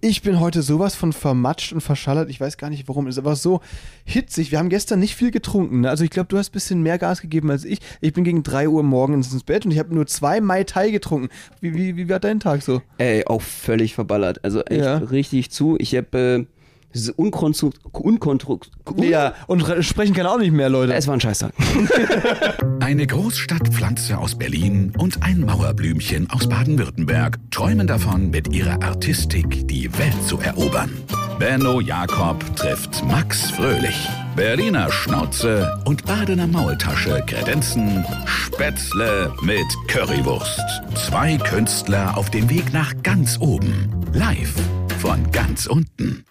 Ich 0.00 0.22
bin 0.22 0.38
heute 0.38 0.62
sowas 0.62 0.94
von 0.94 1.12
vermatscht 1.12 1.72
und 1.72 1.80
verschallert. 1.80 2.30
Ich 2.30 2.40
weiß 2.40 2.56
gar 2.56 2.70
nicht 2.70 2.86
warum. 2.86 3.08
Es 3.08 3.16
ist 3.16 3.18
aber 3.18 3.34
so 3.34 3.60
hitzig. 4.04 4.52
Wir 4.52 4.60
haben 4.60 4.68
gestern 4.68 5.00
nicht 5.00 5.16
viel 5.16 5.32
getrunken. 5.32 5.80
Ne? 5.80 5.90
Also 5.90 6.04
ich 6.04 6.10
glaube, 6.10 6.28
du 6.28 6.38
hast 6.38 6.50
ein 6.50 6.52
bisschen 6.52 6.82
mehr 6.84 6.98
Gas 6.98 7.20
gegeben 7.20 7.50
als 7.50 7.64
ich. 7.64 7.80
Ich 8.00 8.12
bin 8.12 8.22
gegen 8.22 8.44
3 8.44 8.68
Uhr 8.68 8.84
morgens 8.84 9.32
ins 9.32 9.42
Bett 9.42 9.64
und 9.66 9.72
ich 9.72 9.78
habe 9.80 9.92
nur 9.92 10.06
zwei 10.06 10.40
Mai 10.40 10.62
Tai 10.62 10.92
getrunken. 10.92 11.30
Wie, 11.60 11.74
wie, 11.74 11.96
wie 11.96 12.08
war 12.08 12.20
dein 12.20 12.38
Tag 12.38 12.62
so? 12.62 12.80
Ey, 12.98 13.24
auch 13.26 13.42
völlig 13.42 13.96
verballert. 13.96 14.44
Also 14.44 14.62
echt 14.62 14.84
Ja. 14.84 14.98
richtig 14.98 15.50
zu. 15.50 15.76
Ich 15.80 15.96
habe 15.96 16.46
äh, 16.46 16.46
unkontru 17.16 17.70
unkontru 17.92 18.58
Ja, 18.96 19.34
und 19.46 19.60
re- 19.68 19.82
sprechen 19.82 20.14
kann 20.14 20.26
auch 20.26 20.38
nicht 20.38 20.52
mehr, 20.52 20.68
Leute. 20.68 20.94
Es 20.94 21.06
war 21.06 21.14
ein 21.14 21.20
Scheißtag. 21.20 21.52
Eine 22.80 23.06
Großstadtpflanze 23.06 24.16
aus 24.16 24.34
Berlin 24.36 24.92
und 24.98 25.22
ein 25.22 25.40
Mauerblümchen 25.40 26.30
aus 26.30 26.48
Baden-Württemberg 26.48 27.38
träumen 27.50 27.86
davon, 27.86 28.30
mit 28.30 28.54
ihrer 28.54 28.82
Artistik 28.82 29.68
die 29.68 29.90
Welt 29.98 30.16
zu 30.26 30.38
erobern. 30.38 30.90
Benno 31.38 31.80
Jakob 31.80 32.42
trifft 32.56 33.04
Max 33.06 33.50
Fröhlich. 33.50 34.08
Berliner 34.34 34.90
Schnauze 34.90 35.78
und 35.84 36.04
Badener 36.06 36.46
Maultasche 36.46 37.22
kredenzen 37.26 38.04
Spätzle 38.24 39.32
mit 39.42 39.66
Currywurst. 39.88 40.60
Zwei 40.94 41.36
Künstler 41.36 42.16
auf 42.16 42.30
dem 42.30 42.48
Weg 42.48 42.72
nach 42.72 42.94
ganz 43.02 43.38
oben. 43.40 43.90
Live 44.14 44.54
von 44.98 45.30
ganz 45.30 45.66
unten. 45.66 46.24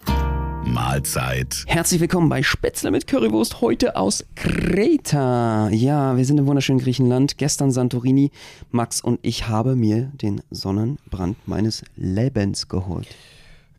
Mahlzeit. 0.72 1.64
Herzlich 1.66 2.00
willkommen 2.00 2.28
bei 2.28 2.42
Spätzle 2.42 2.90
mit 2.90 3.06
Currywurst, 3.06 3.60
heute 3.60 3.96
aus 3.96 4.24
Kreta. 4.34 5.70
Ja, 5.70 6.16
wir 6.16 6.24
sind 6.24 6.38
im 6.38 6.46
wunderschönen 6.46 6.78
Griechenland. 6.78 7.38
Gestern 7.38 7.70
Santorini. 7.70 8.30
Max 8.70 9.00
und 9.00 9.18
ich 9.22 9.48
habe 9.48 9.76
mir 9.76 10.12
den 10.14 10.42
Sonnenbrand 10.50 11.36
meines 11.48 11.82
Lebens 11.96 12.68
geholt. 12.68 13.08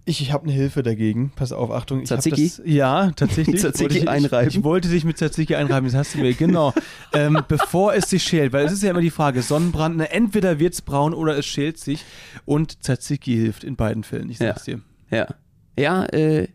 Ich, 0.06 0.22
ich 0.22 0.34
habe 0.34 0.46
eine 0.46 0.54
Hilfe 0.54 0.82
dagegen. 0.82 1.32
Pass 1.36 1.52
auf, 1.52 1.70
Achtung. 1.70 2.02
Ich 2.02 2.08
Tzatziki? 2.08 2.50
Das, 2.50 2.62
ja, 2.66 3.12
tatsächlich. 3.12 3.58
Tzatziki 3.62 3.84
Wollte 3.84 3.98
ich, 4.00 4.10
einreiben? 4.10 4.50
Ich, 4.50 4.58
ich 4.58 4.64
wollte 4.64 4.90
dich 4.90 5.06
mit 5.06 5.18
Tzatziki 5.18 5.56
einreiben, 5.56 5.88
das 5.88 5.96
hast 5.96 6.16
du 6.16 6.20
mir. 6.20 6.34
Genau. 6.34 6.74
ähm, 7.14 7.44
bevor 7.48 7.94
es 7.94 8.10
sich 8.10 8.24
schält, 8.24 8.52
weil 8.52 8.66
es 8.66 8.72
ist 8.72 8.82
ja 8.82 8.90
immer 8.90 9.02
die 9.02 9.12
Frage, 9.12 9.44
Sonnenbrand, 9.44 9.98
ne, 9.98 10.12
entweder 10.12 10.58
wird 10.58 10.74
es 10.74 10.82
braun 10.82 11.14
oder 11.14 11.38
es 11.38 11.46
schält 11.46 11.78
sich. 11.78 12.04
Und 12.46 12.82
Tzatziki 12.82 13.36
hilft 13.36 13.64
in 13.64 13.76
beiden 13.76 14.04
Fällen, 14.04 14.32
ich 14.32 14.40
sag's 14.40 14.64
dir. 14.64 14.82
Ja. 15.12 15.28
Ja, 15.78 16.06
äh. 16.06 16.48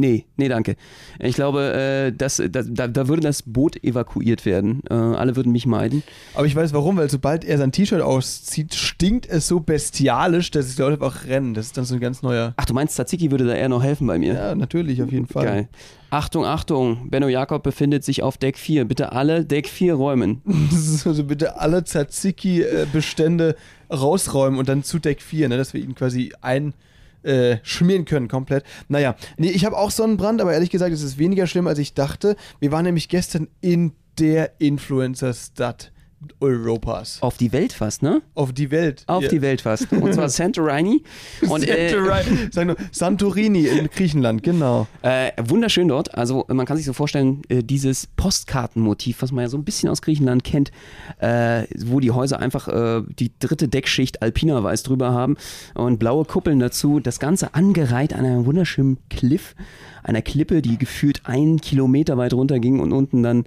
Nee, 0.00 0.26
nee, 0.36 0.48
danke. 0.48 0.76
Ich 1.18 1.34
glaube, 1.34 1.72
äh, 1.72 2.12
das, 2.16 2.40
da, 2.50 2.86
da 2.86 3.08
würde 3.08 3.20
das 3.20 3.42
Boot 3.42 3.82
evakuiert 3.82 4.46
werden. 4.46 4.80
Äh, 4.88 4.94
alle 4.94 5.34
würden 5.34 5.50
mich 5.50 5.66
meiden. 5.66 6.04
Aber 6.34 6.46
ich 6.46 6.54
weiß 6.54 6.72
warum, 6.72 6.96
weil 6.98 7.10
sobald 7.10 7.44
er 7.44 7.58
sein 7.58 7.72
T-Shirt 7.72 8.00
auszieht, 8.00 8.76
stinkt 8.76 9.28
es 9.28 9.48
so 9.48 9.58
bestialisch, 9.58 10.52
dass 10.52 10.76
die 10.76 10.80
Leute 10.80 10.94
einfach 11.02 11.26
rennen. 11.26 11.52
Das 11.52 11.66
ist 11.66 11.76
dann 11.76 11.84
so 11.84 11.94
ein 11.94 12.00
ganz 12.00 12.22
neuer. 12.22 12.54
Ach, 12.56 12.64
du 12.64 12.74
meinst, 12.74 12.94
Tzatziki 12.94 13.32
würde 13.32 13.44
da 13.44 13.54
eher 13.54 13.68
noch 13.68 13.82
helfen 13.82 14.06
bei 14.06 14.20
mir? 14.20 14.34
Ja, 14.34 14.54
natürlich, 14.54 15.02
auf 15.02 15.10
jeden 15.10 15.26
Fall. 15.26 15.44
Geil. 15.44 15.68
Achtung, 16.10 16.44
Achtung, 16.44 17.10
Benno 17.10 17.26
Jakob 17.26 17.64
befindet 17.64 18.04
sich 18.04 18.22
auf 18.22 18.38
Deck 18.38 18.56
4. 18.56 18.84
Bitte 18.84 19.10
alle 19.10 19.44
Deck 19.44 19.68
4 19.68 19.94
räumen. 19.94 20.42
Also 21.04 21.24
bitte 21.24 21.58
alle 21.58 21.82
Tzatziki-Bestände 21.82 23.56
rausräumen 23.90 24.58
und 24.58 24.68
dann 24.68 24.84
zu 24.84 24.98
Deck 24.98 25.22
4, 25.22 25.48
ne, 25.48 25.56
dass 25.56 25.74
wir 25.74 25.82
ihn 25.82 25.94
quasi 25.94 26.32
ein 26.40 26.74
äh, 27.22 27.58
schmieren 27.62 28.04
können 28.04 28.28
komplett. 28.28 28.64
Naja, 28.88 29.16
nee, 29.36 29.50
ich 29.50 29.64
habe 29.64 29.76
auch 29.76 29.90
Sonnenbrand, 29.90 30.40
aber 30.40 30.52
ehrlich 30.52 30.70
gesagt, 30.70 30.92
es 30.92 31.02
ist 31.02 31.18
weniger 31.18 31.46
schlimm, 31.46 31.66
als 31.66 31.78
ich 31.78 31.94
dachte. 31.94 32.36
Wir 32.60 32.72
waren 32.72 32.84
nämlich 32.84 33.08
gestern 33.08 33.48
in 33.60 33.92
der 34.18 34.60
Influencer-Stadt 34.60 35.92
Europas. 36.40 37.18
Auf 37.22 37.36
die 37.36 37.52
Welt 37.52 37.72
fast, 37.72 38.02
ne? 38.02 38.22
Auf 38.34 38.52
die 38.52 38.70
Welt. 38.70 39.04
Auf 39.06 39.22
Ja. 39.22 39.28
die 39.28 39.40
Welt 39.42 39.60
fast. 39.60 39.92
Und 39.92 40.12
zwar 40.14 40.28
Santorini. 40.28 41.02
Und 41.48 41.66
äh, 41.66 41.90
Santorini, 41.90 42.64
nur, 42.64 42.76
Santorini 42.90 43.66
in 43.66 43.88
Griechenland, 43.88 44.42
genau. 44.42 44.86
äh, 45.02 45.30
wunderschön 45.42 45.88
dort. 45.88 46.14
Also 46.14 46.44
man 46.48 46.66
kann 46.66 46.76
sich 46.76 46.86
so 46.86 46.92
vorstellen, 46.92 47.42
äh, 47.48 47.62
dieses 47.62 48.06
Postkartenmotiv, 48.16 49.22
was 49.22 49.32
man 49.32 49.42
ja 49.42 49.48
so 49.48 49.56
ein 49.58 49.64
bisschen 49.64 49.88
aus 49.88 50.02
Griechenland 50.02 50.44
kennt, 50.44 50.70
äh, 51.18 51.64
wo 51.78 52.00
die 52.00 52.10
Häuser 52.10 52.40
einfach 52.40 52.68
äh, 52.68 53.02
die 53.18 53.32
dritte 53.38 53.68
Deckschicht 53.68 54.22
Alpina 54.22 54.62
Weiß 54.62 54.82
drüber 54.82 55.12
haben 55.12 55.36
und 55.74 55.98
blaue 55.98 56.24
Kuppeln 56.24 56.58
dazu. 56.58 57.00
Das 57.00 57.20
Ganze 57.20 57.54
angereiht 57.54 58.12
an 58.12 58.24
einem 58.24 58.44
wunderschönen 58.46 58.98
Cliff, 59.08 59.54
einer 60.02 60.22
Klippe, 60.22 60.62
die 60.62 60.78
gefühlt 60.78 61.22
einen 61.24 61.60
Kilometer 61.60 62.16
weit 62.16 62.32
runter 62.32 62.58
ging 62.58 62.80
und 62.80 62.92
unten 62.92 63.22
dann 63.22 63.44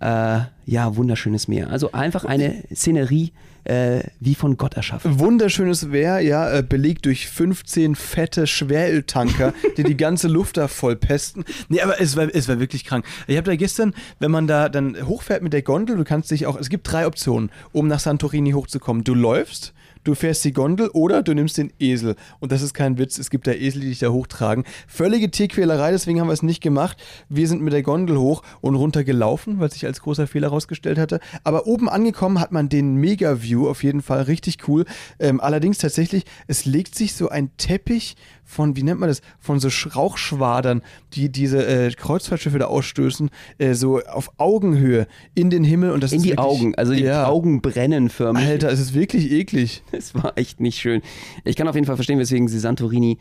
äh, 0.00 0.40
ja 0.66 0.96
wunderschönes 0.96 1.48
Meer. 1.48 1.70
Also 1.70 1.92
einfach 1.92 2.24
eine 2.24 2.64
Szenerie 2.74 3.32
äh, 3.64 4.00
wie 4.20 4.34
von 4.34 4.56
Gott 4.56 4.74
erschaffen. 4.74 5.18
Wunderschönes 5.18 5.90
Wehr, 5.90 6.20
ja, 6.20 6.58
äh, 6.58 6.62
belegt 6.62 7.06
durch 7.06 7.28
15 7.28 7.94
fette 7.94 8.46
Schweröltanker, 8.46 9.54
die 9.76 9.82
die 9.82 9.96
ganze 9.96 10.28
Luft 10.28 10.56
da 10.58 10.68
voll 10.68 10.96
pesten. 10.96 11.44
Nee, 11.68 11.80
aber 11.80 12.00
es 12.00 12.16
war, 12.16 12.28
es 12.32 12.48
war 12.48 12.60
wirklich 12.60 12.84
krank. 12.84 13.06
Ich 13.26 13.36
habe 13.36 13.50
da 13.50 13.56
gestern, 13.56 13.94
wenn 14.18 14.30
man 14.30 14.46
da 14.46 14.68
dann 14.68 14.96
hochfährt 15.06 15.42
mit 15.42 15.52
der 15.52 15.62
Gondel, 15.62 15.96
du 15.96 16.04
kannst 16.04 16.30
dich 16.30 16.46
auch, 16.46 16.58
es 16.58 16.68
gibt 16.68 16.90
drei 16.90 17.06
Optionen, 17.06 17.50
um 17.72 17.88
nach 17.88 18.00
Santorini 18.00 18.52
hochzukommen. 18.52 19.02
Du 19.02 19.14
läufst, 19.14 19.72
du 20.04 20.14
fährst 20.14 20.44
die 20.44 20.52
Gondel 20.52 20.88
oder 20.88 21.22
du 21.22 21.34
nimmst 21.34 21.58
den 21.58 21.72
Esel. 21.78 22.14
Und 22.40 22.52
das 22.52 22.62
ist 22.62 22.74
kein 22.74 22.98
Witz, 22.98 23.18
es 23.18 23.30
gibt 23.30 23.46
da 23.46 23.52
Esel, 23.52 23.80
die 23.80 23.88
dich 23.88 23.98
da 23.98 24.10
hochtragen. 24.10 24.64
Völlige 24.86 25.30
Tierquälerei, 25.30 25.90
deswegen 25.90 26.20
haben 26.20 26.28
wir 26.28 26.32
es 26.34 26.42
nicht 26.42 26.62
gemacht. 26.62 27.02
Wir 27.28 27.48
sind 27.48 27.62
mit 27.62 27.72
der 27.72 27.82
Gondel 27.82 28.18
hoch 28.18 28.42
und 28.60 28.74
runter 28.74 29.02
gelaufen, 29.04 29.58
weil 29.58 29.70
sich 29.70 29.86
als 29.86 30.00
großer 30.00 30.26
Fehler 30.26 30.48
herausgestellt 30.48 30.98
hatte. 30.98 31.20
Aber 31.42 31.66
oben 31.66 31.88
angekommen 31.88 32.40
hat 32.40 32.52
man 32.52 32.68
den 32.68 32.96
Mega-View, 32.96 33.68
auf 33.68 33.82
jeden 33.82 34.02
Fall 34.02 34.22
richtig 34.22 34.68
cool. 34.68 34.84
Ähm, 35.18 35.40
allerdings 35.40 35.78
tatsächlich, 35.78 36.24
es 36.46 36.64
legt 36.64 36.94
sich 36.94 37.14
so 37.14 37.28
ein 37.28 37.50
Teppich 37.56 38.16
von, 38.46 38.76
wie 38.76 38.82
nennt 38.82 39.00
man 39.00 39.08
das, 39.08 39.22
von 39.40 39.58
so 39.58 39.68
Sch- 39.68 39.94
Rauchschwadern, 39.94 40.82
die 41.14 41.30
diese 41.30 41.66
äh, 41.66 41.90
Kreuzfahrtschiffe 41.90 42.58
da 42.58 42.66
ausstößen, 42.66 43.30
äh, 43.56 43.72
so 43.72 44.00
auf 44.02 44.30
Augenhöhe 44.36 45.06
in 45.34 45.48
den 45.48 45.64
Himmel. 45.64 45.92
Und 45.92 46.02
das 46.02 46.12
In 46.12 46.22
die 46.22 46.30
wirklich, 46.30 46.38
Augen, 46.46 46.74
also 46.74 46.92
die 46.92 47.04
ja. 47.04 47.26
Augen 47.26 47.62
brennen 47.62 48.10
förmlich. 48.10 48.46
Alter, 48.46 48.70
es 48.70 48.80
ist 48.80 48.92
wirklich 48.92 49.32
eklig. 49.32 49.82
Es 49.98 50.14
war 50.14 50.36
echt 50.36 50.60
nicht 50.60 50.78
schön. 50.78 51.02
Ich 51.44 51.56
kann 51.56 51.68
auf 51.68 51.74
jeden 51.74 51.86
Fall 51.86 51.96
verstehen, 51.96 52.18
weswegen 52.18 52.48
sie 52.48 52.58
Santorini 52.58 53.18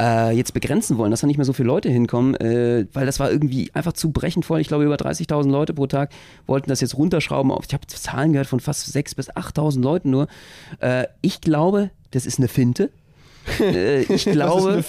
äh, 0.00 0.34
jetzt 0.34 0.54
begrenzen 0.54 0.98
wollen, 0.98 1.10
dass 1.10 1.20
da 1.20 1.26
nicht 1.26 1.36
mehr 1.36 1.44
so 1.44 1.52
viele 1.52 1.68
Leute 1.68 1.90
hinkommen, 1.90 2.34
äh, 2.36 2.86
weil 2.92 3.06
das 3.06 3.20
war 3.20 3.30
irgendwie 3.30 3.70
einfach 3.74 3.92
zu 3.92 4.10
brechend 4.10 4.44
voll. 4.44 4.60
Ich 4.60 4.68
glaube, 4.68 4.84
über 4.84 4.94
30.000 4.94 5.50
Leute 5.50 5.74
pro 5.74 5.86
Tag 5.86 6.10
wollten 6.46 6.70
das 6.70 6.80
jetzt 6.80 6.96
runterschrauben. 6.96 7.50
Auf, 7.50 7.64
ich 7.66 7.74
habe 7.74 7.86
Zahlen 7.86 8.32
gehört 8.32 8.48
von 8.48 8.60
fast 8.60 8.94
6.000 8.94 9.16
bis 9.16 9.30
8.000 9.30 9.82
Leuten 9.82 10.10
nur. 10.10 10.28
Äh, 10.80 11.06
ich 11.20 11.40
glaube, 11.40 11.90
das 12.10 12.26
ist 12.26 12.38
eine 12.38 12.48
Finte. 12.48 12.90
äh, 13.60 14.02
ich 14.02 14.24
glaube, 14.24 14.82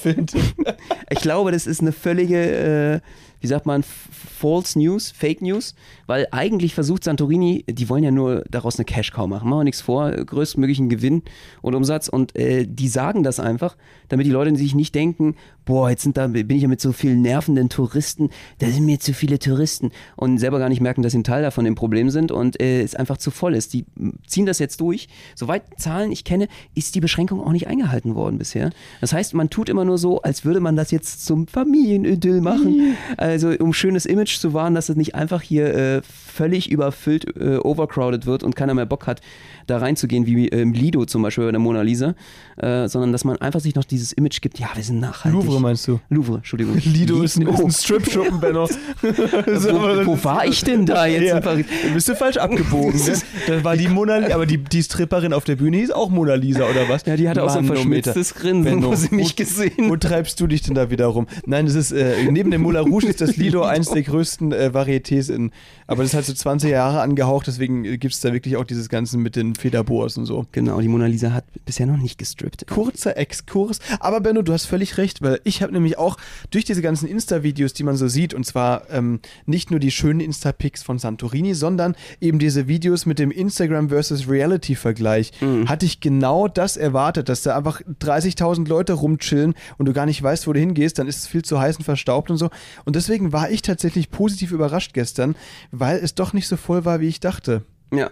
Ich 1.09 1.19
glaube, 1.19 1.51
das 1.51 1.67
ist 1.67 1.81
eine 1.81 1.91
völlige, 1.91 2.37
äh, 2.37 2.99
wie 3.41 3.47
sagt 3.47 3.65
man, 3.65 3.83
False 3.83 4.77
News, 4.79 5.11
Fake 5.11 5.41
News, 5.41 5.75
weil 6.07 6.27
eigentlich 6.31 6.73
versucht 6.73 7.03
Santorini, 7.03 7.63
die 7.67 7.89
wollen 7.89 8.03
ja 8.03 8.11
nur 8.11 8.43
daraus 8.49 8.77
eine 8.77 8.85
Cash-Cow 8.85 9.27
machen, 9.27 9.49
machen 9.49 9.59
wir 9.59 9.63
nichts 9.63 9.81
vor, 9.81 10.11
größtmöglichen 10.11 10.89
Gewinn 10.89 11.23
und 11.61 11.75
Umsatz 11.75 12.07
und 12.07 12.35
äh, 12.35 12.65
die 12.67 12.87
sagen 12.87 13.23
das 13.23 13.39
einfach, 13.39 13.77
damit 14.09 14.25
die 14.25 14.31
Leute 14.31 14.55
sich 14.55 14.75
nicht 14.75 14.95
denken, 14.95 15.35
boah, 15.65 15.89
jetzt 15.89 16.03
sind 16.03 16.17
da, 16.17 16.27
bin 16.27 16.49
ich 16.49 16.61
ja 16.61 16.67
mit 16.67 16.81
so 16.81 16.91
vielen 16.91 17.21
nervenden 17.21 17.69
Touristen, 17.69 18.29
da 18.59 18.67
sind 18.67 18.85
mir 18.85 18.99
zu 18.99 19.13
viele 19.13 19.39
Touristen 19.39 19.91
und 20.15 20.37
selber 20.37 20.59
gar 20.59 20.69
nicht 20.69 20.81
merken, 20.81 21.01
dass 21.01 21.13
sie 21.13 21.19
ein 21.19 21.23
Teil 21.23 21.41
davon 21.41 21.65
im 21.65 21.75
Problem 21.75 22.09
sind 22.09 22.31
und 22.31 22.59
äh, 22.61 22.81
es 22.81 22.95
einfach 22.95 23.17
zu 23.17 23.31
voll 23.31 23.55
ist. 23.55 23.73
Die 23.73 23.85
ziehen 24.27 24.45
das 24.45 24.59
jetzt 24.59 24.81
durch. 24.81 25.07
Soweit 25.35 25.63
Zahlen 25.77 26.11
ich 26.11 26.23
kenne, 26.23 26.47
ist 26.75 26.95
die 26.95 27.01
Beschränkung 27.01 27.41
auch 27.41 27.51
nicht 27.51 27.67
eingehalten 27.67 28.15
worden 28.15 28.37
bisher. 28.37 28.71
Das 29.01 29.13
heißt, 29.13 29.33
man 29.33 29.49
tut 29.49 29.69
immer 29.69 29.85
nur 29.85 29.97
so, 29.97 30.21
als 30.21 30.45
würde 30.45 30.59
man 30.59 30.75
das 30.75 30.91
jetzt 30.93 31.25
zum 31.25 31.47
Familienidyll 31.47 32.39
machen. 32.39 32.95
Also 33.17 33.49
um 33.59 33.73
schönes 33.73 34.05
Image 34.05 34.37
zu 34.37 34.53
wahren, 34.53 34.75
dass 34.75 34.87
es 34.87 34.95
nicht 34.95 35.15
einfach 35.15 35.41
hier 35.41 35.75
äh, 35.75 36.01
völlig 36.33 36.71
überfüllt, 36.71 37.25
äh, 37.37 37.57
overcrowded 37.57 38.25
wird 38.25 38.43
und 38.43 38.55
keiner 38.55 38.73
mehr 38.73 38.85
Bock 38.85 39.07
hat, 39.07 39.21
da 39.67 39.77
reinzugehen, 39.77 40.25
wie 40.25 40.49
ähm, 40.49 40.73
Lido 40.73 41.05
zum 41.05 41.21
Beispiel 41.21 41.45
bei 41.45 41.51
der 41.51 41.59
Mona 41.59 41.81
Lisa, 41.81 42.15
äh, 42.57 42.87
sondern 42.87 43.11
dass 43.11 43.23
man 43.23 43.37
einfach 43.37 43.59
sich 43.59 43.75
noch 43.75 43.83
dieses 43.85 44.11
Image 44.13 44.41
gibt, 44.41 44.59
ja, 44.59 44.67
wir 44.73 44.83
sind 44.83 44.99
nachhaltig. 44.99 45.41
Louvre 45.41 45.61
meinst 45.61 45.87
du? 45.87 45.99
Louvre, 46.09 46.37
Entschuldigung. 46.37 46.77
Lido 46.83 47.21
ist 47.21 47.37
ein, 47.37 47.47
Oh, 47.47 47.65
ein 47.65 47.71
Strip-Schuppen, 47.71 48.39
Benno. 48.39 48.67
wo, 49.01 50.05
wo 50.07 50.23
war 50.23 50.45
ich 50.45 50.63
denn 50.63 50.85
da 50.85 51.05
jetzt 51.05 51.27
Ja, 51.27 51.37
in 51.37 51.43
Paris? 51.43 51.65
du 51.87 51.93
bist 51.93 52.09
du 52.09 52.15
falsch 52.15 52.37
abgebogen. 52.37 52.99
Ne? 53.13 53.17
Da 53.47 53.63
war 53.63 53.75
die 53.75 53.87
Mona 53.87 54.17
Lisa, 54.17 54.35
aber 54.35 54.45
die, 54.45 54.57
die 54.57 54.81
Stripperin 54.81 55.33
auf 55.33 55.43
der 55.43 55.55
Bühne 55.55 55.77
hieß 55.77 55.91
auch 55.91 56.09
Mona 56.09 56.35
Lisa, 56.35 56.63
oder 56.69 56.87
was? 56.87 57.05
Ja, 57.05 57.15
die 57.15 57.27
hatte 57.27 57.43
auch 57.43 57.49
so 57.49 57.59
ein 57.59 57.65
Manometer. 57.65 58.13
verschmitztes 58.13 58.35
Grinsen, 58.41 58.63
Benno, 58.63 58.91
wo 58.91 58.95
sie 58.95 59.13
mich 59.13 59.31
wo, 59.31 59.43
gesehen 59.43 59.89
Wo 59.89 59.95
treibst 59.97 60.39
du 60.39 60.47
dich 60.47 60.61
denn 60.61 60.75
da 60.75 60.89
wieder 60.89 61.07
rum? 61.07 61.27
Nein, 61.45 61.65
das 61.65 61.75
ist, 61.75 61.91
äh, 61.91 62.29
neben 62.31 62.49
dem 62.51 62.61
Moulin 62.61 62.81
Rouge 62.81 63.07
ist 63.07 63.21
das 63.21 63.35
Lido 63.37 63.63
eins 63.63 63.89
der 63.89 64.03
größten 64.03 64.51
äh, 64.51 64.71
Varietés 64.73 65.31
in. 65.33 65.51
Aber 65.87 66.03
das 66.03 66.13
ist 66.13 66.15
halt 66.27 66.37
so 66.37 66.41
20 66.43 66.71
Jahre 66.71 67.01
angehaucht, 67.01 67.47
deswegen 67.47 67.83
gibt 67.83 68.13
es 68.13 68.19
da 68.19 68.33
wirklich 68.33 68.57
auch 68.57 68.63
dieses 68.63 68.89
Ganze 68.89 69.17
mit 69.17 69.35
den 69.35 69.55
Federboas 69.55 70.17
und 70.17 70.25
so. 70.25 70.45
Genau, 70.51 70.79
die 70.81 70.87
Mona 70.87 71.05
Lisa 71.07 71.31
hat 71.31 71.45
bisher 71.65 71.85
noch 71.85 71.97
nicht 71.97 72.17
gestrippt. 72.17 72.67
Kurzer 72.67 73.17
Exkurs. 73.17 73.79
Aber 73.99 74.21
Benno, 74.21 74.41
du 74.41 74.53
hast 74.53 74.65
völlig 74.65 74.97
recht, 74.97 75.21
weil 75.21 75.39
ich 75.43 75.61
habe 75.61 75.73
nämlich 75.73 75.97
auch 75.97 76.17
durch 76.51 76.65
diese 76.65 76.81
ganzen 76.81 77.07
Insta-Videos, 77.07 77.73
die 77.73 77.83
man 77.83 77.95
so 77.95 78.07
sieht, 78.07 78.33
und 78.33 78.45
zwar 78.45 78.89
ähm, 78.89 79.19
nicht 79.45 79.71
nur 79.71 79.79
die 79.79 79.91
schönen 79.91 80.19
Insta-Pics 80.19 80.83
von 80.83 80.99
Santorini, 80.99 81.53
sondern 81.53 81.95
eben 82.21 82.39
diese 82.39 82.67
Videos 82.67 83.05
mit 83.05 83.19
dem 83.19 83.31
Instagram 83.31 83.89
versus 83.89 84.27
Reality-Vergleich, 84.29 85.31
Mhm. 85.41 85.67
hatte 85.69 85.85
ich 85.85 85.99
genau 85.99 86.47
das 86.47 86.77
erwartet, 86.77 87.29
dass 87.29 87.41
da 87.43 87.57
einfach 87.57 87.81
30.000 88.01 88.67
Leute 88.67 88.93
rumchillen 88.93 89.53
und 89.77 89.85
du 89.87 89.93
gar 89.93 90.05
nicht 90.05 90.21
weißt, 90.21 90.47
wo 90.47 90.53
du 90.53 90.59
hingehst, 90.59 90.99
dann 90.99 91.07
ist 91.07 91.17
es 91.17 91.27
viel 91.27 91.43
zu 91.43 91.59
heiß 91.59 91.77
und 91.77 91.83
verstaubt 91.83 92.31
und 92.31 92.37
so. 92.37 92.49
Und 92.85 92.95
deswegen 92.95 93.33
war 93.33 93.49
ich 93.49 93.61
tatsächlich 93.61 94.09
positiv 94.11 94.51
überrascht 94.51 94.93
gestern, 94.93 95.35
weil 95.71 95.97
es 95.97 96.12
doch 96.15 96.33
nicht 96.33 96.47
so 96.47 96.57
voll 96.57 96.85
war, 96.85 96.99
wie 96.99 97.07
ich 97.07 97.19
dachte 97.19 97.63
Ja. 97.91 98.11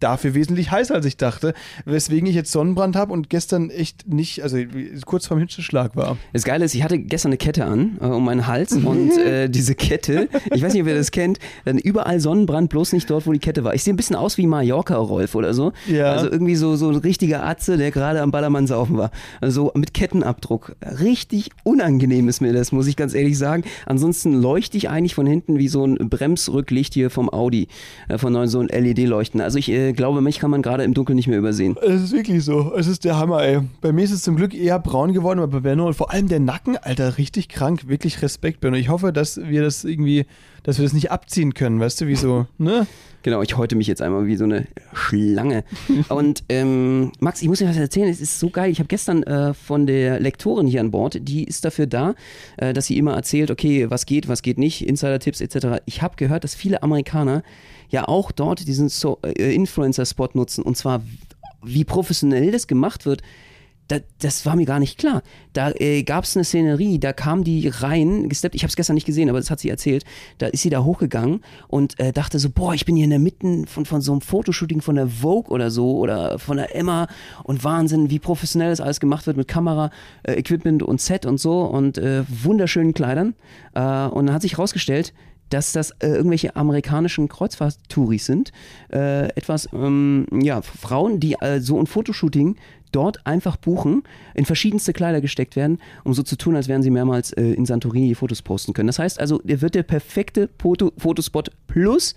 Dafür 0.00 0.34
wesentlich 0.34 0.70
heißer, 0.70 0.94
als 0.94 1.06
ich 1.06 1.16
dachte, 1.16 1.54
weswegen 1.84 2.28
ich 2.28 2.34
jetzt 2.34 2.52
Sonnenbrand 2.52 2.96
habe 2.96 3.12
und 3.12 3.30
gestern 3.30 3.70
echt 3.70 4.08
nicht, 4.08 4.42
also 4.42 4.58
kurz 5.04 5.26
vorm 5.26 5.40
Hitzeschlag 5.40 5.96
war. 5.96 6.16
Das 6.32 6.44
Geile 6.44 6.64
ist, 6.64 6.74
ich 6.74 6.82
hatte 6.82 6.98
gestern 6.98 7.30
eine 7.30 7.38
Kette 7.38 7.64
an 7.64 7.98
äh, 8.00 8.06
um 8.06 8.24
meinen 8.24 8.46
Hals 8.46 8.72
und 8.84 9.16
äh, 9.18 9.48
diese 9.48 9.74
Kette, 9.74 10.28
ich 10.52 10.62
weiß 10.62 10.72
nicht, 10.72 10.82
ob 10.82 10.88
ihr 10.88 10.94
das 10.94 11.10
kennt, 11.10 11.38
dann 11.64 11.78
überall 11.78 12.20
Sonnenbrand, 12.20 12.70
bloß 12.70 12.92
nicht 12.92 13.08
dort, 13.10 13.26
wo 13.26 13.32
die 13.32 13.38
Kette 13.38 13.64
war. 13.64 13.74
Ich 13.74 13.82
sehe 13.82 13.92
ein 13.92 13.96
bisschen 13.96 14.16
aus 14.16 14.38
wie 14.38 14.46
Mallorca-Rolf 14.46 15.34
oder 15.34 15.54
so. 15.54 15.72
Ja. 15.86 16.12
Also 16.12 16.30
irgendwie 16.30 16.56
so, 16.56 16.76
so 16.76 16.88
ein 16.88 16.96
richtiger 16.96 17.44
Atze, 17.44 17.76
der 17.76 17.90
gerade 17.90 18.22
am 18.22 18.30
Ballermann 18.30 18.66
saufen 18.66 18.96
war. 18.96 19.10
Also 19.40 19.72
mit 19.74 19.94
Kettenabdruck. 19.94 20.76
Richtig 21.00 21.50
unangenehm 21.64 22.28
ist 22.28 22.40
mir 22.40 22.52
das, 22.52 22.72
muss 22.72 22.86
ich 22.86 22.96
ganz 22.96 23.14
ehrlich 23.14 23.38
sagen. 23.38 23.64
Ansonsten 23.86 24.34
leuchte 24.34 24.76
ich 24.76 24.88
eigentlich 24.88 25.14
von 25.14 25.26
hinten 25.26 25.58
wie 25.58 25.68
so 25.68 25.84
ein 25.84 25.96
Bremsrücklicht 26.08 26.94
hier 26.94 27.10
vom 27.10 27.30
Audi, 27.30 27.68
äh, 28.08 28.18
von 28.18 28.32
neuen 28.32 28.48
so 28.48 28.60
ein 28.60 28.68
LED-Leuchten. 28.68 29.40
Also 29.40 29.58
ich 29.58 29.70
äh, 29.70 29.87
glaube, 29.96 30.20
mich 30.20 30.38
kann 30.38 30.50
man 30.50 30.62
gerade 30.62 30.84
im 30.84 30.94
Dunkeln 30.94 31.16
nicht 31.16 31.28
mehr 31.28 31.38
übersehen. 31.38 31.76
Es 31.82 32.02
ist 32.02 32.12
wirklich 32.12 32.44
so. 32.44 32.74
Es 32.76 32.86
ist 32.86 33.04
der 33.04 33.16
Hammer, 33.16 33.42
ey. 33.42 33.60
Bei 33.80 33.92
mir 33.92 34.04
ist 34.04 34.12
es 34.12 34.22
zum 34.22 34.36
Glück 34.36 34.54
eher 34.54 34.78
braun 34.78 35.12
geworden, 35.12 35.38
aber 35.38 35.48
bei 35.48 35.60
Benno 35.60 35.86
und 35.86 35.94
vor 35.94 36.12
allem 36.12 36.28
der 36.28 36.40
Nacken, 36.40 36.76
Alter, 36.76 37.18
richtig 37.18 37.48
krank. 37.48 37.88
Wirklich 37.88 38.22
Respekt, 38.22 38.60
Benno. 38.60 38.76
Ich 38.76 38.88
hoffe, 38.88 39.12
dass 39.12 39.36
wir 39.36 39.62
das 39.62 39.84
irgendwie, 39.84 40.26
dass 40.62 40.78
wir 40.78 40.84
das 40.84 40.92
nicht 40.92 41.10
abziehen 41.10 41.54
können, 41.54 41.80
weißt 41.80 42.00
du, 42.00 42.06
wie 42.06 42.16
so, 42.16 42.46
ne? 42.58 42.86
Genau, 43.22 43.42
ich 43.42 43.56
häute 43.56 43.74
mich 43.74 43.88
jetzt 43.88 44.00
einmal 44.00 44.26
wie 44.26 44.36
so 44.36 44.44
eine 44.44 44.68
Schlange. 44.92 45.64
Und 46.08 46.44
ähm, 46.48 47.10
Max, 47.18 47.42
ich 47.42 47.48
muss 47.48 47.58
dir 47.58 47.68
was 47.68 47.76
erzählen, 47.76 48.08
es 48.08 48.20
ist 48.20 48.38
so 48.38 48.48
geil. 48.48 48.70
Ich 48.70 48.78
habe 48.78 48.86
gestern 48.86 49.22
äh, 49.24 49.54
von 49.54 49.86
der 49.86 50.20
Lektorin 50.20 50.66
hier 50.66 50.80
an 50.80 50.92
Bord, 50.92 51.18
die 51.20 51.44
ist 51.44 51.64
dafür 51.64 51.86
da, 51.86 52.14
äh, 52.56 52.72
dass 52.72 52.86
sie 52.86 52.96
immer 52.96 53.14
erzählt, 53.14 53.50
okay, 53.50 53.90
was 53.90 54.06
geht, 54.06 54.28
was 54.28 54.42
geht 54.42 54.58
nicht, 54.58 54.86
Insider-Tipps 54.86 55.40
etc. 55.40 55.82
Ich 55.84 56.00
habe 56.00 56.14
gehört, 56.16 56.44
dass 56.44 56.54
viele 56.54 56.82
Amerikaner 56.82 57.42
ja 57.88 58.06
auch 58.06 58.32
dort 58.32 58.66
diesen 58.66 58.88
so 58.88 59.18
äh, 59.22 59.54
Influencer-Spot 59.54 60.30
nutzen 60.34 60.62
und 60.62 60.76
zwar 60.76 61.02
wie 61.62 61.84
professionell 61.84 62.50
das 62.50 62.66
gemacht 62.66 63.06
wird. 63.06 63.22
Da, 63.88 64.00
das 64.18 64.44
war 64.44 64.54
mir 64.54 64.66
gar 64.66 64.80
nicht 64.80 64.98
klar. 64.98 65.22
Da 65.54 65.70
äh, 65.70 66.02
gab 66.02 66.24
es 66.24 66.36
eine 66.36 66.44
Szenerie, 66.44 66.98
da 66.98 67.14
kam 67.14 67.42
die 67.42 67.68
rein, 67.68 68.28
gesteppt, 68.28 68.54
ich 68.54 68.62
habe 68.62 68.68
es 68.68 68.76
gestern 68.76 68.92
nicht 68.92 69.06
gesehen, 69.06 69.30
aber 69.30 69.38
das 69.38 69.50
hat 69.50 69.60
sie 69.60 69.70
erzählt. 69.70 70.04
Da 70.36 70.48
ist 70.48 70.60
sie 70.60 70.68
da 70.68 70.84
hochgegangen 70.84 71.40
und 71.68 71.98
äh, 71.98 72.12
dachte 72.12 72.38
so, 72.38 72.50
boah, 72.50 72.74
ich 72.74 72.84
bin 72.84 72.96
hier 72.96 73.04
in 73.04 73.10
der 73.10 73.18
Mitte 73.18 73.64
von, 73.66 73.86
von 73.86 74.02
so 74.02 74.12
einem 74.12 74.20
Fotoshooting 74.20 74.82
von 74.82 74.96
der 74.96 75.08
Vogue 75.08 75.50
oder 75.50 75.70
so 75.70 75.96
oder 75.96 76.38
von 76.38 76.58
der 76.58 76.76
Emma 76.76 77.08
und 77.44 77.64
Wahnsinn, 77.64 78.10
wie 78.10 78.18
professionell 78.18 78.68
das 78.68 78.82
alles 78.82 79.00
gemacht 79.00 79.26
wird 79.26 79.38
mit 79.38 79.48
Kamera, 79.48 79.90
äh, 80.22 80.34
Equipment 80.34 80.82
und 80.82 81.00
Set 81.00 81.24
und 81.24 81.40
so 81.40 81.62
und 81.62 81.96
äh, 81.96 82.24
wunderschönen 82.28 82.92
Kleidern. 82.92 83.36
Äh, 83.72 83.80
und 83.80 84.26
dann 84.26 84.34
hat 84.34 84.42
sich 84.42 84.52
herausgestellt, 84.52 85.14
dass 85.50 85.72
das 85.72 85.90
äh, 86.00 86.08
irgendwelche 86.08 86.56
amerikanischen 86.56 87.28
Kreuzfahrttouris 87.28 88.26
sind. 88.26 88.52
Äh, 88.92 89.28
etwas, 89.28 89.68
ähm, 89.72 90.26
ja, 90.32 90.62
Frauen, 90.62 91.20
die 91.20 91.34
äh, 91.40 91.60
so 91.60 91.78
ein 91.78 91.86
Fotoshooting 91.86 92.56
dort 92.92 93.26
einfach 93.26 93.56
buchen, 93.56 94.02
in 94.34 94.44
verschiedenste 94.44 94.92
Kleider 94.92 95.20
gesteckt 95.20 95.56
werden, 95.56 95.78
um 96.04 96.14
so 96.14 96.22
zu 96.22 96.36
tun, 96.36 96.56
als 96.56 96.68
wären 96.68 96.82
sie 96.82 96.90
mehrmals 96.90 97.32
äh, 97.32 97.42
in 97.42 97.66
Santorini 97.66 98.14
Fotos 98.14 98.42
posten 98.42 98.72
können. 98.72 98.86
Das 98.86 98.98
heißt 98.98 99.20
also, 99.20 99.40
der 99.44 99.60
wird 99.60 99.74
der 99.74 99.82
perfekte 99.82 100.48
Foto 100.58 100.92
Fotospot 100.96 101.50
plus 101.66 102.14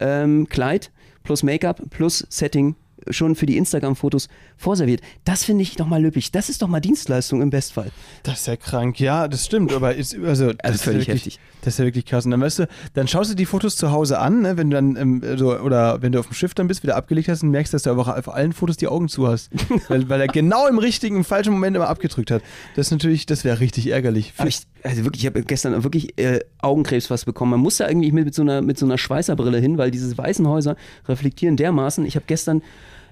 ähm, 0.00 0.48
Kleid, 0.48 0.90
plus 1.22 1.42
Make-up, 1.42 1.82
plus 1.90 2.26
Setting 2.28 2.76
schon 3.10 3.34
für 3.34 3.46
die 3.46 3.56
Instagram-Fotos 3.56 4.28
vorserviert. 4.56 5.00
Das 5.24 5.44
finde 5.44 5.62
ich 5.62 5.76
doch 5.76 5.86
mal 5.86 6.02
löblich. 6.02 6.32
Das 6.32 6.48
ist 6.48 6.62
doch 6.62 6.68
mal 6.68 6.80
Dienstleistung 6.80 7.42
im 7.42 7.50
Bestfall. 7.50 7.90
Das 8.22 8.40
ist 8.40 8.46
ja 8.46 8.56
krank. 8.56 9.00
Ja, 9.00 9.28
das 9.28 9.44
stimmt, 9.44 9.72
aber 9.72 9.94
ist, 9.94 10.16
also, 10.18 10.52
das 10.52 10.76
ist 10.76 10.84
völlig 10.84 11.06
ja 11.06 11.14
wirklich, 11.14 11.34
heftig. 11.34 11.40
Das 11.62 11.74
ist 11.74 11.78
ja 11.78 11.84
wirklich 11.84 12.04
krass. 12.04 12.24
Und 12.24 12.30
dann 12.30 12.40
weißt 12.40 12.60
du, 12.60 12.68
dann 12.94 13.08
schaust 13.08 13.30
du 13.30 13.34
die 13.34 13.46
Fotos 13.46 13.76
zu 13.76 13.90
Hause 13.90 14.18
an, 14.18 14.42
ne, 14.42 14.56
wenn 14.56 14.70
du 14.70 14.76
dann, 14.76 14.96
ähm, 14.96 15.22
so, 15.36 15.58
oder 15.58 16.02
wenn 16.02 16.12
du 16.12 16.20
auf 16.20 16.26
dem 16.26 16.34
Schiff 16.34 16.54
dann 16.54 16.68
bist, 16.68 16.82
wieder 16.82 16.96
abgelegt 16.96 17.28
hast 17.28 17.42
und 17.42 17.50
merkst, 17.50 17.72
dass 17.72 17.82
du 17.82 17.90
aber 17.90 18.16
auf 18.18 18.28
allen 18.28 18.52
Fotos 18.52 18.76
die 18.76 18.88
Augen 18.88 19.08
zu 19.08 19.28
hast. 19.28 19.50
weil, 19.88 20.08
weil 20.08 20.20
er 20.20 20.28
genau 20.28 20.66
im 20.66 20.78
richtigen, 20.78 21.16
im 21.16 21.24
falschen 21.24 21.52
Moment 21.52 21.76
immer 21.76 21.88
abgedrückt 21.88 22.30
hat. 22.30 22.42
Das 22.76 22.88
ist 22.88 22.90
natürlich, 22.90 23.26
das 23.26 23.44
wäre 23.44 23.60
richtig 23.60 23.88
ärgerlich. 23.88 24.32
Ich, 24.46 24.60
also 24.82 25.04
wirklich, 25.04 25.22
ich 25.22 25.26
habe 25.26 25.42
gestern 25.42 25.82
wirklich 25.82 26.18
äh, 26.18 26.40
Augenkrebs 26.58 27.10
was 27.10 27.24
bekommen. 27.24 27.52
Man 27.52 27.60
muss 27.60 27.78
da 27.78 27.88
irgendwie 27.88 28.12
mit, 28.12 28.26
mit, 28.26 28.34
so 28.34 28.42
einer, 28.42 28.62
mit 28.62 28.78
so 28.78 28.86
einer 28.86 28.98
Schweißerbrille 28.98 29.58
hin, 29.58 29.78
weil 29.78 29.90
diese 29.90 30.16
weißen 30.16 30.46
Häuser 30.46 30.76
reflektieren 31.08 31.56
dermaßen. 31.56 32.04
Ich 32.04 32.16
habe 32.16 32.24
gestern, 32.26 32.62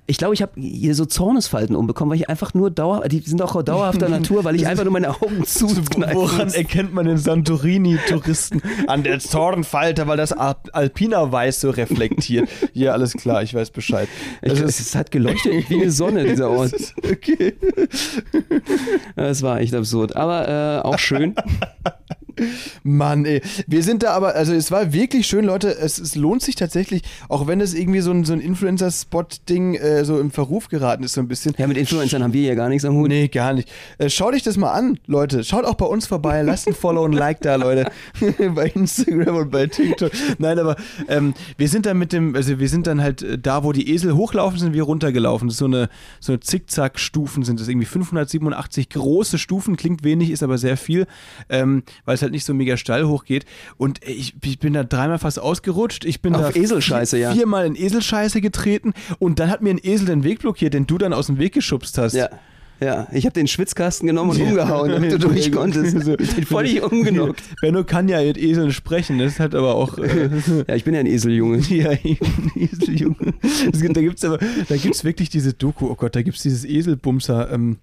ich 0.06 0.18
glaube, 0.18 0.34
ich 0.34 0.42
habe 0.42 0.60
hier 0.60 0.94
so 0.96 1.04
Zornesfalten 1.04 1.76
umbekommen, 1.76 2.10
weil 2.10 2.18
ich 2.18 2.28
einfach 2.28 2.54
nur 2.54 2.70
dauer, 2.70 3.06
die 3.08 3.20
sind 3.20 3.40
auch 3.40 3.62
dauerhafter 3.62 4.08
Natur, 4.10 4.42
weil 4.44 4.56
ich 4.56 4.66
einfach 4.66 4.82
nur 4.84 4.92
meine 4.92 5.10
Augen 5.10 5.44
zukneifen 5.46 6.14
Woran 6.20 6.48
erkennt 6.52 6.92
man 6.92 7.06
den 7.06 7.18
Santorini-Touristen? 7.18 8.60
An 8.88 9.04
der 9.04 9.20
Zornfalte, 9.20 10.06
weil 10.08 10.16
das 10.16 10.32
Al- 10.32 10.56
Alpina-Weiß 10.72 11.60
so 11.60 11.70
reflektiert. 11.70 12.48
Ja, 12.74 12.92
alles 12.92 13.12
klar, 13.12 13.42
ich 13.42 13.54
weiß 13.54 13.70
Bescheid. 13.70 14.08
Ich, 14.40 14.52
es, 14.52 14.80
es 14.80 14.94
hat 14.94 15.10
geleuchtet 15.10 15.68
wie 15.68 15.82
eine 15.82 15.90
Sonne, 15.90 16.24
dieser 16.24 16.50
Ort. 16.50 16.72
okay. 17.04 17.54
Das 19.14 19.42
war 19.42 19.60
echt 19.60 19.74
absurd. 19.74 20.16
Aber 20.16 20.48
äh, 20.48 20.80
auch 20.86 20.98
schön. 20.98 21.34
Mann, 22.82 23.24
ey. 23.24 23.42
Wir 23.66 23.82
sind 23.82 24.02
da 24.02 24.12
aber, 24.12 24.34
also 24.34 24.52
es 24.52 24.70
war 24.70 24.92
wirklich 24.92 25.26
schön, 25.26 25.44
Leute. 25.44 25.76
Es, 25.76 25.98
es 25.98 26.14
lohnt 26.14 26.42
sich 26.42 26.54
tatsächlich, 26.54 27.02
auch 27.28 27.46
wenn 27.46 27.60
es 27.60 27.74
irgendwie 27.74 28.00
so 28.00 28.10
ein, 28.10 28.24
so 28.24 28.32
ein 28.32 28.40
Influencer-Spot-Ding 28.40 29.74
äh, 29.74 30.04
so 30.04 30.18
im 30.18 30.30
Verruf 30.30 30.68
geraten 30.68 31.04
ist, 31.04 31.14
so 31.14 31.20
ein 31.20 31.28
bisschen. 31.28 31.54
Ja, 31.58 31.66
mit 31.66 31.76
Influencern 31.76 32.22
haben 32.22 32.32
wir 32.32 32.42
ja 32.42 32.54
gar 32.54 32.68
nichts 32.68 32.84
am 32.84 32.94
Hut. 32.94 33.08
Nee, 33.08 33.28
gar 33.28 33.52
nicht. 33.52 33.70
Äh, 33.98 34.10
schaut 34.10 34.34
euch 34.34 34.42
das 34.42 34.56
mal 34.56 34.72
an, 34.72 34.98
Leute. 35.06 35.44
Schaut 35.44 35.64
auch 35.64 35.74
bei 35.74 35.86
uns 35.86 36.06
vorbei. 36.06 36.42
Lasst 36.42 36.68
ein 36.68 36.74
Follow 36.74 37.04
und 37.04 37.12
Like 37.12 37.40
da, 37.40 37.56
Leute. 37.56 37.90
bei 38.54 38.68
Instagram 38.68 39.36
und 39.36 39.50
bei 39.50 39.66
TikTok. 39.66 40.12
Nein, 40.38 40.58
aber 40.58 40.76
ähm, 41.08 41.34
wir 41.56 41.68
sind 41.68 41.86
dann 41.86 41.98
mit 41.98 42.12
dem, 42.12 42.34
also 42.34 42.58
wir 42.58 42.68
sind 42.68 42.86
dann 42.86 43.02
halt 43.02 43.22
äh, 43.22 43.38
da, 43.38 43.64
wo 43.64 43.72
die 43.72 43.90
Esel 43.90 44.14
hochlaufen, 44.14 44.58
sind 44.58 44.72
wir 44.72 44.82
runtergelaufen. 44.84 45.48
Das 45.48 45.54
ist 45.54 45.58
so 45.58 45.66
eine, 45.66 45.88
so 46.20 46.32
eine 46.32 46.40
Zickzack-Stufen 46.40 47.42
sind 47.42 47.60
das 47.60 47.68
irgendwie 47.68 47.86
587 47.86 48.88
große 48.88 49.38
Stufen. 49.38 49.76
Klingt 49.76 50.04
wenig, 50.04 50.30
ist 50.30 50.42
aber 50.42 50.58
sehr 50.58 50.76
viel, 50.76 51.06
ähm, 51.48 51.82
weil 52.04 52.14
es 52.14 52.21
halt 52.22 52.32
nicht 52.32 52.44
so 52.44 52.54
mega 52.54 52.76
steil 52.76 53.06
hochgeht. 53.06 53.44
Und 53.76 54.00
ich, 54.06 54.34
ich 54.42 54.58
bin 54.58 54.72
da 54.72 54.84
dreimal 54.84 55.18
fast 55.18 55.38
ausgerutscht. 55.38 56.04
Ich 56.04 56.22
bin 56.22 56.34
Auf 56.34 56.52
da 56.52 56.60
Eselscheiße, 56.60 57.16
vier, 57.16 57.28
ja. 57.28 57.32
viermal 57.32 57.66
in 57.66 57.76
Eselscheiße 57.76 58.40
getreten 58.40 58.92
und 59.18 59.38
dann 59.38 59.50
hat 59.50 59.62
mir 59.62 59.70
ein 59.70 59.80
Esel 59.82 60.06
den 60.06 60.24
Weg 60.24 60.40
blockiert, 60.40 60.74
den 60.74 60.86
du 60.86 60.98
dann 60.98 61.12
aus 61.12 61.26
dem 61.26 61.38
Weg 61.38 61.52
geschubst 61.52 61.98
hast. 61.98 62.14
Ja. 62.14 62.30
Ja, 62.82 63.06
ich 63.12 63.26
habe 63.26 63.32
den 63.32 63.46
Schwitzkasten 63.46 64.08
genommen 64.08 64.30
und 64.30 64.40
umgehauen, 64.40 64.90
damit 64.90 65.12
du 65.12 65.18
durch 65.28 65.52
konntest. 65.52 65.96
So. 66.02 66.16
Den 66.16 66.44
völlig 66.46 66.82
umgenockt. 66.82 67.40
Benno 67.60 67.84
kann 67.84 68.08
ja 68.08 68.20
mit 68.20 68.36
Eseln 68.36 68.72
sprechen, 68.72 69.18
das 69.18 69.38
hat 69.38 69.54
aber 69.54 69.76
auch. 69.76 69.98
Äh, 69.98 70.30
Ja, 70.66 70.74
ich 70.74 70.82
bin 70.82 70.94
ja 70.94 71.00
ein 71.00 71.06
Eseljunge. 71.06 71.58
ja, 71.68 71.92
eben, 71.92 72.50
Eseljunge. 72.56 73.34
Es 73.72 73.80
gibt, 73.80 73.96
da 73.96 74.00
gibt 74.00 74.18
es 74.18 74.24
aber, 74.24 74.38
da 74.68 74.76
gibt 74.76 74.96
es 74.96 75.04
wirklich 75.04 75.30
diese 75.30 75.52
Doku, 75.52 75.90
oh 75.90 75.94
Gott, 75.94 76.16
da 76.16 76.22
gibt 76.22 76.38
es 76.38 76.42
dieses 76.42 76.64
Eselbumser, 76.64 77.52
ähm, 77.52 77.76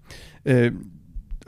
äh, 0.43 0.71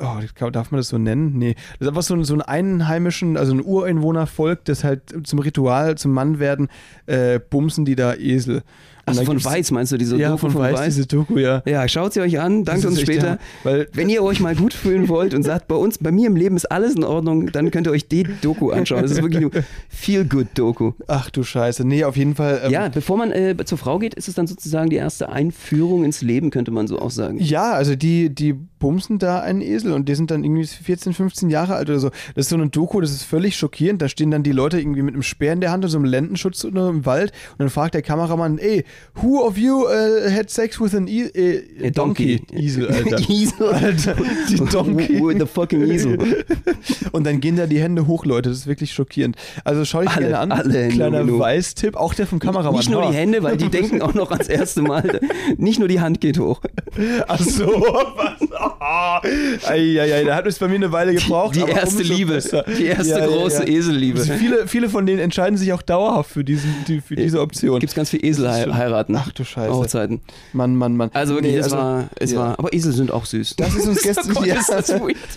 Oh, 0.02 0.50
darf 0.50 0.72
man 0.72 0.80
das 0.80 0.90
so 0.90 0.98
nennen? 0.98 1.38
Nee. 1.38 1.54
Das 1.54 1.82
ist 1.82 1.88
einfach 1.88 2.02
so 2.02 2.16
ein, 2.16 2.24
so 2.24 2.34
ein 2.34 2.42
einheimischen, 2.42 3.38
also 3.38 3.54
ein 3.54 3.64
Ureinwohnervolk, 3.64 4.66
das 4.66 4.84
halt 4.84 5.28
zum 5.28 5.40
Ritual, 5.40 5.98
zum 5.98 6.12
Mannwerden, 6.12 6.70
äh, 7.06 7.40
bumsen 7.40 7.86
die 7.86 7.96
da 7.96 8.16
Esel. 8.16 8.64
Also 9.06 9.26
von 9.26 9.44
Weiß 9.44 9.72
meinst 9.72 9.92
du 9.92 9.98
diese 9.98 10.16
Ja, 10.18 10.30
Doku 10.30 10.50
von 10.50 10.56
Weiß, 10.56 10.86
diese 10.86 11.06
Doku, 11.08 11.38
ja. 11.38 11.64
Ja, 11.66 11.88
schaut 11.88 12.14
sie 12.14 12.22
euch 12.22 12.40
an, 12.40 12.64
dankt 12.66 12.86
uns 12.86 13.02
später. 13.02 13.40
weil- 13.64 13.88
Wenn 13.94 14.10
ihr 14.10 14.24
euch 14.24 14.40
mal 14.40 14.56
gut 14.56 14.74
fühlen 14.74 15.10
wollt 15.10 15.34
und 15.34 15.44
sagt, 15.44 15.68
bei 15.68 15.76
uns, 15.76 15.98
bei 15.98 16.12
mir 16.12 16.28
im 16.28 16.36
Leben 16.36 16.56
ist 16.56 16.66
alles 16.72 16.96
in 16.96 17.04
Ordnung, 17.04 17.52
dann 17.52 17.72
könnt 17.72 17.88
ihr 17.88 17.92
euch 17.92 18.08
die 18.08 18.24
Doku 18.42 18.70
anschauen. 18.72 19.02
Das 19.02 19.12
ist 19.12 19.22
wirklich 19.22 19.44
eine 19.54 19.64
Feel-Good-Doku. 19.90 20.92
Ach 21.08 21.30
du 21.30 21.44
Scheiße. 21.44 21.86
Nee, 21.86 22.04
auf 22.04 22.18
jeden 22.18 22.36
Fall. 22.36 22.62
ähm, 22.66 22.72
Ja, 22.72 22.90
bevor 22.90 23.18
man 23.18 23.32
äh, 23.32 23.56
zur 23.66 23.78
Frau 23.78 23.98
geht, 24.00 24.14
ist 24.14 24.28
es 24.28 24.36
dann 24.36 24.48
sozusagen 24.48 24.90
die 24.90 24.96
erste 24.98 25.30
Einführung 25.30 26.04
ins 26.06 26.22
Leben, 26.22 26.50
könnte 26.52 26.72
man 26.72 26.88
so 26.88 27.00
auch 27.00 27.12
sagen. 27.12 27.38
Ja, 27.40 27.72
also 27.74 27.96
die, 27.96 28.30
die 28.34 28.54
bumsen 28.54 29.20
da 29.20 29.40
einen 29.42 29.62
Esel 29.62 29.94
und 29.94 30.10
die 30.10 30.16
sind 30.16 30.32
dann 30.32 30.44
irgendwie 30.44 30.66
14, 30.66 31.14
15 31.14 31.50
Jahre 31.50 31.76
alt 31.76 31.90
oder 31.90 32.00
so. 32.00 32.10
Das 32.36 32.46
ist 32.46 32.50
so 32.50 32.56
eine 32.56 32.68
Doku, 32.70 33.00
das 33.02 33.12
ist 33.12 33.24
völlig 33.24 33.56
schockierend. 33.56 34.02
Da 34.02 34.10
stehen 34.10 34.32
dann 34.32 34.44
die 34.44 34.52
Leute 34.52 34.80
irgendwie 34.80 35.02
mit 35.02 35.14
einem 35.14 35.24
Speer 35.24 35.54
in 35.54 35.62
der 35.62 35.72
Hand 35.72 35.84
und 35.86 35.92
so 35.92 35.98
einem 35.98 36.06
Lendenschutz 36.06 36.66
oder 36.66 36.90
im 36.90 37.06
Wald 37.06 37.32
und 37.52 37.60
dann 37.60 37.70
fragt 37.70 37.94
der 37.94 38.02
Kameramann, 38.02 38.58
ey, 38.58 38.84
Who 39.16 39.46
of 39.46 39.58
you 39.58 39.88
uh, 39.88 40.30
had 40.30 40.50
sex 40.50 40.80
with 40.80 40.96
an 40.96 41.08
e 41.08 41.24
äh, 41.24 41.88
A 41.88 41.90
donkey. 41.90 42.38
donkey? 42.38 42.66
Esel, 42.66 42.88
Alter. 42.88 43.18
Esel. 43.30 43.68
Alter, 43.68 44.16
die 44.50 44.56
Donkey. 44.56 45.20
Who, 45.20 45.32
who 45.32 45.38
the 45.38 45.46
fucking 45.46 45.82
Esel? 45.82 46.46
Und 47.12 47.26
dann 47.26 47.42
gehen 47.42 47.58
da 47.58 47.68
die 47.68 47.82
Hände 47.82 48.08
hoch, 48.08 48.26
Leute. 48.26 48.50
Das 48.50 48.60
ist 48.60 48.68
wirklich 48.68 48.94
schockierend. 48.94 49.36
Also 49.66 49.84
schau 49.84 50.02
dich 50.02 50.12
Alle, 50.12 50.30
gerne 50.30 50.40
an. 50.40 50.52
alle 50.54 50.74
Hände 50.74 50.96
Kleiner 50.96 51.26
hoch. 51.26 51.40
Weißtipp, 51.40 51.96
auch 51.98 52.14
der 52.14 52.26
vom 52.26 52.40
Kameramann. 52.40 52.76
Nicht 52.76 52.90
nur 52.90 53.10
die 53.10 53.18
Hände, 53.18 53.44
weil 53.44 53.58
die 53.58 53.70
denken 53.70 54.02
auch 54.02 54.14
noch 54.14 54.32
ans 54.32 54.48
erste 54.48 54.82
Mal. 54.82 55.20
Nicht 55.58 55.80
nur 55.80 55.90
die 55.90 56.00
Hand 56.00 56.22
geht 56.22 56.40
hoch. 56.40 56.62
Ach 57.28 57.40
so, 57.40 57.66
was? 57.68 58.42
Oh. 58.42 59.68
Eieiei, 59.68 60.24
da 60.24 60.36
hat 60.36 60.48
es 60.48 60.60
bei 60.60 60.68
mir 60.68 60.76
eine 60.76 60.92
Weile 60.92 61.14
gebraucht. 61.14 61.56
Die 61.56 61.64
aber 61.64 61.74
erste 61.74 62.04
Liebe. 62.04 62.34
besser. 62.34 62.64
Die 62.78 62.86
erste 62.86 63.22
große 63.22 63.68
Eselliebe. 63.68 64.22
Viele, 64.22 64.68
viele 64.68 64.90
von 64.90 65.06
denen 65.06 65.20
entscheiden 65.20 65.58
sich 65.58 65.74
auch 65.74 65.82
dauerhaft 65.82 66.32
für, 66.32 66.44
diesen, 66.44 66.74
die, 66.88 67.02
für 67.02 67.16
diese 67.16 67.42
Option. 67.42 67.80
Gibt 67.80 67.92
es 67.92 67.96
ganz 67.96 68.10
viel 68.10 68.24
Esel 68.26 68.48
heiraten. 68.82 69.16
Ach 69.16 69.32
du 69.32 69.44
Scheiße. 69.44 69.74
Hochzeiten. 69.74 70.22
Mann, 70.54 70.76
Mann, 70.76 70.98
Mann. 70.98 71.10
Also 71.14 71.36
wirklich, 71.36 71.54
Nee, 71.54 71.60
es 71.60 71.66
also- 71.66 71.78
war, 71.78 72.10
es 72.20 72.32
ja. 72.32 72.40
war, 72.40 72.60
aber 72.60 72.74
Esel 72.74 72.92
sind 72.94 73.12
auch 73.12 73.26
süß. 73.26 73.56
Das 73.56 73.74
ist 73.76 73.88
uns 73.88 74.02
gestern, 74.04 74.32
oh 74.32 74.40
Gott, 74.40 74.48
ja, 74.48 74.56
ist 74.60 74.70
das. 74.70 74.88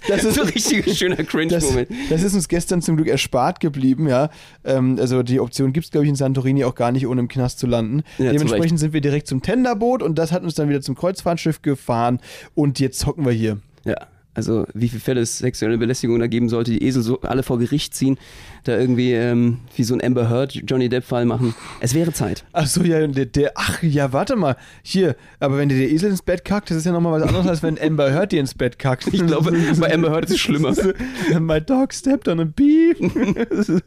Das 0.09 0.25
ist- 0.25 0.39
ein 0.41 0.49
richtig 0.49 0.99
schöner 0.99 1.17
das, 1.17 1.27
Cringe-Moment. 1.27 1.89
das 2.11 2.23
ist 2.23 2.35
uns 2.35 2.49
gestern 2.49 2.83
zum 2.83 2.97
Glück 2.97 3.09
erspart 3.09 3.61
geblieben, 3.61 4.09
ja. 4.09 4.31
Ähm, 4.65 4.97
also 5.01 5.23
die 5.23 5.39
Option 5.41 5.73
gibt 5.73 5.85
es, 5.87 5.91
glaube 5.93 6.05
ich, 6.07 6.11
in 6.11 6.17
Santorini 6.17 6.65
auch 6.65 6.75
gar 6.75 6.91
nicht, 6.93 7.07
ohne 7.07 7.21
im 7.21 7.29
Knast 7.29 7.59
zu 7.59 7.67
landen. 7.67 8.03
Ja, 8.19 8.33
Dementsprechend 8.33 8.81
sind 8.81 8.93
wir 8.93 9.01
direkt 9.01 9.27
zum 9.29 9.43
Tenderboot 9.43 10.03
und 10.03 10.19
das 10.19 10.33
hat 10.33 10.43
uns 10.43 10.55
dann 10.55 10.69
wieder 10.69 10.81
zum 10.81 10.95
Kreuzfahrtschiff 10.95 11.63
gefahren 11.63 12.21
und 12.55 12.81
jetzt 12.81 13.07
hocken 13.07 13.25
wir 13.25 13.33
hier. 13.33 13.59
Ja, 13.85 13.97
also 14.35 14.67
wie 14.75 14.89
viele 14.89 15.01
Fälle 15.01 15.21
es 15.21 15.39
sexuelle 15.39 15.79
Belästigung 15.79 16.19
da 16.19 16.27
geben 16.27 16.49
sollte, 16.49 16.73
die 16.73 16.83
Esel 16.83 17.03
so 17.03 17.21
alle 17.21 17.43
vor 17.43 17.59
Gericht 17.59 17.95
ziehen, 17.95 18.19
da 18.65 18.79
irgendwie 18.79 19.13
ähm, 19.13 19.59
wie 19.77 19.85
so 19.85 19.95
ein 19.95 20.03
Amber 20.03 20.29
Heard 20.29 20.55
Johnny 20.67 20.89
Depp-Fall 20.89 21.25
machen. 21.25 21.55
Es 21.81 21.95
wäre 21.95 22.13
Zeit. 22.13 22.45
Ach 22.53 22.67
so, 22.67 22.83
ja, 22.83 23.07
der, 23.07 23.27
der, 23.27 23.53
ach 23.55 23.83
ja, 23.83 24.13
warte 24.13 24.37
mal, 24.37 24.57
hier, 24.83 25.17
aber 25.41 25.59
wenn 25.59 25.69
dir 25.69 25.79
der 25.79 25.91
Esel 25.91 26.11
ins 26.11 26.23
Bett 26.23 26.45
kackt, 26.45 26.71
das 26.71 26.79
ist 26.79 26.87
ja 26.87 26.93
nochmal 26.93 27.21
was 27.21 27.29
anderes, 27.29 27.47
als 27.47 27.63
wenn 27.63 27.79
Amber 27.81 28.13
Heard 28.13 28.33
dir 28.33 28.41
ins 28.41 28.55
Bett 28.55 28.79
kackt. 28.79 29.07
Ich 29.13 29.25
glaube, 29.27 29.53
bei 29.79 29.93
Amber 29.93 30.11
Heard 30.11 30.27
ist 30.27 30.33
es 30.33 30.41
schlimmer. 30.41 30.75
My 31.41 31.61
dog 31.61 31.93
stepped 31.93 32.29
on 32.29 32.41
a 32.41 32.45
beef. 32.45 32.99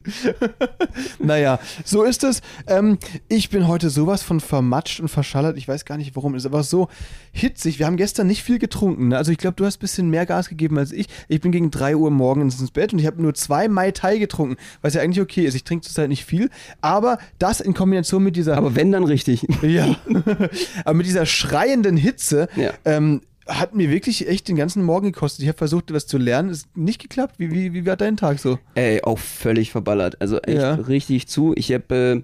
naja, 1.20 1.60
so 1.84 2.04
ist 2.04 2.24
es. 2.24 2.42
Ähm, 2.68 2.98
ich 3.28 3.50
bin 3.50 3.68
heute 3.68 3.90
sowas 3.90 4.24
von 4.24 4.40
vermatscht 4.40 5.00
und 5.00 5.10
verschallert. 5.10 5.58
Ich 5.58 5.68
weiß 5.68 5.86
gar 5.86 5.98
nicht, 5.98 6.16
warum. 6.16 6.36
Es 6.36 6.44
ist 6.44 6.48
aber 6.48 6.64
so 6.64 6.88
hitzig. 7.32 7.80
Wir 7.80 7.86
haben 7.86 7.98
gestern 7.98 8.28
nicht 8.28 8.44
viel 8.44 8.60
getrunken. 8.60 9.10
Ne? 9.10 9.18
Also 9.18 9.32
ich 9.32 9.38
glaube, 9.38 9.56
du 9.56 9.66
hast 9.66 9.78
ein 9.78 9.82
bisschen 9.82 10.10
mehr 10.10 10.26
Gas 10.26 10.50
gegeben 10.50 10.78
als 10.78 10.92
ich. 10.92 11.08
Ich 11.28 11.42
bin 11.42 11.52
gegen 11.52 11.72
3 11.72 11.96
Uhr 11.96 12.12
morgens 12.12 12.60
ins 12.60 12.72
Bett 12.72 12.94
und 12.94 13.00
ich 13.00 13.06
habe 13.06 13.22
nur 13.22 13.34
zwei 13.34 13.68
Mai 13.68 13.92
Tai 13.92 14.18
getrunken, 14.18 14.58
was 14.82 14.94
ja 14.94 15.02
eigentlich 15.02 15.22
okay 15.22 15.46
ist. 15.46 15.54
Ich 15.56 15.64
trinke 15.64 15.86
zurzeit 15.86 16.10
nicht 16.10 16.26
viel. 16.26 16.50
Aber 16.82 17.18
das 17.40 17.60
in 17.62 17.74
Kombination 17.74 18.24
mit 18.24 18.36
dieser 18.36 18.58
Aber 18.58 18.76
wenn, 18.76 18.92
dann 18.92 19.04
richtig. 19.04 19.46
ja. 19.62 19.96
Aber 20.86 20.94
mit 20.94 21.06
dieser 21.06 21.26
schreienden 21.26 21.98
Hitze 21.98 22.48
Ja. 22.56 22.72
ähm, 22.86 23.22
hat 23.48 23.74
mir 23.76 23.90
wirklich 23.90 24.28
echt 24.28 24.50
den 24.50 24.58
ganzen 24.58 24.84
Morgen 24.84 25.14
gekostet. 25.14 25.42
Ich 25.44 25.48
habe 25.48 25.58
versucht, 25.58 25.94
was 25.94 26.06
zu 26.06 26.18
lernen. 26.18 26.50
Ist 26.50 26.68
nicht 26.76 27.00
geklappt. 27.02 27.36
Wie, 27.38 27.52
wie, 27.52 27.74
wie 27.74 27.86
war 27.86 27.96
dein 27.96 28.18
Tag 28.18 28.40
so? 28.40 28.60
Ey, 28.76 29.02
auch 29.04 29.20
völlig 29.20 29.72
verballert. 29.72 30.18
Also 30.20 30.40
echt 30.42 30.58
Ja. 30.58 30.74
richtig 30.74 31.28
zu. 31.30 31.54
Ich 31.56 31.72
habe 31.72 31.96
äh, 31.96 32.22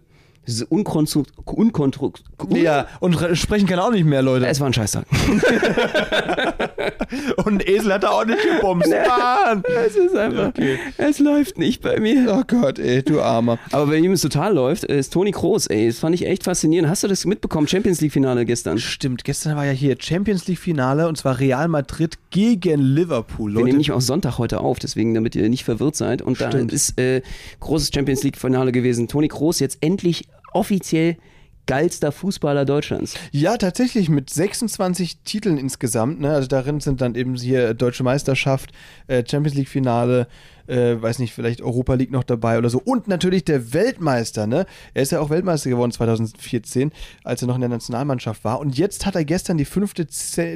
diese 0.47 0.65
Unkonstru 0.65 1.23
Unkontru 1.45 2.11
Ja, 2.49 2.87
und 2.99 3.19
re- 3.21 3.35
sprechen 3.35 3.67
kann 3.67 3.79
auch 3.79 3.91
nicht 3.91 4.05
mehr, 4.05 4.21
Leute. 4.21 4.47
Es 4.47 4.59
war 4.59 4.67
ein 4.67 4.73
Scheißtag. 4.73 5.05
und 7.45 7.53
ein 7.53 7.61
Esel 7.67 7.93
hat 7.93 8.03
er 8.03 8.11
auch 8.13 8.25
nicht 8.25 8.39
gebumst. 8.41 8.89
Mann! 8.89 9.63
Es 9.85 9.95
ist 9.95 10.15
einfach, 10.15 10.51
es 10.97 11.19
läuft 11.19 11.57
nicht 11.57 11.81
bei 11.81 11.99
mir. 11.99 12.33
Oh 12.37 12.43
Gott, 12.47 12.79
ey, 12.79 13.03
du 13.03 13.21
Armer. 13.21 13.59
Aber 13.71 13.87
bei 13.87 13.97
ihm 13.97 14.11
es 14.13 14.21
total 14.21 14.53
läuft, 14.53 14.89
äh, 14.89 14.97
ist 14.99 15.13
Toni 15.13 15.31
Kroos, 15.31 15.67
ey. 15.67 15.87
Das 15.87 15.99
fand 15.99 16.15
ich 16.15 16.25
echt 16.25 16.43
faszinierend. 16.43 16.89
Hast 16.89 17.03
du 17.03 17.07
das 17.07 17.25
mitbekommen? 17.25 17.67
Champions 17.67 18.01
League-Finale 18.01 18.45
gestern. 18.45 18.77
Stimmt, 18.77 19.23
gestern 19.23 19.55
war 19.55 19.65
ja 19.65 19.71
hier 19.71 19.95
Champions 19.99 20.47
League-Finale 20.47 21.07
und 21.07 21.17
zwar 21.17 21.39
Real 21.39 21.67
Madrid 21.67 22.17
gegen 22.31 22.81
Liverpool, 22.81 23.51
Wir 23.51 23.55
Leute. 23.55 23.65
nehmen 23.67 23.77
nicht 23.77 23.91
auch 23.91 24.01
Sonntag 24.01 24.37
heute 24.37 24.59
auf, 24.59 24.79
deswegen, 24.79 25.13
damit 25.13 25.35
ihr 25.35 25.47
nicht 25.49 25.63
verwirrt 25.63 25.95
seid. 25.95 26.21
Und 26.21 26.41
da 26.41 26.49
Stimmt. 26.51 26.73
ist 26.73 26.99
äh, 26.99 27.21
großes 27.59 27.91
Champions 27.93 28.23
League-Finale 28.23 28.71
gewesen. 28.71 29.07
Toni 29.07 29.27
Kroos 29.27 29.59
jetzt 29.59 29.77
endlich 29.81 30.27
offiziell 30.53 31.17
geilster 31.65 32.11
Fußballer 32.11 32.65
Deutschlands. 32.65 33.15
Ja, 33.31 33.57
tatsächlich 33.57 34.09
mit 34.09 34.29
26 34.29 35.19
Titeln 35.23 35.57
insgesamt. 35.57 36.19
Ne? 36.19 36.31
Also 36.31 36.47
darin 36.47 36.79
sind 36.79 37.01
dann 37.01 37.15
eben 37.15 37.35
hier 37.35 37.73
Deutsche 37.73 38.03
Meisterschaft, 38.03 38.71
äh, 39.07 39.23
Champions 39.25 39.55
League 39.55 39.69
Finale, 39.69 40.27
äh, 40.67 40.95
weiß 41.01 41.19
nicht, 41.19 41.33
vielleicht 41.33 41.61
Europa 41.61 41.93
League 41.93 42.11
noch 42.11 42.23
dabei 42.23 42.57
oder 42.57 42.69
so. 42.69 42.81
Und 42.83 43.07
natürlich 43.07 43.45
der 43.45 43.73
Weltmeister. 43.73 44.45
Ne? 44.45 44.65
Er 44.93 45.03
ist 45.03 45.11
ja 45.11 45.19
auch 45.19 45.29
Weltmeister 45.29 45.69
geworden 45.69 45.91
2014, 45.91 46.91
als 47.23 47.41
er 47.41 47.47
noch 47.47 47.55
in 47.55 47.61
der 47.61 47.69
Nationalmannschaft 47.69 48.43
war. 48.43 48.59
Und 48.59 48.77
jetzt 48.77 49.05
hat 49.05 49.15
er 49.15 49.23
gestern 49.23 49.57
die 49.57 49.65
fünfte 49.65 50.05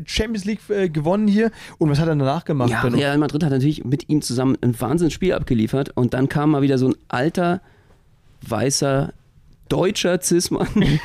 Champions 0.06 0.46
League 0.46 0.60
äh, 0.70 0.90
gewonnen 0.90 1.28
hier. 1.28 1.52
Und 1.78 1.90
was 1.90 2.00
hat 2.00 2.08
er 2.08 2.16
danach 2.16 2.44
gemacht? 2.44 2.70
Ja? 2.70 2.82
Real 2.82 3.18
Madrid 3.18 3.44
hat 3.44 3.52
natürlich 3.52 3.86
mit 3.86 4.10
ihm 4.10 4.22
zusammen 4.22 4.58
ein 4.62 4.80
Wahnsinnsspiel 4.80 5.34
abgeliefert 5.34 5.92
und 5.96 6.14
dann 6.14 6.28
kam 6.28 6.52
mal 6.52 6.62
wieder 6.62 6.78
so 6.78 6.90
ein 6.90 6.96
alter, 7.08 7.62
weißer, 8.42 9.14
deutscher 9.70 10.20
Zismann 10.20 10.68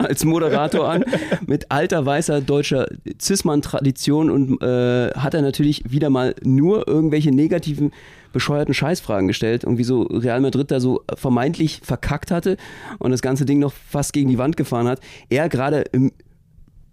als 0.00 0.24
Moderator 0.24 0.88
an, 0.88 1.04
mit 1.46 1.70
alter, 1.70 2.04
weißer, 2.04 2.40
deutscher 2.40 2.88
Zismann-Tradition 3.18 4.30
und 4.30 4.62
äh, 4.62 5.12
hat 5.12 5.34
er 5.34 5.42
natürlich 5.42 5.90
wieder 5.90 6.10
mal 6.10 6.34
nur 6.42 6.88
irgendwelche 6.88 7.30
negativen, 7.30 7.92
bescheuerten 8.32 8.74
Scheißfragen 8.74 9.26
gestellt 9.26 9.64
und 9.64 9.78
wieso 9.78 10.02
Real 10.02 10.40
Madrid 10.40 10.70
da 10.70 10.80
so 10.80 11.02
vermeintlich 11.14 11.80
verkackt 11.82 12.30
hatte 12.30 12.56
und 12.98 13.10
das 13.10 13.22
ganze 13.22 13.44
Ding 13.44 13.58
noch 13.58 13.72
fast 13.72 14.12
gegen 14.12 14.28
die 14.28 14.38
Wand 14.38 14.56
gefahren 14.56 14.86
hat. 14.86 15.00
Er 15.30 15.48
gerade 15.48 15.84
im 15.92 16.12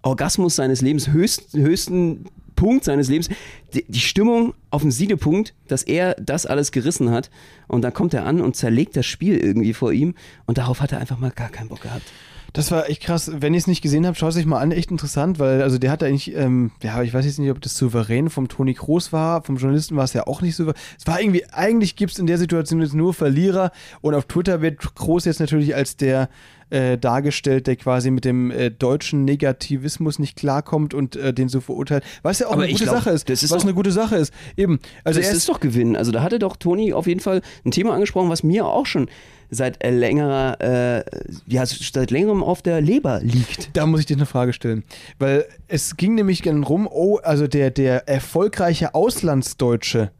Orgasmus 0.02 0.56
seines 0.56 0.82
Lebens, 0.82 1.10
höchsten, 1.10 1.62
höchsten 1.62 2.25
Punkt 2.56 2.86
seines 2.86 3.10
Lebens, 3.10 3.30
die, 3.74 3.86
die 3.88 4.00
Stimmung 4.00 4.54
auf 4.70 4.82
dem 4.82 4.92
Siedepunkt, 4.92 5.54
dass 5.68 5.84
er 5.84 6.16
das 6.16 6.46
alles 6.46 6.72
gerissen 6.72 7.12
hat 7.12 7.30
und 7.68 7.82
dann 7.82 7.94
kommt 7.94 8.14
er 8.14 8.26
an 8.26 8.42
und 8.42 8.56
zerlegt 8.56 8.96
das 8.96 9.06
Spiel 9.06 9.38
irgendwie 9.38 9.74
vor 9.74 9.92
ihm 9.92 10.16
und 10.46 10.58
darauf 10.58 10.82
hat 10.82 10.92
er 10.92 11.00
einfach 11.00 11.18
mal 11.18 11.32
gar 11.32 11.50
keinen 11.50 11.70
Bock 11.70 11.82
gehabt. 11.82 12.12
Das 12.56 12.72
war 12.72 12.90
echt 12.90 13.02
krass. 13.04 13.30
Wenn 13.34 13.54
ihr 13.54 13.58
es 13.58 13.68
nicht 13.68 13.82
gesehen 13.82 14.08
habt, 14.08 14.18
schaut 14.18 14.32
es 14.32 14.38
euch 14.38 14.46
mal 14.46 14.60
an. 14.60 14.72
Echt 14.72 14.90
interessant, 14.92 15.40
weil 15.40 15.62
also 15.62 15.78
der 15.78 15.92
hat 15.92 16.02
eigentlich, 16.04 16.34
ähm, 16.36 16.72
ja, 16.82 17.02
ich 17.04 17.14
weiß 17.14 17.26
jetzt 17.26 17.38
nicht, 17.40 17.52
ob 17.52 17.62
das 17.62 17.78
souverän 17.78 18.30
vom 18.30 18.48
Toni 18.48 18.74
Kroos 18.74 19.12
war, 19.14 19.44
vom 19.44 19.58
Journalisten 19.58 19.96
war 19.98 20.06
es 20.06 20.14
ja 20.14 20.26
auch 20.28 20.42
nicht 20.42 20.56
souverän. 20.56 20.80
Es 20.98 21.06
war 21.06 21.20
irgendwie, 21.22 21.46
eigentlich 21.52 21.96
gibt 21.96 22.14
es 22.14 22.20
in 22.20 22.28
der 22.28 22.38
Situation 22.38 22.82
jetzt 22.82 22.94
nur 22.94 23.14
Verlierer 23.14 23.72
und 24.02 24.16
auf 24.16 24.26
Twitter 24.26 24.62
wird 24.62 24.96
Kroos 24.96 25.26
jetzt 25.26 25.40
natürlich 25.40 25.76
als 25.76 25.98
der 25.98 26.30
äh, 26.72 26.98
dargestellt, 26.98 27.68
der 27.68 27.76
quasi 27.76 28.10
mit 28.10 28.26
dem 28.26 28.50
äh, 28.50 28.72
deutschen 28.72 29.24
Negativismus 29.24 30.18
nicht 30.18 30.36
klarkommt 30.36 30.94
und 30.94 31.16
äh, 31.16 31.34
den 31.34 31.48
so 31.50 31.62
verurteilt. 31.62 32.04
Was 32.24 32.40
ja 32.40 32.48
auch 32.48 32.54
Aber 32.54 32.64
eine 32.64 32.72
gute 32.72 32.86
glaub, 32.86 32.96
Sache 32.96 33.10
ist. 33.12 33.30
das 33.30 33.44
ist 33.44 33.52
was 33.52 33.60
doch- 33.60 33.66
eine 33.66 33.76
gute 33.76 33.92
Sache 33.92 34.16
ist. 34.16 34.34
Eben. 34.58 34.80
Also 35.04 35.20
das 35.20 35.30
er 35.30 35.36
ist 35.36 35.48
doch 35.48 35.60
Gewinn. 35.60 35.96
Also 35.96 36.12
da 36.12 36.24
hatte 36.24 36.40
doch 36.40 36.56
Toni 36.56 36.94
auf 36.94 37.06
jeden 37.06 37.20
Fall 37.20 37.42
ein 37.66 37.72
Thema 37.72 37.94
angesprochen, 37.94 38.30
was 38.30 38.42
mir 38.44 38.66
auch 38.66 38.86
schon 38.88 39.08
seit 39.50 39.84
äh, 39.84 39.92
längerer, 39.92 40.62
äh, 40.62 41.04
ja, 41.48 41.66
seit 41.66 42.12
längerem 42.12 42.44
auf 42.44 42.62
der 42.62 42.82
Leber 42.82 43.20
liegt. 43.22 43.70
Da 43.74 43.86
muss 43.86 44.02
ich 44.02 44.06
dir 44.06 44.16
eine 44.18 44.25
Frage 44.25 44.54
stellen. 44.54 44.84
Weil 45.20 45.46
es 45.68 45.98
ging 45.98 46.16
nämlich 46.16 46.42
gerne 46.42 46.66
rum, 46.66 46.88
oh, 46.92 47.18
also 47.24 47.48
der, 47.48 47.72
der 47.72 48.08
erfolgreiche 48.08 48.94
Auslandsdeutsche, 48.96 50.12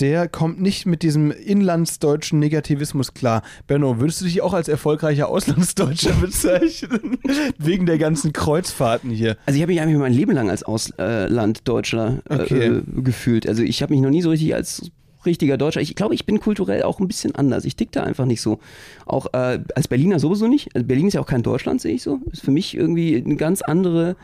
der 0.00 0.26
kommt 0.26 0.60
nicht 0.60 0.86
mit 0.86 1.02
diesem 1.02 1.30
inlandsdeutschen 1.30 2.38
Negativismus 2.38 3.14
klar. 3.14 3.42
Benno, 3.66 4.00
würdest 4.00 4.20
du 4.20 4.24
dich 4.24 4.40
auch 4.40 4.54
als 4.54 4.66
erfolgreicher 4.68 5.28
Auslandsdeutscher 5.28 6.14
bezeichnen? 6.20 7.18
Wegen 7.58 7.86
der 7.86 7.98
ganzen 7.98 8.32
Kreuzfahrten 8.32 9.10
hier. 9.10 9.36
Also 9.46 9.56
ich 9.56 9.62
habe 9.62 9.72
mich 9.72 9.80
eigentlich 9.82 9.98
mein 9.98 10.14
Leben 10.14 10.32
lang 10.32 10.50
als 10.50 10.62
Auslanddeutscher 10.62 12.22
äh, 12.28 12.34
Okay. 12.42 12.66
äh, 12.66 12.82
gefühlt. 13.02 13.46
Also 13.46 13.62
ich 13.62 13.82
habe 13.82 13.92
mich 13.92 14.02
noch 14.02 14.10
nie 14.10 14.22
so 14.22 14.30
richtig 14.30 14.54
als 14.54 14.90
richtiger 15.26 15.56
Deutscher. 15.56 15.80
Ich 15.80 15.94
glaube, 15.94 16.14
ich 16.14 16.26
bin 16.26 16.40
kulturell 16.40 16.82
auch 16.82 17.00
ein 17.00 17.08
bisschen 17.08 17.34
anders. 17.34 17.64
Ich 17.64 17.76
tick 17.76 17.92
da 17.92 18.02
einfach 18.02 18.26
nicht 18.26 18.40
so. 18.40 18.58
Auch 19.06 19.26
äh, 19.32 19.60
als 19.74 19.88
Berliner 19.88 20.18
sowieso 20.18 20.46
nicht. 20.48 20.74
Also 20.74 20.86
Berlin 20.86 21.08
ist 21.08 21.14
ja 21.14 21.20
auch 21.20 21.26
kein 21.26 21.42
Deutschland, 21.42 21.80
sehe 21.80 21.94
ich 21.94 22.02
so. 22.02 22.20
Ist 22.30 22.42
für 22.42 22.50
mich 22.50 22.76
irgendwie 22.76 23.16
eine 23.16 23.36
ganz 23.36 23.62
andere 23.62 24.16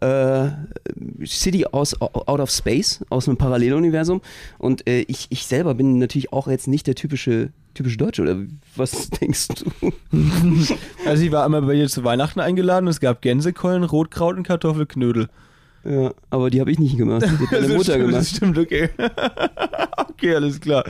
äh, 0.00 0.48
City 1.24 1.66
aus 1.66 2.00
out 2.00 2.40
of 2.40 2.50
space, 2.50 3.04
aus 3.08 3.28
einem 3.28 3.36
Paralleluniversum. 3.36 4.20
Und 4.58 4.86
äh, 4.86 5.00
ich, 5.08 5.26
ich 5.30 5.46
selber 5.46 5.74
bin 5.74 5.98
natürlich 5.98 6.32
auch 6.32 6.48
jetzt 6.48 6.68
nicht 6.68 6.86
der 6.86 6.94
typische 6.94 7.50
typische 7.76 7.98
Deutsche. 7.98 8.22
Oder 8.22 8.38
was 8.74 9.10
denkst 9.20 9.48
du? 9.48 9.92
Also 11.04 11.24
ich 11.24 11.30
war 11.30 11.44
einmal 11.44 11.62
bei 11.62 11.74
dir 11.74 11.88
zu 11.88 12.02
Weihnachten 12.02 12.40
eingeladen, 12.40 12.88
es 12.88 12.98
gab 12.98 13.22
Gänsekeulen, 13.22 13.84
Rotkraut 13.84 14.36
und 14.36 14.42
Kartoffelknödel. 14.42 15.28
Ja, 15.84 16.12
aber 16.30 16.50
die 16.50 16.60
habe 16.60 16.72
ich 16.72 16.80
nicht 16.80 16.96
gemacht. 16.96 17.22
Die 17.22 17.28
hat 17.28 17.40
meine 17.52 17.68
Mutter 17.68 17.92
stimmt, 17.92 17.98
gemacht. 17.98 18.20
Das 18.20 18.30
stimmt, 18.30 18.58
okay. 18.58 18.90
Okay, 20.16 20.34
alles 20.34 20.60
klar. 20.60 20.84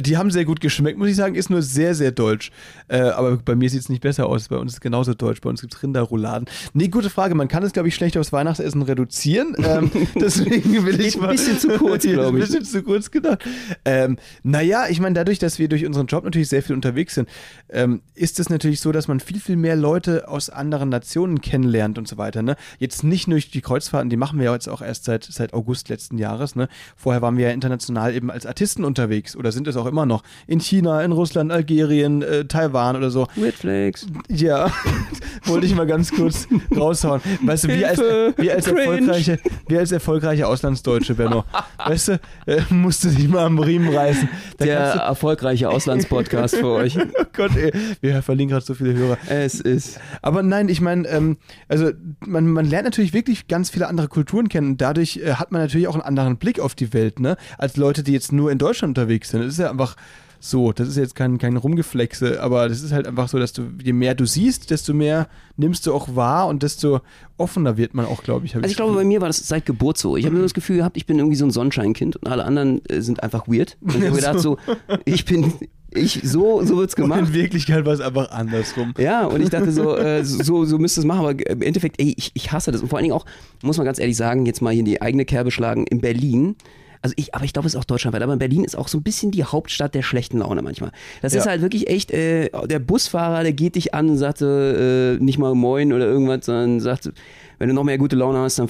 Die 0.00 0.16
haben 0.16 0.30
sehr 0.30 0.44
gut 0.44 0.60
geschmeckt, 0.60 0.98
muss 0.98 1.08
ich 1.08 1.16
sagen, 1.16 1.34
ist 1.34 1.50
nur 1.50 1.62
sehr, 1.62 1.94
sehr 1.94 2.12
deutsch. 2.12 2.50
Äh, 2.88 3.00
aber 3.00 3.36
bei 3.36 3.54
mir 3.54 3.70
sieht 3.70 3.80
es 3.80 3.88
nicht 3.88 4.02
besser 4.02 4.26
aus. 4.26 4.48
Bei 4.48 4.56
uns 4.56 4.72
ist 4.72 4.76
es 4.76 4.80
genauso 4.80 5.14
deutsch. 5.14 5.40
Bei 5.40 5.50
uns 5.50 5.60
gibt 5.60 5.74
es 5.74 5.82
Rinderrouladen. 5.82 6.48
Nee, 6.74 6.88
gute 6.88 7.10
Frage. 7.10 7.34
Man 7.34 7.48
kann 7.48 7.62
es, 7.62 7.72
glaube 7.72 7.88
ich, 7.88 7.94
schlecht 7.94 8.16
aufs 8.16 8.32
Weihnachtsessen 8.32 8.82
reduzieren. 8.82 9.56
Ähm, 9.62 9.90
deswegen 10.16 10.84
will 10.84 11.00
ich 11.00 11.16
mal. 11.16 11.28
ein 11.28 11.36
bisschen 11.36 11.56
zu 11.56 11.68
kurz, 11.78 12.02
glaube 12.06 12.36
Ein 12.36 12.42
ich. 12.42 12.46
bisschen 12.46 12.64
zu 12.64 12.82
kurz 12.82 13.12
gedacht. 13.12 13.44
Ähm, 13.84 14.16
naja, 14.42 14.86
ich 14.90 14.98
meine, 14.98 15.14
dadurch, 15.14 15.38
dass 15.38 15.60
wir 15.60 15.68
durch 15.68 15.86
unseren 15.86 16.08
Job 16.08 16.24
natürlich 16.24 16.48
sehr 16.48 16.64
viel 16.64 16.74
unterwegs 16.74 17.14
sind, 17.14 17.28
ähm, 17.70 18.02
ist 18.14 18.40
es 18.40 18.50
natürlich 18.50 18.80
so, 18.80 18.90
dass 18.90 19.06
man 19.06 19.20
viel, 19.20 19.38
viel 19.40 19.56
mehr 19.56 19.76
Leute 19.76 20.28
aus 20.28 20.50
anderen 20.50 20.88
Nationen 20.88 21.40
kennenlernt 21.40 21.96
und 21.96 22.08
so 22.08 22.18
weiter. 22.18 22.42
Ne? 22.42 22.56
Jetzt 22.78 23.04
nicht 23.04 23.28
nur 23.28 23.36
durch 23.36 23.50
die 23.50 23.60
Kreuzfahrten, 23.60 24.10
die 24.10 24.16
machen 24.16 24.38
wir 24.40 24.46
ja 24.46 24.52
jetzt 24.52 24.68
auch 24.68 24.82
erst 24.82 25.04
seit, 25.04 25.24
seit 25.24 25.54
August 25.54 25.88
letzten 25.88 26.18
Jahres. 26.18 26.56
Ne? 26.56 26.68
Vorher 26.96 27.22
waren 27.22 27.36
wir 27.36 27.46
ja 27.46 27.52
international 27.52 28.14
eben 28.14 28.30
als 28.30 28.46
Artisten 28.46 28.71
unterwegs 28.80 29.36
oder 29.36 29.52
sind 29.52 29.68
es 29.68 29.76
auch 29.76 29.86
immer 29.86 30.06
noch. 30.06 30.22
In 30.46 30.60
China, 30.60 31.02
in 31.02 31.12
Russland, 31.12 31.52
Algerien, 31.52 32.22
äh, 32.22 32.44
Taiwan 32.46 32.96
oder 32.96 33.10
so. 33.10 33.26
Flex. 33.56 34.06
Ja, 34.28 34.70
wollte 35.44 35.66
ich 35.66 35.74
mal 35.74 35.86
ganz 35.86 36.10
kurz 36.10 36.48
raushauen. 36.74 37.20
Weißt 37.44 37.64
du, 37.64 37.68
wir 37.68 37.88
als, 37.88 37.98
wir 37.98 38.54
als, 38.54 38.66
erfolgreiche, 38.66 39.38
wir 39.68 39.78
als 39.80 39.92
erfolgreiche 39.92 40.46
Auslandsdeutsche, 40.46 41.14
Benno, 41.14 41.44
weißt 41.84 42.08
du, 42.08 42.20
äh, 42.46 42.62
musst 42.70 43.04
du 43.04 43.08
dich 43.08 43.28
mal 43.28 43.44
am 43.44 43.58
Riemen 43.58 43.94
reißen. 43.94 44.28
Da 44.58 44.64
Der 44.64 44.78
erfolgreiche 44.78 45.68
Auslandspodcast 45.68 46.56
für 46.56 46.68
euch. 46.68 46.98
oh 47.18 47.24
Gott, 47.32 47.56
ey, 47.56 47.72
wir 48.00 48.22
verlieren 48.22 48.50
gerade 48.50 48.64
so 48.64 48.74
viele 48.74 48.94
Hörer. 48.94 49.18
Es 49.28 49.60
ist. 49.60 50.00
Aber 50.22 50.42
nein, 50.42 50.68
ich 50.68 50.80
meine, 50.80 51.08
ähm, 51.08 51.36
also 51.68 51.90
man, 52.20 52.46
man 52.46 52.66
lernt 52.66 52.84
natürlich 52.84 53.12
wirklich 53.12 53.48
ganz 53.48 53.70
viele 53.70 53.88
andere 53.88 54.08
Kulturen 54.08 54.48
kennen. 54.48 54.76
Dadurch 54.76 55.18
äh, 55.18 55.34
hat 55.34 55.52
man 55.52 55.60
natürlich 55.60 55.88
auch 55.88 55.94
einen 55.94 56.02
anderen 56.02 56.36
Blick 56.36 56.60
auf 56.60 56.74
die 56.74 56.92
Welt, 56.92 57.20
ne? 57.20 57.36
Als 57.58 57.76
Leute, 57.76 58.02
die 58.02 58.12
jetzt 58.12 58.32
nur 58.32 58.50
in 58.50 58.58
Deutschland 58.62 58.98
unterwegs 58.98 59.30
sind. 59.30 59.40
Das 59.40 59.52
ist 59.52 59.58
ja 59.58 59.70
einfach 59.70 59.96
so. 60.40 60.72
Das 60.72 60.88
ist 60.88 60.96
jetzt 60.96 61.14
kein, 61.14 61.38
kein 61.38 61.56
Rumgeflexe, 61.56 62.42
aber 62.42 62.68
das 62.68 62.82
ist 62.82 62.92
halt 62.92 63.06
einfach 63.06 63.28
so, 63.28 63.38
dass 63.38 63.52
du, 63.52 63.62
je 63.82 63.92
mehr 63.92 64.14
du 64.14 64.26
siehst, 64.26 64.70
desto 64.70 64.92
mehr 64.92 65.28
nimmst 65.56 65.86
du 65.86 65.94
auch 65.94 66.16
wahr 66.16 66.48
und 66.48 66.62
desto 66.62 67.00
offener 67.38 67.76
wird 67.76 67.94
man 67.94 68.06
auch, 68.06 68.22
glaube 68.22 68.46
ich. 68.46 68.56
Also 68.56 68.68
ich 68.68 68.76
glaube, 68.76 68.94
bei 68.94 69.04
mir 69.04 69.20
war 69.20 69.28
das 69.28 69.46
seit 69.46 69.66
Geburt 69.66 69.98
so. 69.98 70.16
Ich 70.16 70.24
habe 70.26 70.34
immer 70.34 70.44
das 70.44 70.54
Gefühl 70.54 70.78
gehabt, 70.78 70.96
ich 70.96 71.06
bin 71.06 71.18
irgendwie 71.18 71.36
so 71.36 71.44
ein 71.44 71.50
Sonnenscheinkind 71.50 72.16
und 72.16 72.28
alle 72.28 72.44
anderen 72.44 72.84
äh, 72.86 73.00
sind 73.00 73.22
einfach 73.22 73.46
weird. 73.46 73.76
Und 73.80 73.96
ich 73.96 74.02
habe 74.02 74.16
gedacht 74.16 74.40
so, 74.40 74.58
ich 75.04 75.24
bin, 75.24 75.52
ich, 75.94 76.20
so, 76.24 76.64
so 76.64 76.76
wird's 76.76 76.94
und 76.94 77.02
gemacht. 77.02 77.20
in 77.20 77.34
Wirklichkeit 77.34 77.84
war 77.84 77.92
es 77.92 78.00
einfach 78.00 78.30
andersrum. 78.30 78.94
Ja, 78.98 79.26
und 79.26 79.40
ich 79.42 79.50
dachte 79.50 79.70
so, 79.70 79.96
äh, 79.96 80.24
so, 80.24 80.64
so 80.64 80.78
müsste 80.78 81.00
es 81.00 81.06
machen, 81.06 81.20
aber 81.20 81.50
im 81.50 81.62
Endeffekt, 81.62 82.00
ey, 82.00 82.14
ich, 82.16 82.32
ich 82.34 82.50
hasse 82.50 82.72
das. 82.72 82.82
Und 82.82 82.88
vor 82.88 82.98
allen 82.98 83.04
Dingen 83.04 83.14
auch, 83.14 83.26
muss 83.62 83.76
man 83.76 83.84
ganz 83.84 83.98
ehrlich 83.98 84.16
sagen, 84.16 84.46
jetzt 84.46 84.60
mal 84.62 84.70
hier 84.70 84.80
in 84.80 84.86
die 84.86 85.02
eigene 85.02 85.24
Kerbe 85.24 85.50
schlagen, 85.50 85.86
in 85.86 86.00
Berlin. 86.00 86.56
Also 87.02 87.14
ich, 87.18 87.34
aber 87.34 87.44
ich 87.44 87.52
glaube, 87.52 87.66
es 87.66 87.74
ist 87.74 87.80
auch 87.80 87.84
deutschlandweit, 87.84 88.22
aber 88.22 88.36
Berlin 88.36 88.62
ist 88.64 88.76
auch 88.76 88.86
so 88.88 88.98
ein 88.98 89.02
bisschen 89.02 89.32
die 89.32 89.42
Hauptstadt 89.44 89.94
der 89.94 90.02
schlechten 90.02 90.38
Laune 90.38 90.62
manchmal. 90.62 90.92
Das 91.20 91.34
ist 91.34 91.44
Ja. 91.44 91.50
halt 91.50 91.60
wirklich 91.60 91.88
echt, 91.88 92.12
äh, 92.12 92.48
der 92.66 92.78
Busfahrer, 92.78 93.42
der 93.42 93.52
geht 93.52 93.74
dich 93.74 93.92
an 93.92 94.08
und 94.10 94.18
sagt 94.18 94.40
äh, 94.40 95.16
nicht 95.18 95.38
mal 95.38 95.54
Moin 95.54 95.92
oder 95.92 96.06
irgendwas, 96.06 96.46
sondern 96.46 96.78
sagt, 96.80 97.10
wenn 97.58 97.68
du 97.68 97.74
noch 97.74 97.84
mehr 97.84 97.98
gute 97.98 98.14
Laune 98.16 98.38
hast, 98.38 98.58
dann 98.60 98.68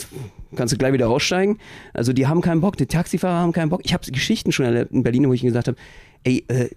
kannst 0.57 0.73
du 0.73 0.79
gleich 0.79 0.93
wieder 0.95 1.07
raussteigen. 1.07 1.59
Also 1.93 2.13
die 2.15 2.27
haben 2.27 2.41
keinen 2.41 2.61
Bock, 2.63 2.77
die 2.79 2.87
Taxifahrer 2.87 3.39
haben 3.41 3.53
keinen 3.53 3.69
Bock. 3.69 3.83
Ich 3.85 3.93
habe 3.93 4.11
Geschichten 4.11 4.51
schon 4.51 4.65
erlebt 4.67 4.93
in 4.93 5.03
Berlin, 5.03 5.29
wo 5.29 5.33
ich 5.35 5.43
gesagt 5.43 5.69
habe, 5.69 5.77
ey, 6.25 6.45
äh, 6.49 6.69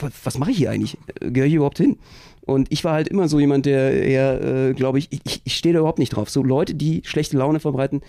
was, 0.00 0.12
was 0.24 0.38
mache 0.38 0.52
ich 0.52 0.56
hier 0.56 0.70
eigentlich? 0.70 0.96
Gehöre 1.20 1.46
ich 1.46 1.50
hier 1.52 1.58
überhaupt 1.58 1.78
hin? 1.78 1.98
Und 2.46 2.70
ich 2.70 2.84
war 2.84 2.94
halt 2.94 3.08
immer 3.08 3.28
so 3.28 3.40
jemand, 3.40 3.66
der 3.66 4.02
eher, 4.02 4.42
äh, 4.42 4.72
glaube 4.74 4.98
ich, 4.98 5.08
ich, 5.10 5.42
ich 5.44 5.54
stehe 5.56 5.72
da 5.72 5.80
überhaupt 5.80 5.98
nicht 5.98 6.10
drauf. 6.10 6.28
So 6.30 6.42
Leute, 6.42 6.74
die 6.74 7.02
schlechte 7.04 7.36
Laune 7.38 7.60
verbreiten, 7.60 8.02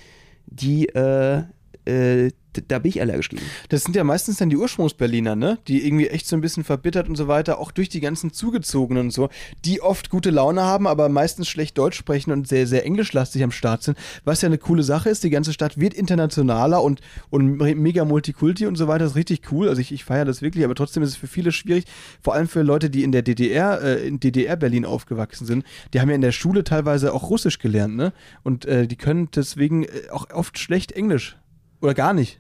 die, 0.48 0.88
äh, 0.90 1.44
äh, 1.86 2.32
da 2.62 2.80
bin 2.80 2.90
ich 2.90 3.02
allergisch 3.02 3.30
gegen. 3.30 3.42
Das 3.70 3.84
sind 3.84 3.96
ja 3.96 4.04
meistens 4.04 4.38
dann 4.38 4.50
die 4.50 4.58
Ursprungsberliner, 4.58 5.36
ne? 5.36 5.58
Die 5.68 5.86
irgendwie 5.86 6.08
echt 6.08 6.28
so 6.28 6.36
ein 6.36 6.42
bisschen 6.42 6.64
verbittert 6.64 7.10
und 7.10 7.16
so 7.16 7.28
weiter, 7.28 7.60
auch 7.60 7.72
durch 7.72 7.90
die 7.90 8.00
ganzen 8.02 8.32
Zugezogenen 8.32 9.06
und 9.06 9.12
so, 9.12 9.30
die 9.66 9.82
oft 9.82 10.10
gute 10.10 10.30
Laune 10.30 10.62
haben, 10.64 10.88
aber 10.88 11.10
meistens 11.10 11.48
schlecht 11.48 11.78
Deutsch 11.78 11.98
sprechen 11.98 12.32
und 12.32 12.48
sehr, 12.48 12.68
sehr 12.68 12.86
englischlastig 12.86 13.44
am 13.44 13.52
Start 13.52 13.84
sind. 13.84 13.98
Was 14.24 14.42
ja 14.42 14.48
eine 14.48 14.58
coole 14.58 14.84
Sache 14.84 15.10
ist, 15.10 15.24
die 15.24 15.30
ganze 15.30 15.54
Stadt 15.54 15.80
wird 15.80 15.94
internationaler 15.94 16.82
und, 16.84 17.02
und 17.30 17.58
me- 17.58 17.76
mega 17.76 18.06
Multikulti 18.06 18.66
und 18.66 18.76
so 18.76 18.88
weiter, 18.88 19.00
das 19.06 19.12
ist 19.12 19.18
richtig 19.18 19.52
cool. 19.52 19.70
Also 19.70 19.82
ich, 19.82 19.92
ich 19.92 20.04
feiere 20.06 20.26
das 20.26 20.42
wirklich, 20.42 20.64
aber 20.66 20.76
trotzdem 20.76 21.04
ist 21.04 21.10
es 21.10 21.16
für 21.16 21.28
viele 21.28 21.52
schwierig, 21.52 21.86
vor 22.22 22.34
allem 22.34 22.48
für 22.48 22.62
Leute, 22.62 22.90
die 22.90 23.04
in 23.04 23.12
der 23.12 23.22
DDR, 23.22 23.82
äh, 23.82 24.08
in 24.08 24.20
DDR 24.20 24.56
Berlin 24.56 24.86
aufgewachsen 24.86 25.46
sind. 25.46 25.64
Die 25.94 26.00
haben 26.02 26.10
ja 26.10 26.16
in 26.16 26.22
der 26.22 26.32
Schule 26.32 26.64
teilweise 26.64 27.14
auch 27.14 27.30
Russisch 27.30 27.60
gelernt, 27.60 27.96
ne? 27.96 28.14
Und 28.44 28.66
äh, 28.66 28.88
die 28.88 28.96
können 28.96 29.30
deswegen 29.36 29.84
äh, 29.84 30.10
auch 30.12 30.30
oft 30.32 30.60
schlecht 30.60 30.92
Englisch. 30.92 31.38
Oder 31.82 31.94
gar 31.94 32.14
nicht. 32.14 32.40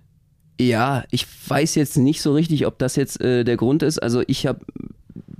Ja, 0.59 1.03
ich 1.11 1.25
weiß 1.47 1.75
jetzt 1.75 1.97
nicht 1.97 2.21
so 2.21 2.33
richtig, 2.33 2.65
ob 2.65 2.77
das 2.79 2.95
jetzt 2.95 3.19
äh, 3.21 3.43
der 3.43 3.57
Grund 3.57 3.83
ist. 3.83 3.99
Also 3.99 4.23
ich 4.27 4.47
habe 4.47 4.61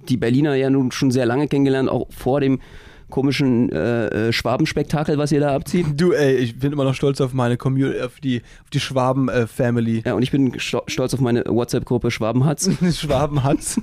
die 0.09 0.17
Berliner 0.17 0.55
ja 0.55 0.69
nun 0.69 0.91
schon 0.91 1.11
sehr 1.11 1.25
lange 1.25 1.47
kennengelernt, 1.47 1.89
auch 1.89 2.07
vor 2.11 2.41
dem 2.41 2.59
komischen 3.15 3.71
äh, 3.71 4.27
äh, 4.27 4.33
Schwabenspektakel, 4.33 5.17
was 5.17 5.31
ihr 5.31 5.39
da 5.39 5.55
abzieht. 5.55 5.85
Du, 5.95 6.11
ey, 6.11 6.35
ich 6.35 6.59
bin 6.59 6.73
immer 6.73 6.83
noch 6.83 6.95
stolz 6.95 7.21
auf 7.21 7.31
meine 7.31 7.55
Community, 7.55 8.01
auf 8.01 8.19
die, 8.19 8.41
auf 8.61 8.69
die 8.71 8.81
Schwaben-Family. 8.81 10.03
Ja, 10.05 10.15
und 10.15 10.21
ich 10.21 10.31
bin 10.31 10.59
sto- 10.59 10.83
stolz 10.87 11.13
auf 11.13 11.21
meine 11.21 11.45
WhatsApp-Gruppe 11.47 12.11
Schwabenhatz, 12.11 12.69
Schwaben 12.99 13.41
hat's. 13.45 13.79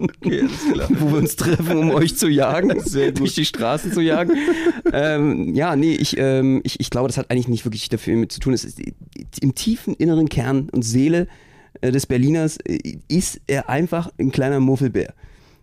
okay, 0.00 0.48
wo 0.98 1.12
wir 1.12 1.18
uns 1.18 1.36
treffen, 1.36 1.78
um 1.78 1.90
euch 1.92 2.16
zu 2.16 2.28
jagen, 2.28 2.70
durch 3.14 3.36
die 3.36 3.44
Straßen 3.44 3.92
zu 3.92 4.00
jagen. 4.00 4.32
ähm, 4.92 5.54
ja, 5.54 5.76
nee, 5.76 5.94
ich, 5.94 6.16
ähm, 6.18 6.60
ich, 6.64 6.80
ich 6.80 6.90
glaube, 6.90 7.06
das 7.06 7.18
hat 7.18 7.30
eigentlich 7.30 7.46
nicht 7.46 7.64
wirklich 7.64 7.88
dafür 7.88 8.16
mit 8.16 8.32
zu 8.32 8.40
tun. 8.40 8.52
Es 8.52 8.64
ist 8.64 8.80
im 9.40 9.54
tiefen 9.54 9.94
inneren 9.94 10.28
Kern 10.28 10.68
und 10.72 10.82
Seele 10.82 11.28
äh, 11.82 11.92
des 11.92 12.06
Berliners 12.06 12.56
äh, 12.64 12.98
ist 13.06 13.40
er 13.46 13.68
einfach 13.68 14.10
ein 14.18 14.32
kleiner 14.32 14.58
Muffelbär. 14.58 15.14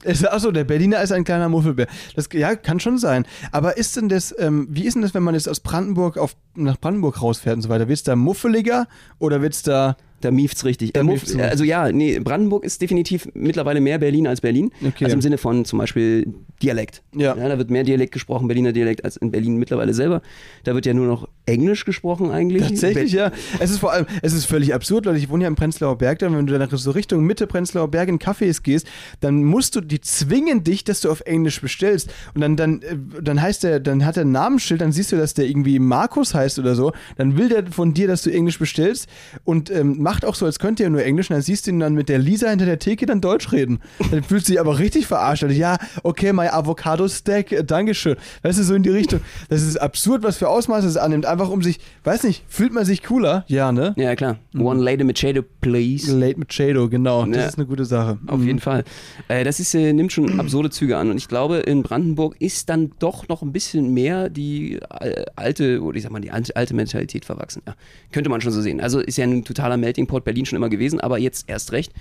Es- 0.08 0.26
Achso, 0.26 0.52
der 0.52 0.64
Berliner 0.64 1.02
ist 1.02 1.12
ein 1.12 1.24
kleiner 1.24 1.50
Muffelbär. 1.50 1.88
Das 2.16 2.30
ja, 2.34 2.56
kann 2.56 2.80
schon 2.80 2.98
sein. 2.98 3.26
Aber 3.52 3.78
ist 3.78 3.96
denn 3.98 4.10
das, 4.10 4.34
ähm, 4.40 4.68
wie 4.70 4.86
ist 4.86 4.94
denn 4.96 5.02
das, 5.02 5.14
wenn 5.14 5.24
man 5.24 5.34
jetzt 5.36 5.48
aus 5.50 5.60
Brandenburg 5.60 6.18
auf, 6.18 6.36
nach 6.56 6.78
Brandenburg 6.80 7.22
rausfährt 7.22 7.56
und 7.58 7.62
so 7.62 7.70
weiter? 7.70 7.88
Wird's 7.88 8.04
da 8.04 8.16
muffeliger 8.16 8.88
oder 9.20 9.42
wird's 9.42 9.64
da. 9.64 9.98
Da 10.22 10.32
mieft's 10.32 10.66
richtig. 10.66 10.94
Da 10.94 11.02
Äh, 11.02 11.04
Muff- 11.04 11.14
mieft's 11.14 11.30
richtig. 11.34 11.52
also 11.52 11.64
ja, 11.64 11.92
nee, 11.92 12.18
Brandenburg 12.20 12.64
ist 12.64 12.82
definitiv 12.82 13.28
mittlerweile 13.36 13.80
mehr 13.82 14.00
Berlin 14.00 14.26
als 14.26 14.42
Berlin. 14.42 14.72
Okay. 14.84 15.04
Also 15.06 15.14
im 15.16 15.22
Sinne 15.22 15.38
von 15.38 15.64
zum 15.64 15.78
Beispiel 15.78 16.34
Dialekt. 16.62 17.04
Ja. 17.16 17.36
Da 17.36 17.58
wird 17.58 17.70
mehr 17.70 17.84
Dialekt 17.84 18.14
gesprochen, 18.14 18.48
Berliner 18.48 18.72
Dialekt, 18.72 19.06
als 19.06 19.18
in 19.18 19.32
Berlin 19.32 19.58
mittlerweile 19.58 19.94
selber. 19.94 20.22
Da 20.64 20.74
wird 20.74 20.86
ja 20.86 20.94
nur 20.94 21.06
noch 21.06 21.28
Englisch 21.46 21.86
gesprochen 21.86 22.32
eigentlich. 22.32 22.64
Tatsächlich, 22.64 23.12
ja. 23.12 23.32
Es 23.60 23.70
ist 23.70 23.80
vor 23.80 23.92
allem, 23.92 24.06
es 24.22 24.34
ist 24.34 24.46
völlig 24.46 24.74
absurd, 24.74 25.06
Leute. 25.06 25.20
Ich 25.20 25.30
wohne 25.30 25.44
ja 25.44 25.48
im 25.48 25.56
Prenzlauer 25.56 25.98
Berg, 25.98 26.20
dann, 26.20 26.36
wenn 26.36 26.48
du 26.48 26.58
dann 26.58 26.70
so 26.70 26.92
Richtung 26.92 27.24
Mitte 27.24 27.48
Prenzlauer 27.48 27.90
Berg 27.90 28.10
in 28.10 28.20
Cafés 28.20 28.64
gehst, 28.64 28.88
dann 29.20 29.44
musst 29.44 29.76
du, 29.76 29.82
die 29.82 30.02
zwingen 30.02 30.64
dich, 30.64 30.84
dass 30.84 31.02
du 31.02 31.12
auf 31.12 31.22
Englisch 31.22 31.62
bestellst. 31.62 32.10
Und 32.34 32.42
dann, 32.42 32.56
dann, 32.56 32.82
äh, 32.82 32.98
dann 33.22 33.42
heißt 33.42 33.64
der, 33.64 33.80
dann 33.80 34.06
hat 34.06 34.18
er 34.18 34.26
ein 34.26 34.32
Namensschild, 34.32 34.82
dann 34.82 34.92
siehst 34.92 35.12
du, 35.12 35.18
dass 35.18 35.34
der 35.34 35.46
irgendwie 35.46 35.80
Markus 35.80 36.34
heißt 36.34 36.60
oder 36.60 36.76
so. 36.76 36.92
Dann 37.18 37.38
will 37.38 37.50
der 37.50 37.68
von 37.68 37.94
dir, 37.94 38.08
dass 38.08 38.24
du 38.24 38.32
Englisch 38.32 38.60
bestellst 38.60 39.08
und 39.44 39.70
ähm, 39.70 40.02
macht 40.02 40.26
auch 40.26 40.36
so, 40.36 40.46
als 40.46 40.60
könnte 40.60 40.84
er 40.84 40.90
nur 40.90 41.04
Englisch. 41.04 41.30
Und 41.30 41.36
dann 41.36 41.44
siehst 41.44 41.68
du 41.68 41.72
ihn 41.72 41.80
dann 41.80 41.94
mit 41.94 42.10
der 42.10 42.20
Lisa 42.20 42.50
hinter 42.50 42.66
der 42.66 42.80
Theke 42.80 43.06
dann 43.06 43.22
Deutsch 43.22 43.52
reden. 43.52 43.80
Dann 44.12 44.24
fühlst 44.24 44.48
du 44.48 44.54
dich 44.54 44.60
aber 44.60 44.80
richtig 44.80 45.08
verarscht. 45.08 45.44
Also, 45.44 45.56
ja, 45.56 45.78
okay, 46.04 46.34
my 46.48 46.54
Avocado 46.54 47.08
Stack, 47.08 47.52
äh, 47.52 47.64
Dankeschön. 47.64 48.16
Weißt 48.42 48.60
du, 48.60 48.64
so 48.64 48.74
in 48.76 48.84
die 48.84 48.90
Richtung. 48.90 49.20
Das 49.50 49.62
ist 49.62 49.78
absurd, 49.78 50.24
was 50.24 50.38
für 50.38 50.50
Ausmaße 50.50 50.88
es 50.88 50.98
annimmt. 50.98 51.26
Einfach 51.26 51.50
um 51.50 51.62
sich, 51.62 51.80
weiß 52.04 52.24
nicht, 52.24 52.44
fühlt 52.48 52.74
man 52.74 52.86
sich 52.86 53.04
cooler? 53.04 53.44
Ja, 53.48 53.72
ne? 53.72 53.94
Ja, 53.98 54.16
klar. 54.16 54.38
One 54.58 54.82
Lady 54.82 55.04
Machado, 55.04 55.42
please. 55.62 56.16
Late 56.18 56.40
Machado, 56.40 56.90
genau. 56.90 57.26
Das 57.26 57.36
Ja. 57.38 57.46
ist 57.48 57.58
eine 57.58 57.68
gute 57.68 57.86
Sache. 57.86 58.18
Auf 58.28 58.42
jeden 58.44 58.60
Fall. 58.60 58.84
Äh, 59.28 59.44
das 59.44 59.60
ist, 59.60 59.74
äh, 59.76 59.94
nimmt 59.94 60.12
schon 60.12 60.40
absurde 60.40 60.70
Züge 60.70 60.98
an. 60.98 61.10
Und 61.12 61.18
ich 61.18 61.28
glaube, 61.28 61.58
in 61.58 61.84
Brandenburg 61.84 62.36
ist 62.40 62.70
dann 62.70 62.92
doch 63.00 63.28
noch 63.28 63.42
ein 63.42 63.52
bisschen 63.52 63.94
mehr 63.94 64.30
die 64.30 64.80
äh, 65.00 65.26
alte, 65.36 65.82
oder 65.82 65.98
ich 65.98 66.04
sag 66.04 66.12
mal, 66.12 66.20
die 66.22 66.32
alte, 66.32 66.56
alte 66.56 66.74
Mentalität 66.74 67.26
verwachsen. 67.26 67.62
Ja, 67.68 67.76
könnte 68.12 68.30
man 68.30 68.42
schon 68.42 68.52
so 68.52 68.62
sehen. 68.62 68.80
Also 68.82 69.00
ist 69.00 69.18
ja 69.18 69.26
ein 69.26 69.44
totaler 69.44 69.78
Melting 69.78 70.08
Pot 70.08 70.24
Berlin 70.24 70.46
schon 70.46 70.56
immer 70.58 70.70
gewesen, 70.70 71.00
aber 71.00 71.18
jetzt 71.18 71.50
erst 71.50 71.72
recht. 71.72 71.92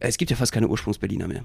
Äh, 0.00 0.08
Es 0.08 0.18
gibt 0.18 0.30
ja 0.30 0.36
fast 0.36 0.52
keine 0.52 0.68
Ursprungsberliner 0.68 1.26
mehr. 1.28 1.42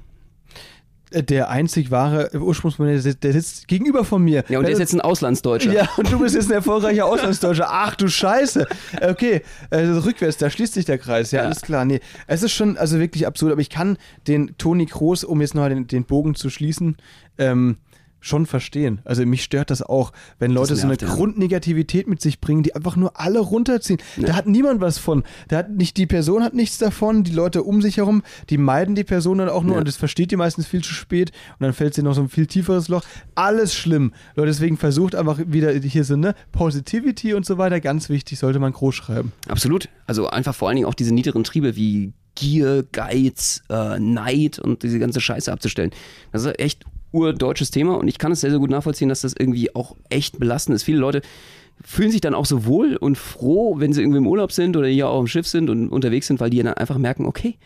Der 1.13 1.50
einzig 1.50 1.91
wahre 1.91 2.30
Ursprungsmann, 2.39 2.88
der, 2.88 3.00
sitzt- 3.34 3.67
gegenüber 3.67 4.06
von 4.06 4.24
mir. 4.24 4.43
Ja, 4.47 4.60
und 4.60 4.63
der 4.65 4.71
ist 4.74 4.80
jetzt 4.80 4.93
ein 4.93 5.02
Auslandsdeutscher. 5.02 5.74
Ja, 5.74 5.89
und 5.97 6.12
du 6.12 6.19
bist 6.19 6.36
jetzt 6.36 6.47
ein 6.50 6.54
erfolgreicher 6.54 7.06
Auslandsdeutscher. 7.06 7.67
Ach 7.69 7.95
du 7.95 8.08
Scheiße. 8.08 8.65
Okay, 9.02 9.41
also 9.69 10.00
rückwärts, 10.02 10.38
da 10.38 10.50
schließt 10.50 10.74
sich 10.74 10.86
der 10.86 10.97
Kreis. 10.97 11.32
Ja, 11.32 11.39
Ja. 11.39 11.45
alles 11.45 11.62
klar. 11.62 11.84
Nee, 11.84 12.00
es 12.28 12.43
ist 12.43 12.54
schon 12.54 12.78
also 12.78 13.00
wirklich 13.00 13.28
absurd, 13.28 13.52
aber 13.52 13.62
ich 13.62 13.69
kann 13.69 13.97
den 14.28 14.56
Toni 14.58 14.86
Kroos, 14.86 15.24
um 15.24 15.41
jetzt 15.41 15.54
noch 15.56 15.67
den, 15.67 15.88
den 15.88 16.06
Bogen 16.06 16.34
zu 16.36 16.50
schließen, 16.50 16.95
ähm, 17.38 17.78
schon 18.22 18.46
verstehen. 18.46 19.02
Also 19.04 19.26
mich 19.26 19.44
stört 19.44 19.72
das 19.72 19.82
auch, 19.82 20.14
wenn 20.40 20.52
Leute 20.52 20.76
so 20.76 20.88
eine 20.88 20.96
ja. 21.00 21.08
Grundnegativität 21.08 22.08
mit 22.08 22.22
sich 22.22 22.40
bringen, 22.40 22.64
die 22.64 22.76
einfach 22.76 22.96
nur 22.96 23.20
alle 23.20 23.40
runterziehen. 23.40 24.00
Da 24.18 24.36
hat 24.36 24.48
niemand 24.48 24.80
was 24.80 25.00
von. 25.00 25.24
Da 25.50 25.58
hat 25.58 25.72
nicht 25.72 25.98
die 25.98 26.06
Person 26.06 26.44
hat 26.44 26.54
nichts 26.54 26.78
davon, 26.78 27.24
die 27.24 27.32
Leute 27.32 27.64
um 27.64 27.82
sich 27.82 27.98
herum, 27.98 28.22
die 28.50 28.58
meiden 28.58 28.96
die 28.96 29.04
Person 29.04 29.40
dann 29.40 29.50
auch 29.50 29.64
nur 29.64 29.74
Ja. 29.74 29.80
und 29.80 29.88
das 29.88 29.98
versteht 29.98 30.32
die 30.32 30.38
meistens 30.38 30.68
viel 30.68 30.84
zu 30.84 30.94
spät 30.94 31.32
und 31.60 31.64
dann 31.64 31.74
fällt 31.74 31.96
sie 31.96 32.04
noch 32.04 32.14
so 32.14 32.22
ein 32.22 32.30
viel 32.30 32.46
tieferes 32.46 32.88
Loch. 32.88 33.04
Alles 33.36 33.74
schlimm. 33.76 34.14
Leute, 34.36 34.48
deswegen 34.48 34.78
versucht 34.78 35.16
einfach 35.16 35.40
wieder 35.46 35.72
hier 35.74 36.04
so 36.04 36.16
ne 36.16 36.36
Positivity 36.52 37.34
und 37.34 37.46
so 37.46 37.58
weiter, 37.58 37.82
ganz 37.82 38.08
wichtig, 38.10 38.38
sollte 38.38 38.60
man 38.60 38.72
groß 38.72 38.94
schreiben. 38.96 39.32
Absolut. 39.48 39.90
Also 40.06 40.30
einfach 40.30 40.54
vor 40.54 40.68
allen 40.68 40.76
Dingen 40.76 40.88
auch 40.88 40.94
diese 40.94 41.14
niederen 41.14 41.44
Triebe 41.44 41.76
wie 41.76 42.14
Gier, 42.36 42.86
Geiz, 42.92 43.62
äh, 43.70 44.00
Neid 44.00 44.58
und 44.58 44.84
diese 44.84 45.00
ganze 45.00 45.20
Scheiße 45.20 45.52
abzustellen. 45.52 45.92
Das 46.32 46.46
ist 46.46 46.60
echt 46.60 46.86
urdeutsches 47.12 47.71
Thema 47.71 47.97
und 47.97 48.08
ich 48.08 48.17
kann 48.17 48.32
es 48.32 48.41
sehr, 48.41 48.50
sehr 48.50 48.60
gut 48.60 48.69
nachvollziehen, 48.69 49.10
dass 49.10 49.21
das 49.21 49.34
irgendwie 49.38 49.76
auch 49.76 49.95
echt 50.10 50.39
belastend 50.39 50.76
ist. 50.76 50.84
Viele 50.84 51.00
Leute 51.00 51.21
fühlen 51.84 52.12
sich 52.12 52.21
dann 52.21 52.36
auch 52.36 52.45
so 52.45 52.65
wohl 52.65 52.95
und 52.95 53.17
froh, 53.17 53.80
wenn 53.80 53.93
sie 53.93 54.02
irgendwie 54.02 54.19
im 54.19 54.28
Urlaub 54.28 54.52
sind 54.52 54.78
oder 54.78 54.88
hier 54.88 55.10
auch 55.10 55.19
im 55.19 55.28
Schiff 55.28 55.47
sind 55.47 55.69
und 55.69 55.89
unterwegs 55.89 56.28
sind, 56.28 56.39
weil 56.39 56.50
die 56.50 56.62
dann 56.62 56.74
einfach 56.74 56.97
merken, 56.97 57.26
okay, 57.26 57.58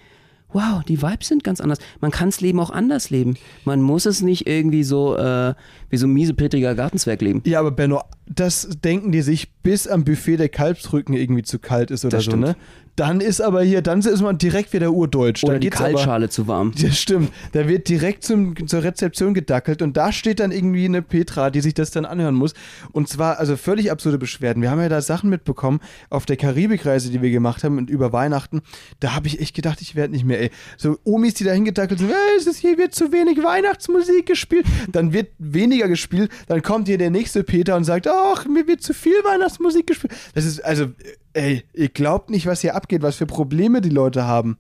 wow, 0.56 0.84
die 0.88 1.02
Vibes 1.02 1.28
sind 1.28 1.44
ganz 1.44 1.60
anders. 1.60 1.80
Man 2.00 2.12
kann 2.12 2.30
das 2.30 2.40
Leben 2.40 2.60
auch 2.60 2.70
anders 2.70 3.10
leben. 3.10 3.36
Man 3.66 3.82
muss 3.82 4.06
es 4.06 4.22
nicht 4.22 4.48
irgendwie 4.48 4.84
so 4.84 5.18
äh, 5.18 5.54
wie 5.96 5.98
so 6.00 6.08
ein 6.08 6.14
miesepetriger 6.14 6.76
Gartenzwerg 6.76 7.22
leben. 7.22 7.42
Ja, 7.46 7.60
aber 7.62 7.72
Benno, 7.72 8.02
das 8.28 8.68
denken 8.84 9.14
die 9.14 9.22
sich, 9.22 9.54
bis 9.64 9.88
am 9.88 10.04
Buffet 10.04 10.36
der 10.38 10.50
Kalbsrücken 10.50 11.16
irgendwie 11.16 11.44
zu 11.44 11.58
kalt 11.58 11.90
ist 11.90 12.04
oder 12.04 12.18
Das 12.18 12.26
so, 12.26 12.32
stimmt. 12.32 12.44
ne? 12.44 12.56
Dann 12.98 13.20
ist 13.20 13.42
aber 13.42 13.62
hier, 13.62 13.82
dann 13.82 14.00
ist 14.00 14.22
man 14.22 14.38
direkt 14.38 14.72
wieder 14.72 14.92
urdeutsch. 14.94 15.44
Oder 15.44 15.54
dann 15.54 15.62
die 15.62 15.68
geht's 15.70 15.82
aber- 15.82 15.92
Kaltschale 15.94 16.30
zu 16.30 16.48
warm. 16.48 16.72
Ja, 16.78 16.90
stimmt. 16.92 17.30
Da 17.52 17.68
wird 17.68 17.90
direkt 17.90 18.24
zum, 18.24 18.68
zur 18.68 18.84
Rezeption 18.84 19.34
gedackelt 19.34 19.82
und 19.82 19.98
da 19.98 20.14
steht 20.14 20.40
dann 20.40 20.52
irgendwie 20.54 20.86
eine 20.86 21.02
Petra, 21.02 21.50
die 21.50 21.60
sich 21.60 21.74
das 21.74 21.92
dann 21.92 22.06
anhören 22.06 22.36
muss. 22.36 22.54
Und 22.94 23.10
zwar, 23.10 23.38
also 23.38 23.58
völlig 23.58 23.92
absurde 23.92 24.18
Beschwerden. 24.18 24.62
Wir 24.64 24.72
haben 24.72 24.80
ja 24.80 24.88
da 24.88 25.02
Sachen 25.02 25.30
mitbekommen 25.30 25.82
auf 26.10 26.26
der 26.26 26.38
Karibikreise, 26.38 27.12
die 27.12 27.22
wir 27.22 27.32
gemacht 27.32 27.66
haben 27.66 27.78
und 27.78 27.90
über 27.90 28.14
Weihnachten. 28.14 28.62
Da 29.02 29.14
habe 29.14 29.28
ich 29.28 29.42
echt 29.42 29.56
gedacht, 29.56 29.82
ich 29.82 29.96
werde 29.96 30.14
nicht 30.14 30.24
mehr, 30.24 30.40
ey. 30.40 30.50
So 30.78 30.98
Omis, 31.04 31.34
die 31.34 31.44
da 31.44 31.52
hingedackelt 31.52 32.00
sind, 32.00 32.12
"Äh, 32.12 32.38
es 32.38 32.48
ist 32.48 32.60
hier 32.60 32.78
wird 32.78 32.96
zu 32.96 33.12
wenig 33.12 33.44
Weihnachtsmusik 33.44 34.26
gespielt. 34.26 34.66
Dann 34.92 35.12
wird 35.12 35.28
weniger 35.38 35.85
gespielt. 35.88 36.32
Dann 36.48 36.62
kommt 36.62 36.88
hier 36.88 36.98
der 36.98 37.10
nächste 37.10 37.44
Peter 37.44 37.76
und 37.76 37.84
sagt, 37.84 38.08
ach, 38.08 38.46
mir 38.46 38.68
wird 38.68 38.82
zu 38.82 38.94
viel 38.94 39.16
Weihnachtsmusik 39.24 39.88
gespielt. 39.88 40.14
Das 40.34 40.46
ist, 40.46 40.64
also, 40.64 40.88
ey, 41.34 41.64
ihr 41.74 41.90
glaubt 41.90 42.30
nicht, 42.30 42.46
was 42.46 42.62
hier 42.62 42.76
abgeht, 42.76 43.02
was 43.02 43.16
für 43.16 43.26
Probleme 43.26 43.82
die 43.82 43.90
Leute 43.90 44.26
haben. 44.26 44.58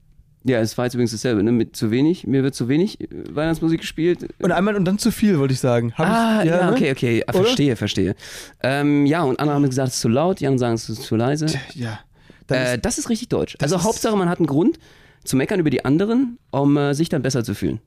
Ja, 0.47 0.59
es 0.59 0.77
war 0.77 0.85
jetzt 0.85 0.93
übrigens 0.93 1.11
dasselbe, 1.11 1.41
ne? 1.41 1.51
Mit 1.51 1.75
zu 1.75 1.89
wenig, 1.89 2.27
mir 2.27 2.43
wird 2.43 2.53
zu 2.53 2.67
wenig 2.67 3.01
äh, 3.01 3.07
Weihnachtsmusik 3.31 3.81
gespielt. 3.81 4.27
Und 4.39 4.51
einmal 4.51 4.75
und 4.75 4.85
dann 4.85 4.99
zu 4.99 5.11
viel, 5.11 5.39
wollte 5.39 5.55
ich 5.55 5.59
sagen. 5.59 5.93
Hab 5.95 6.07
Ah, 6.07 6.43
ich, 6.43 6.49
ja, 6.51 6.67
ne? 6.69 6.71
okay, 6.71 6.91
okay. 6.91 7.23
Ah, 7.25 7.33
verstehe, 7.33 7.75
verstehe. 7.75 8.15
Ähm, 8.61 9.07
ja, 9.07 9.23
und 9.23 9.39
andere 9.39 9.55
haben 9.55 9.65
gesagt, 9.67 9.87
es 9.89 9.95
ist 9.95 10.01
zu 10.01 10.07
laut, 10.09 10.39
die 10.39 10.45
anderen 10.45 10.59
sagen, 10.59 10.75
es 10.75 10.87
ist 10.87 11.01
zu 11.01 11.15
leise. 11.15 11.47
Ja. 11.73 11.99
Dann 12.45 12.59
Äh, 12.59 12.75
ist, 12.75 12.85
das 12.85 12.97
ist 12.99 13.09
richtig 13.09 13.29
deutsch. 13.29 13.57
Also 13.59 13.81
Hauptsache, 13.83 14.15
man 14.15 14.29
hat 14.29 14.37
einen 14.37 14.45
Grund 14.45 14.77
zu 15.23 15.35
meckern 15.35 15.59
über 15.59 15.71
die 15.71 15.83
anderen, 15.83 16.37
um 16.51 16.77
äh, 16.77 16.93
sich 16.93 17.09
dann 17.09 17.23
besser 17.23 17.43
zu 17.43 17.55
fühlen. 17.55 17.79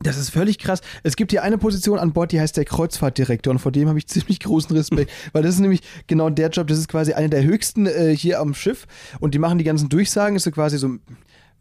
Das 0.00 0.16
ist 0.16 0.30
völlig 0.30 0.58
krass. 0.58 0.80
Es 1.02 1.16
gibt 1.16 1.30
hier 1.30 1.42
eine 1.42 1.56
Position 1.56 1.98
an 1.98 2.12
Bord, 2.12 2.32
die 2.32 2.40
heißt 2.40 2.56
der 2.56 2.64
Kreuzfahrtdirektor 2.64 3.50
und 3.52 3.58
vor 3.58 3.72
dem 3.72 3.88
habe 3.88 3.98
ich 3.98 4.06
ziemlich 4.08 4.40
großen 4.40 4.76
Respekt, 4.76 5.10
weil 5.32 5.42
das 5.42 5.54
ist 5.54 5.60
nämlich 5.60 5.82
genau 6.06 6.30
der 6.30 6.50
Job, 6.50 6.66
das 6.66 6.78
ist 6.78 6.88
quasi 6.88 7.12
einer 7.12 7.28
der 7.28 7.44
höchsten 7.44 7.86
äh, 7.86 8.14
hier 8.16 8.40
am 8.40 8.54
Schiff 8.54 8.86
und 9.20 9.34
die 9.34 9.38
machen 9.38 9.58
die 9.58 9.64
ganzen 9.64 9.88
Durchsagen, 9.88 10.36
ist 10.36 10.44
so 10.44 10.50
quasi 10.50 10.78
so 10.78 10.98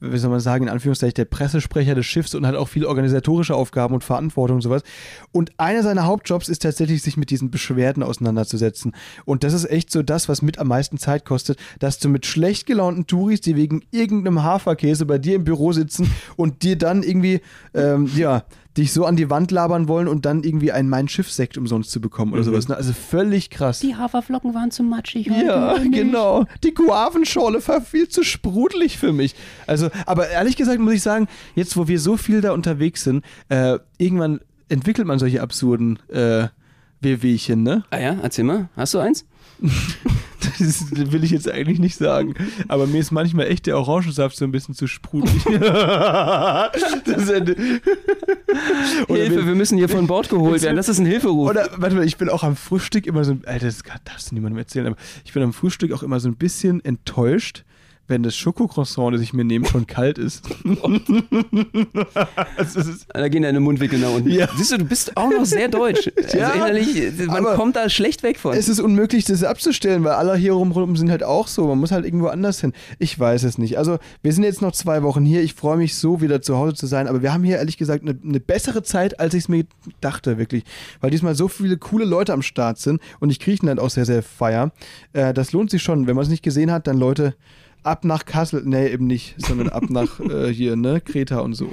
wie 0.04 0.18
soll 0.18 0.30
man 0.30 0.42
sagen, 0.42 0.66
in 0.66 0.70
Anführungszeichen 0.70 1.16
der 1.16 1.26
Pressesprecher 1.26 1.96
des 1.96 2.06
Schiffs 2.06 2.36
und 2.36 2.46
hat 2.46 2.56
auch 2.56 2.68
viele 2.68 2.90
organisatorische 2.90 3.56
Aufgaben 3.56 3.94
und 3.94 4.04
Verantwortung 4.04 4.58
und 4.58 4.62
sowas. 4.62 4.84
Und 5.32 5.52
einer 5.58 5.82
seiner 5.82 6.06
Hauptjobs 6.06 6.50
ist 6.50 6.62
tatsächlich, 6.62 7.02
sich 7.02 7.16
mit 7.16 7.30
diesen 7.30 7.52
Beschwerden 7.52 8.04
auseinanderzusetzen. 8.04 8.94
Und 9.26 9.44
das 9.44 9.54
ist 9.54 9.70
echt 9.70 9.92
so 9.92 10.04
das, 10.04 10.28
was 10.28 10.42
mit 10.42 10.60
am 10.60 10.68
meisten 10.68 10.98
Zeit 10.98 11.26
kostet, 11.26 11.58
dass 11.80 12.00
du 12.00 12.10
mit 12.10 12.26
schlecht 12.26 12.66
gelaunten 12.66 13.08
Touris, 13.08 13.42
die 13.42 13.56
wegen 13.56 13.84
irgendeinem 13.92 14.44
Haferkäse 14.44 15.06
bei 15.06 15.18
dir 15.18 15.36
im 15.36 15.46
Büro 15.46 15.72
sitzen 15.72 16.12
und 16.36 16.64
dir 16.64 16.78
dann 16.78 17.04
irgendwie, 17.04 17.42
ähm, 17.74 18.10
ja, 18.16 18.44
dich 18.78 18.92
so 18.92 19.06
an 19.06 19.16
die 19.16 19.30
Wand 19.30 19.52
labern 19.52 19.88
wollen 19.88 20.08
und 20.08 20.26
dann 20.26 20.44
irgendwie 20.44 20.72
einen 20.72 20.90
Mein 20.90 21.08
Schiff-Sekt 21.08 21.58
umsonst 21.58 21.92
zu 21.92 22.02
bekommen 22.02 22.34
oder 22.34 22.44
sowas. 22.44 22.68
Ne? 22.68 22.76
Also 22.76 22.94
völlig 22.94 23.50
krass. 23.50 23.80
Die 23.80 23.96
Haferflocken 23.96 24.54
waren 24.54 24.72
zu 24.72 24.84
matschig. 24.84 25.28
Ja, 25.28 25.78
genau. 25.78 26.46
Die 26.64 26.74
Guavenschorle 26.74 27.66
war 27.68 27.82
viel 27.82 28.10
zu 28.10 28.24
sprudelig 28.24 28.98
für 28.98 29.14
mich. 29.14 29.36
Also, 29.68 29.90
aber 30.06 30.30
ehrlich 30.30 30.56
gesagt 30.56 30.80
muss 30.80 30.94
ich 30.94 31.02
sagen, 31.02 31.28
jetzt 31.56 31.78
wo 31.78 31.88
wir 31.88 32.00
so 32.00 32.18
viel 32.18 32.42
da 32.42 32.52
unterwegs 32.52 33.04
sind, 33.04 33.24
äh, 33.50 33.78
irgendwann 33.98 34.40
entwickelt 34.70 35.08
man 35.08 35.20
solche 35.20 35.42
absurden 35.42 36.00
äh, 36.10 36.48
Wehwehchen, 37.02 37.64
ne? 37.64 37.84
Ah 37.92 38.00
ja, 38.00 38.18
erzähl 38.22 38.46
mal. 38.46 38.70
Hast 38.76 38.94
du 38.94 39.00
eins? 39.00 39.26
Das 40.60 40.92
will 40.92 41.24
ich 41.24 41.32
jetzt 41.32 41.50
eigentlich 41.50 41.80
nicht 41.80 41.96
sagen. 41.96 42.34
Aber 42.68 42.86
mir 42.86 43.00
ist 43.00 43.12
manchmal 43.12 43.48
echt 43.48 43.66
der 43.66 43.78
Orangensaft 43.78 44.36
so 44.36 44.44
ein 44.46 44.52
bisschen 44.52 44.76
zu 44.76 44.88
sprudelig. 44.88 45.42
Hilfe, 49.08 49.46
wir 49.46 49.56
müssen 49.56 49.78
hier 49.78 49.88
von 49.90 50.06
Bord 50.06 50.30
geholt 50.30 50.62
werden. 50.62 50.76
Das 50.76 50.90
ist 50.90 51.00
ein 51.00 51.06
Hilferuf. 51.06 51.50
Oder, 51.50 51.70
warte 51.78 51.96
mal, 51.96 52.06
ich 52.06 52.18
bin 52.18 52.30
auch 52.30 52.44
am 52.44 52.56
Frühstück 52.56 53.08
immer 53.08 53.24
so, 53.24 53.38
Alter, 53.46 53.68
das 53.68 53.84
darfst 54.04 54.32
du 54.32 54.36
niemandem 54.36 54.60
erzählen, 54.60 54.88
aber 54.88 54.98
ich 55.24 55.34
bin 55.34 55.44
am 55.44 55.54
Frühstück 55.54 55.92
auch 55.94 56.04
immer 56.04 56.20
so 56.20 56.28
ein 56.28 56.36
bisschen 56.36 56.84
enttäuscht, 56.84 57.64
wenn 58.08 58.22
das 58.22 58.36
Schokocroissant, 58.36 59.16
das 59.16 59.22
ich 59.22 59.34
mir 59.34 59.46
nehme, 59.46 59.66
schon 59.66 59.88
kalt 59.88 60.18
ist. 60.18 60.44
das 62.58 62.76
ist 62.76 63.08
da 63.14 63.30
gehen 63.30 63.44
deine 63.44 63.62
Mundwinkel 63.62 64.00
nach 64.00 64.12
unten. 64.12 64.30
Ja. 64.30 64.50
Siehst 64.58 64.72
du, 64.74 64.78
du 64.78 64.86
bist 64.86 65.16
auch 65.16 65.30
noch 65.30 65.46
sehr 65.46 65.70
deutsch. 65.70 66.12
Also 66.24 66.38
Ja, 66.38 66.52
innerlich, 66.52 67.28
man 67.28 67.44
kommt 67.44 67.76
da 67.76 67.90
schlecht 67.90 68.24
weg 68.24 68.38
von. 68.40 68.54
es 68.54 68.70
ist 68.70 68.80
unmöglich, 68.80 69.26
das 69.26 69.44
abzustellen, 69.44 70.04
weil 70.04 70.14
alle 70.14 70.36
hier 70.36 70.54
rum 70.54 70.96
sind 70.96 71.10
halt 71.10 71.24
auch 71.24 71.48
so. 71.48 71.68
Man 71.68 71.80
muss 71.80 71.92
halt 71.92 72.06
irgendwo 72.06 72.28
anders 72.28 72.62
hin. 72.62 72.72
Ich 72.98 73.20
weiß 73.20 73.44
es 73.44 73.58
nicht. 73.58 73.78
Also, 73.78 74.00
wir 74.22 74.32
sind 74.32 74.44
jetzt 74.44 74.62
noch 74.62 74.72
zwei 74.72 75.04
Wochen 75.04 75.26
hier. 75.26 75.42
Ich 75.42 75.54
freue 75.54 75.78
mich 75.78 75.96
so, 75.96 76.22
wieder 76.22 76.42
zu 76.42 76.58
Hause 76.58 76.76
zu 76.76 76.88
sein. 76.88 77.08
Aber 77.08 77.22
wir 77.22 77.34
haben 77.34 77.44
hier 77.44 77.58
ehrlich 77.58 77.78
gesagt 77.78 78.04
eine, 78.04 78.18
eine 78.24 78.40
bessere 78.40 78.84
Zeit, 78.84 79.20
als 79.20 79.34
ich 79.34 79.44
es 79.44 79.50
mir 79.50 79.66
dachte, 80.02 80.38
wirklich. 80.38 80.64
Weil 81.02 81.12
diesmal 81.12 81.36
so 81.36 81.48
viele 81.48 81.78
coole 81.78 82.06
Leute 82.06 82.34
am 82.34 82.42
Start 82.42 82.80
sind 82.80 83.02
und 83.20 83.30
ich 83.30 83.40
Griechenland 83.40 83.80
auch 83.80 83.90
sehr, 83.90 84.06
sehr 84.06 84.24
feier. 84.24 84.72
Äh, 85.14 85.34
das 85.34 85.52
lohnt 85.52 85.72
sich 85.72 85.84
schon. 85.84 86.08
Wenn 86.08 86.16
man 86.16 86.24
es 86.24 86.30
nicht 86.30 86.44
gesehen 86.44 86.72
hat, 86.72 86.88
dann 86.88 86.98
Leute. 86.98 87.36
Ab 87.84 88.06
nach 88.06 88.26
Kassel, 88.26 88.64
nee, 88.66 88.88
eben 88.88 89.08
nicht, 89.08 89.36
sondern 89.38 89.70
ab 89.70 89.84
nach 89.90 90.20
äh, 90.30 90.54
hier, 90.54 90.76
ne, 90.76 91.02
Kreta 91.02 91.40
und 91.40 91.54
so. 91.54 91.70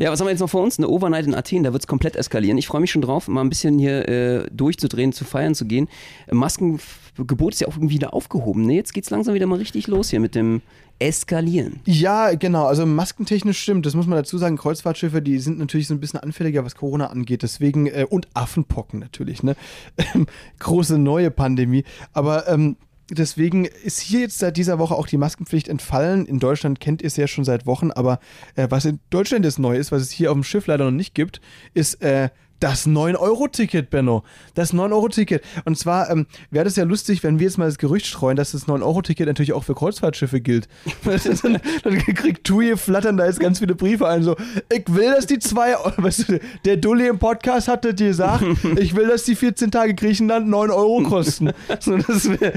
Ja, 0.00 0.10
was 0.10 0.20
haben 0.20 0.26
wir 0.26 0.30
jetzt 0.30 0.40
noch 0.40 0.50
vor 0.50 0.62
uns? 0.62 0.78
Eine 0.78 0.88
Overnight 0.88 1.26
in 1.26 1.34
Athen, 1.34 1.62
da 1.62 1.72
wird 1.72 1.82
es 1.82 1.86
komplett 1.86 2.16
eskalieren. 2.16 2.58
Ich 2.58 2.66
freue 2.66 2.80
mich 2.80 2.90
schon 2.90 3.02
drauf, 3.02 3.28
mal 3.28 3.42
ein 3.42 3.50
bisschen 3.50 3.78
hier 3.78 4.08
äh, 4.08 4.46
durchzudrehen, 4.50 5.12
zu 5.12 5.24
feiern 5.24 5.54
zu 5.54 5.66
gehen. 5.66 5.88
Maskengebot 6.30 7.52
ist 7.52 7.60
ja 7.60 7.68
auch 7.68 7.76
irgendwie 7.76 7.94
wieder 7.96 8.14
aufgehoben. 8.14 8.66
Ne? 8.66 8.76
Jetzt 8.76 8.94
geht 8.94 9.04
es 9.04 9.10
langsam 9.10 9.34
wieder 9.34 9.46
mal 9.46 9.58
richtig 9.58 9.86
los 9.86 10.10
hier 10.10 10.20
mit 10.20 10.34
dem 10.34 10.62
Eskalieren. 10.98 11.80
Ja, 11.84 12.32
genau. 12.34 12.66
Also 12.66 12.86
maskentechnisch 12.86 13.58
stimmt. 13.58 13.86
Das 13.86 13.94
muss 13.94 14.06
man 14.06 14.16
dazu 14.16 14.38
sagen. 14.38 14.56
Kreuzfahrtschiffe, 14.56 15.20
die 15.20 15.38
sind 15.38 15.58
natürlich 15.58 15.88
so 15.88 15.94
ein 15.94 16.00
bisschen 16.00 16.20
anfälliger, 16.20 16.64
was 16.64 16.76
Corona 16.76 17.08
angeht. 17.08 17.42
Deswegen, 17.42 17.86
äh, 17.86 18.06
und 18.08 18.28
Affenpocken 18.34 19.00
natürlich, 19.00 19.42
ne? 19.42 19.56
Große 20.60 20.98
neue 20.98 21.32
Pandemie. 21.32 21.82
Aber 22.12 22.48
ähm, 22.48 22.76
deswegen 23.14 23.64
ist 23.64 24.00
hier 24.00 24.20
jetzt 24.20 24.38
seit 24.38 24.56
dieser 24.56 24.78
Woche 24.78 24.94
auch 24.94 25.06
die 25.06 25.16
Maskenpflicht 25.16 25.68
entfallen. 25.68 26.26
In 26.26 26.38
Deutschland 26.38 26.80
kennt 26.80 27.02
ihr 27.02 27.06
es 27.06 27.16
ja 27.16 27.26
schon 27.26 27.44
seit 27.44 27.66
Wochen, 27.66 27.90
aber 27.90 28.18
äh, 28.54 28.66
was 28.70 28.84
in 28.84 29.00
Deutschland 29.10 29.44
jetzt 29.44 29.58
neu 29.58 29.76
ist, 29.76 29.92
was 29.92 30.02
es 30.02 30.10
hier 30.10 30.30
auf 30.30 30.36
dem 30.36 30.44
Schiff 30.44 30.66
leider 30.66 30.84
noch 30.84 30.96
nicht 30.96 31.14
gibt, 31.14 31.40
ist 31.74 32.02
äh, 32.02 32.30
das 32.62 32.86
9-Euro-Ticket, 32.86 33.90
Benno. 33.90 34.22
Das 34.54 34.72
9-Euro-Ticket. 34.72 35.42
Und 35.64 35.76
zwar 35.76 36.10
ähm, 36.10 36.26
wäre 36.50 36.64
das 36.64 36.76
ja 36.76 36.84
lustig, 36.84 37.22
wenn 37.24 37.38
wir 37.40 37.46
jetzt 37.46 37.58
mal 37.58 37.64
das 37.66 37.78
Gerücht 37.78 38.06
streuen, 38.06 38.36
dass 38.36 38.52
das 38.52 38.66
9-Euro-Ticket 38.68 39.26
natürlich 39.26 39.52
auch 39.52 39.64
für 39.64 39.74
Kreuzfahrtschiffe 39.74 40.40
gilt. 40.40 40.68
dann, 41.42 41.58
dann 41.82 41.98
kriegt 41.98 42.44
Tui 42.44 42.76
flattern 42.76 43.16
da 43.16 43.26
jetzt 43.26 43.40
ganz 43.40 43.58
viele 43.58 43.74
Briefe 43.74 44.06
ein, 44.06 44.22
so, 44.22 44.36
ich 44.72 44.84
will, 44.88 45.10
dass 45.10 45.26
die 45.26 45.38
zwei, 45.40 45.74
weißt 45.96 46.28
du, 46.28 46.40
der 46.64 46.76
Dulli 46.76 47.08
im 47.08 47.18
Podcast 47.18 47.68
hatte 47.68 47.94
dir 47.94 48.08
gesagt, 48.08 48.44
ich 48.78 48.94
will, 48.94 49.08
dass 49.08 49.24
die 49.24 49.34
14 49.34 49.70
Tage 49.70 49.94
Griechenland 49.94 50.48
9 50.48 50.70
Euro 50.70 51.02
kosten. 51.02 51.50
So, 51.80 51.96
das 51.96 52.28
wäre 52.28 52.52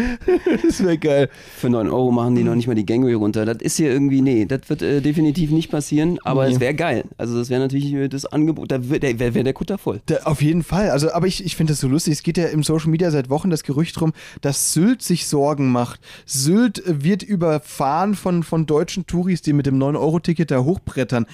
wär 0.80 0.98
geil. 0.98 1.30
Für 1.58 1.70
9 1.70 1.90
Euro 1.90 2.12
machen 2.12 2.36
die 2.36 2.44
noch 2.44 2.56
nicht 2.56 2.68
mal 2.68 2.76
die 2.76 2.86
Gangway 2.86 3.14
runter. 3.14 3.46
Das 3.46 3.58
ist 3.62 3.78
hier 3.78 3.92
irgendwie, 3.92 4.22
nee, 4.22 4.46
das 4.46 4.62
wird 4.68 4.82
äh, 4.82 5.02
definitiv 5.02 5.52
nicht 5.52 5.72
passieren, 5.72 6.20
aber 6.24 6.46
Nee. 6.48 6.54
es 6.54 6.60
wäre 6.60 6.74
geil. 6.76 7.06
Also 7.18 7.38
das 7.38 7.50
wäre 7.50 7.62
natürlich 7.62 8.10
das 8.10 8.26
Angebot, 8.26 8.72
da 8.72 8.90
wäre 8.90 9.20
wär, 9.20 9.34
wär 9.34 9.44
der 9.44 9.54
Kutter 9.54 9.78
voll. 9.78 9.95
Da, 10.06 10.18
auf 10.24 10.42
jeden 10.42 10.64
Fall. 10.64 10.90
Also, 10.90 11.12
aber 11.12 11.28
ich, 11.28 11.44
ich 11.44 11.56
finde 11.56 11.74
das 11.74 11.80
so 11.80 11.88
lustig. 11.88 12.14
Es 12.14 12.24
geht 12.24 12.38
ja 12.38 12.48
im 12.48 12.64
Social 12.64 12.90
Media 12.90 13.12
seit 13.12 13.30
Wochen 13.30 13.50
das 13.50 13.64
Gerücht 13.64 14.00
rum, 14.02 14.14
dass 14.42 14.74
Sylt 14.74 15.02
sich 15.02 15.28
Sorgen 15.28 15.72
macht. 15.72 16.00
Sylt 16.26 16.86
äh, 16.86 17.04
wird 17.04 17.24
überfahren 17.24 18.16
von, 18.16 18.44
von 18.44 18.66
deutschen 18.66 19.08
Touris, 19.08 19.42
die 19.42 19.54
mit 19.54 19.66
dem 19.66 19.78
9-Euro-Ticket 19.78 20.52
da 20.52 20.60
hochbrettern. 20.64 21.26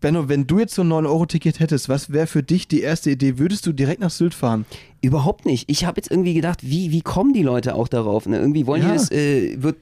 Benno, 0.00 0.28
wenn 0.28 0.46
du 0.46 0.58
jetzt 0.58 0.74
so 0.74 0.82
ein 0.82 0.88
9-Euro-Ticket 0.88 1.60
hättest, 1.60 1.88
was 1.88 2.10
wäre 2.10 2.26
für 2.26 2.42
dich 2.42 2.68
die 2.68 2.80
erste 2.80 3.10
Idee? 3.10 3.38
Würdest 3.38 3.66
du 3.66 3.72
direkt 3.72 4.00
nach 4.00 4.10
Sylt 4.10 4.34
fahren? 4.34 4.64
Überhaupt 5.02 5.46
nicht. 5.46 5.70
Ich 5.70 5.84
habe 5.84 5.98
jetzt 5.98 6.10
irgendwie 6.10 6.34
gedacht, 6.34 6.58
wie, 6.62 6.90
wie 6.90 7.00
kommen 7.00 7.32
die 7.32 7.42
Leute 7.42 7.74
auch 7.74 7.88
darauf? 7.88 8.26
Ne? 8.26 8.38
Irgendwie 8.38 8.66
wollen 8.66 8.82
Ja. 8.82 8.88
die 8.88 8.94
das, 8.94 9.10
äh, 9.10 9.62
wird 9.62 9.76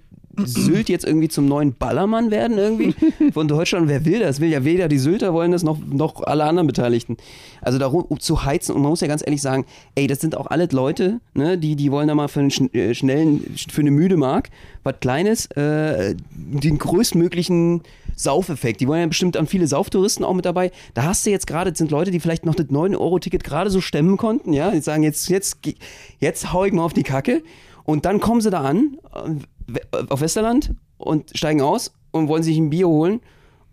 Sylt 0.45 0.89
jetzt 0.89 1.05
irgendwie 1.05 1.29
zum 1.29 1.47
neuen 1.47 1.75
Ballermann 1.75 2.31
werden 2.31 2.59
irgendwie 2.59 2.95
von 3.33 3.49
Deutschland? 3.49 3.89
Wer 3.89 4.05
will 4.05 4.21
das? 4.21 4.41
Will 4.41 4.51
ja 4.51 4.65
weder 4.65 4.87
die 4.87 4.99
Sylter 4.99 5.33
wollen 5.35 5.51
das, 5.51 5.65
noch, 5.65 5.79
noch 5.85 6.23
alle 6.23 6.45
anderen 6.45 6.69
Beteiligten. 6.69 7.17
Also 7.61 7.79
darum 7.79 8.05
um 8.05 8.21
zu 8.21 8.45
heizen 8.45 8.77
und 8.77 8.83
man 8.83 8.91
muss 8.91 9.01
ja 9.01 9.09
ganz 9.09 9.23
ehrlich 9.27 9.43
sagen, 9.43 9.65
ey, 9.97 10.07
das 10.07 10.21
sind 10.21 10.37
auch 10.37 10.47
alle 10.47 10.69
Leute, 10.71 11.21
ne, 11.35 11.59
die, 11.59 11.75
die 11.75 11.91
wollen 11.91 12.07
da 12.07 12.15
mal 12.15 12.29
für 12.29 12.39
einen 12.39 12.51
äh, 12.73 12.95
schnellen, 12.95 13.43
für 13.69 13.81
eine 13.81 13.91
müde 13.91 14.17
Mark, 14.17 14.51
was 14.85 14.95
Kleines, 15.01 15.47
äh, 15.47 16.15
den 16.37 16.79
größtmöglichen 16.79 17.83
Saufeffekt. 18.15 18.81
Die 18.81 18.89
wollen 18.89 19.01
ja 19.01 19.07
bestimmt 19.07 19.37
an 19.37 19.47
viele 19.47 19.67
Sauftouristen 19.67 20.25
auch 20.25 20.35
mit 20.35 20.45
dabei. 20.45 20.71
Da 20.95 21.05
hast 21.05 21.25
du 21.27 21.31
jetzt 21.31 21.47
gerade, 21.47 21.71
das 21.71 21.79
sind 21.79 21.91
Leute, 21.91 22.11
die 22.11 22.21
vielleicht 22.21 22.47
noch 22.47 22.55
das 22.55 22.67
9-Euro-Ticket 22.67 23.45
gerade 23.45 23.71
so 23.71 23.81
stemmen 23.81 24.17
konnten, 24.17 24.53
ja, 24.53 24.71
die 24.71 24.81
sagen, 24.81 25.03
jetzt, 25.09 25.29
jetzt, 25.29 25.59
jetzt 26.21 26.53
hau 26.53 26.64
ich 26.64 26.73
mal 26.73 26.85
auf 26.85 26.92
die 26.92 27.03
Kacke. 27.03 27.42
Und 27.85 28.05
dann 28.05 28.21
kommen 28.21 28.40
sie 28.40 28.51
da 28.51 28.61
an, 28.62 28.99
äh, 29.73 30.05
auf 30.09 30.21
Westerland 30.21 30.75
und 30.99 31.37
steigen 31.37 31.62
aus 31.62 31.92
und 32.11 32.29
wollen 32.29 32.42
sich 32.42 32.59
ein 32.59 32.71
Bier 32.71 32.88
holen 32.88 33.21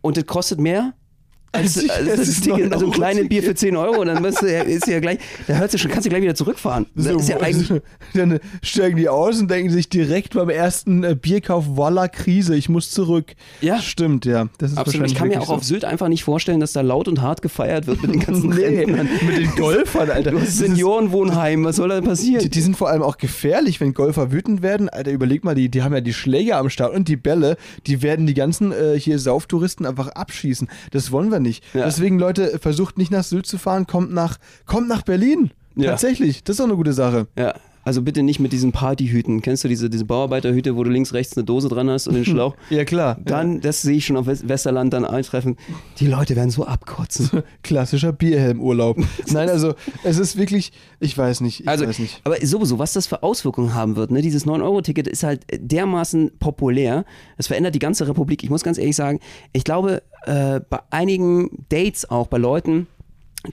und 0.02 0.18
das 0.18 0.26
kostet 0.26 0.60
mehr 0.60 0.94
als, 1.56 1.78
Als- 1.78 1.90
als 1.90 2.08
das 2.08 2.18
das 2.28 2.42
Ticket, 2.42 2.74
also 2.74 2.86
ein 2.86 2.92
9-Euro-Ticket. 2.92 2.94
kleines 2.96 3.30
Bier 3.30 3.44
für 3.44 3.56
10 3.56 3.76
Euro, 3.76 4.04
dann 4.06 4.22
bist 4.24 4.42
du, 4.42 4.46
ist 4.48 4.88
ja 4.88 5.00
gleich, 5.00 5.20
da 5.48 5.56
hörst 5.56 5.74
du 5.74 5.78
schon, 5.78 5.92
kannst 5.92 6.06
du 6.06 6.10
gleich 6.10 6.22
wieder 6.22 6.36
zurückfahren. 6.36 6.86
Ist 6.96 7.30
ja 7.30 7.40
eigentlich, 7.40 7.82
dann 8.14 8.40
steigen 8.62 8.98
die 8.98 9.10
aus 9.10 9.40
und 9.40 9.50
denken 9.50 9.72
sich 9.72 9.90
direkt 9.90 10.34
beim 10.34 10.50
ersten 10.50 11.04
äh, 11.04 11.16
Bierkauf, 11.16 11.66
voila, 11.68 12.08
Krise, 12.08 12.56
ich 12.56 12.70
muss 12.70 12.92
zurück. 12.92 13.34
Ja. 13.62 13.80
Stimmt, 13.80 14.26
ja. 14.26 14.48
Das 14.58 14.72
ist 14.72 14.78
absolut. 14.78 15.08
Ich 15.08 15.16
kann 15.16 15.28
mir 15.28 15.36
auch 15.36 15.48
wirklich 15.48 15.58
auf 15.58 15.64
Sylt 15.64 15.86
einfach 15.86 16.08
nicht 16.08 16.24
vorstellen, 16.24 16.60
dass 16.60 16.74
da 16.74 16.82
laut 16.82 17.08
und 17.08 17.22
hart 17.22 17.42
gefeiert 17.42 17.88
wird 17.88 18.02
mit 18.02 18.14
den 18.14 18.20
ganzen 18.22 18.52
so. 18.52 18.58
Nee, 18.60 18.66
Rentnern. 18.80 19.10
mit 19.26 19.38
den 19.38 19.52
Golfern, 19.56 20.10
Alter. 20.10 20.32
Du 20.32 20.40
hast 20.40 20.58
Seniorenwohnheim, 20.58 21.64
was 21.66 21.76
soll 21.78 21.90
da 21.90 22.02
passieren? 22.02 22.42
Die, 22.42 22.50
die 22.50 22.62
sind 22.62 22.78
vor 22.78 22.90
allem 22.90 23.02
auch 23.04 23.18
gefährlich, 23.18 23.82
wenn 23.82 23.94
Golfer 23.94 24.32
wütend 24.32 24.62
werden. 24.62 24.90
Alter, 24.90 25.12
überleg 25.12 25.44
mal, 25.44 25.56
die, 25.56 25.70
die 25.70 25.82
haben 25.84 25.94
ja 25.94 26.02
die 26.02 26.14
Schläger 26.14 26.58
am 26.58 26.70
Start 26.70 26.94
und 26.94 27.08
die 27.08 27.16
Bälle, 27.18 27.58
die 27.88 28.02
werden 28.02 28.26
die 28.28 28.34
ganzen 28.34 28.72
äh, 28.72 29.00
hier 29.00 29.20
Sauftouristen 29.20 29.86
einfach 29.86 30.08
abschießen. 30.10 30.68
Das 30.92 31.12
wollen 31.12 31.32
wir 31.32 31.40
nicht. 31.40 31.45
Ja. 31.74 31.86
Deswegen, 31.86 32.20
Leute, 32.20 32.60
versucht 32.60 32.98
nicht 32.98 33.12
nach 33.12 33.24
Sylt 33.24 33.46
zu 33.46 33.58
fahren, 33.58 33.88
kommt 33.88 34.14
nach, 34.14 34.38
kommt 34.66 34.88
nach 34.88 35.02
Berlin. 35.04 35.52
Ja. 35.76 35.92
Tatsächlich, 35.92 36.44
das 36.44 36.56
ist 36.56 36.60
doch 36.60 36.66
eine 36.66 36.76
gute 36.76 36.94
Sache. 36.94 37.28
Ja, 37.38 37.54
also 37.86 38.02
bitte 38.02 38.24
nicht 38.24 38.40
mit 38.40 38.52
diesen 38.52 38.72
Partyhüten. 38.74 39.42
Kennst 39.42 39.64
du 39.64 39.68
diese, 39.70 39.90
diese 39.90 40.04
Bauarbeiterhüte, 40.06 40.76
wo 40.76 40.84
du 40.84 40.90
links, 40.90 41.14
rechts 41.14 41.38
eine 41.38 41.46
Dose 41.46 41.70
dran 41.70 41.90
hast 41.90 42.08
und 42.08 42.16
den 42.16 42.26
Schlauch? 42.26 42.56
Ja, 42.70 42.84
klar. 42.84 43.18
Dann, 43.24 43.62
das 43.62 43.82
sehe 43.84 43.96
ich 43.98 44.06
schon 44.06 44.18
auf 44.18 44.26
West- 44.26 44.50
Westerland 44.50 44.92
dann 44.92 45.06
eintreffen. 45.06 45.56
Die 46.00 46.08
Leute 46.08 46.36
werden 46.36 46.50
so 46.50 46.66
abkotzen. 46.66 47.44
Klassischer 47.64 48.12
Bierhelmurlaub. 48.12 48.98
Nein, 49.32 49.50
also 49.50 49.76
es 50.04 50.18
ist 50.20 50.36
wirklich, 50.38 50.72
ich 51.00 51.18
weiß 51.18 51.42
nicht, 51.42 51.62
ich 51.62 51.68
Also, 51.70 51.88
weiß 51.88 52.00
nicht. 52.00 52.20
aber 52.24 52.36
sowieso, 52.46 52.80
was 52.80 52.94
das 52.94 53.08
für 53.08 53.24
Auswirkungen 53.24 53.74
haben 53.74 53.96
wird, 53.96 54.12
ne? 54.12 54.22
Dieses 54.22 54.46
9-Euro-Ticket 54.46 55.08
ist 55.08 55.24
halt 55.24 55.46
dermaßen 55.56 56.32
populär. 56.40 57.06
Es 57.38 57.48
verändert 57.48 57.76
die 57.76 57.80
ganze 57.80 58.08
Republik. 58.08 58.44
Ich 58.44 58.50
muss 58.50 58.64
ganz 58.64 58.78
ehrlich 58.78 58.96
sagen, 58.96 59.20
ich 59.54 59.64
glaube, 59.64 60.02
äh, 60.26 60.60
bei 60.70 60.80
einigen 60.90 61.66
Dates 61.70 62.10
auch, 62.10 62.28
bei 62.28 62.38
Leuten, 62.40 62.88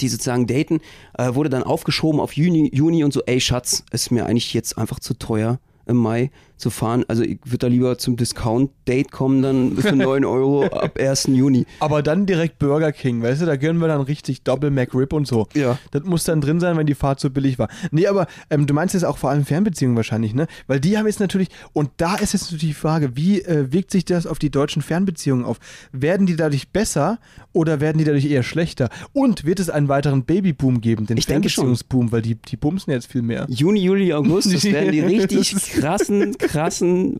die 0.01 0.09
sozusagen 0.09 0.47
daten, 0.47 0.81
äh, 1.19 1.35
wurde 1.35 1.51
dann 1.51 1.63
aufgeschoben 1.63 2.21
auf 2.21 2.37
Juni, 2.37 2.71
Juni 2.73 3.05
und 3.05 3.13
so, 3.13 3.23
ey 3.27 3.41
Schatz, 3.41 3.85
ist 3.91 4.11
mir 4.11 4.27
eigentlich 4.27 4.55
jetzt 4.55 4.79
einfach 4.79 5.01
zu 5.01 5.15
teuer 5.15 5.59
im 5.87 5.97
Mai 5.97 6.31
zu 6.57 6.71
fahren. 6.71 7.05
Also 7.09 7.23
ich 7.23 7.38
würde 7.45 7.59
da 7.59 7.67
lieber 7.67 7.99
zum 7.99 8.17
Discount-Date 8.17 9.11
kommen, 9.11 9.43
dann 9.43 9.77
für 9.77 9.97
9 9.97 10.25
Euro 10.25 10.65
ab 10.67 10.99
1. 10.99 11.29
Juni. 11.29 11.67
Aber 11.81 12.03
dann 12.03 12.27
direkt 12.27 12.59
Burger 12.59 12.93
King, 12.93 13.23
weißt 13.23 13.43
du, 13.43 13.47
da 13.47 13.57
gönnen 13.57 13.81
wir 13.81 13.88
dann 13.88 14.01
richtig 14.03 14.43
Double 14.43 14.71
McRib 14.71 15.12
und 15.12 15.27
so. 15.27 15.49
Ja. 15.55 15.79
Das 15.91 16.05
muss 16.05 16.25
dann 16.25 16.41
drin 16.41 16.61
sein, 16.61 16.77
wenn 16.77 16.87
die 16.87 16.95
Fahrt 16.95 17.21
so 17.21 17.31
billig 17.31 17.59
war. 17.59 17.69
Nee, 17.91 18.07
aber 18.07 18.27
ähm, 18.51 18.67
du 18.67 18.75
meinst 18.75 18.95
jetzt 18.95 19.05
auch 19.05 19.19
vor 19.19 19.31
allem 19.31 19.45
Fernbeziehungen 19.45 19.97
wahrscheinlich, 19.97 20.35
ne? 20.35 20.47
Weil 20.67 20.81
die 20.81 20.97
haben 20.97 21.07
jetzt 21.07 21.21
natürlich, 21.21 21.49
und 21.73 21.91
da 21.97 22.15
ist 22.17 22.33
jetzt 22.33 22.45
natürlich 22.45 22.62
die 22.62 22.75
Frage, 22.75 23.17
wie 23.17 23.41
äh, 23.43 23.73
wirkt 23.73 23.91
sich 23.91 24.05
das 24.05 24.27
auf 24.27 24.38
die 24.38 24.51
deutschen 24.51 24.83
Fernbeziehungen 24.83 25.45
auf? 25.45 25.59
Werden 25.93 26.27
die 26.27 26.37
dadurch 26.37 26.69
besser 26.71 27.19
oder 27.53 27.81
werden 27.81 27.99
die 27.99 28.05
dadurch 28.05 28.27
eher 28.27 28.43
schlechter? 28.43 28.88
Und 29.12 29.45
wird 29.45 29.61
es 29.61 29.71
einen 29.71 29.88
weiteren 29.88 30.25
Babyboom 30.25 30.81
geben, 30.81 31.07
den 31.07 31.17
Ich 31.17 31.27
denke 31.27 31.49
schon. 31.49 31.65
Fernbeziehungsboom, 31.65 32.12
weil 32.12 32.23
die, 32.23 32.37
die 32.37 32.57
bumsen 32.57 32.93
jetzt 32.93 33.11
viel 33.11 33.23
mehr. 33.23 33.47
Juni, 33.49 33.81
Juli, 33.81 34.12
August, 34.12 34.53
das 34.55 34.65
werden 34.65 34.93
die 34.93 35.01
richtig 35.12 35.55
krassen, 35.73 36.37
krassen 36.38 36.52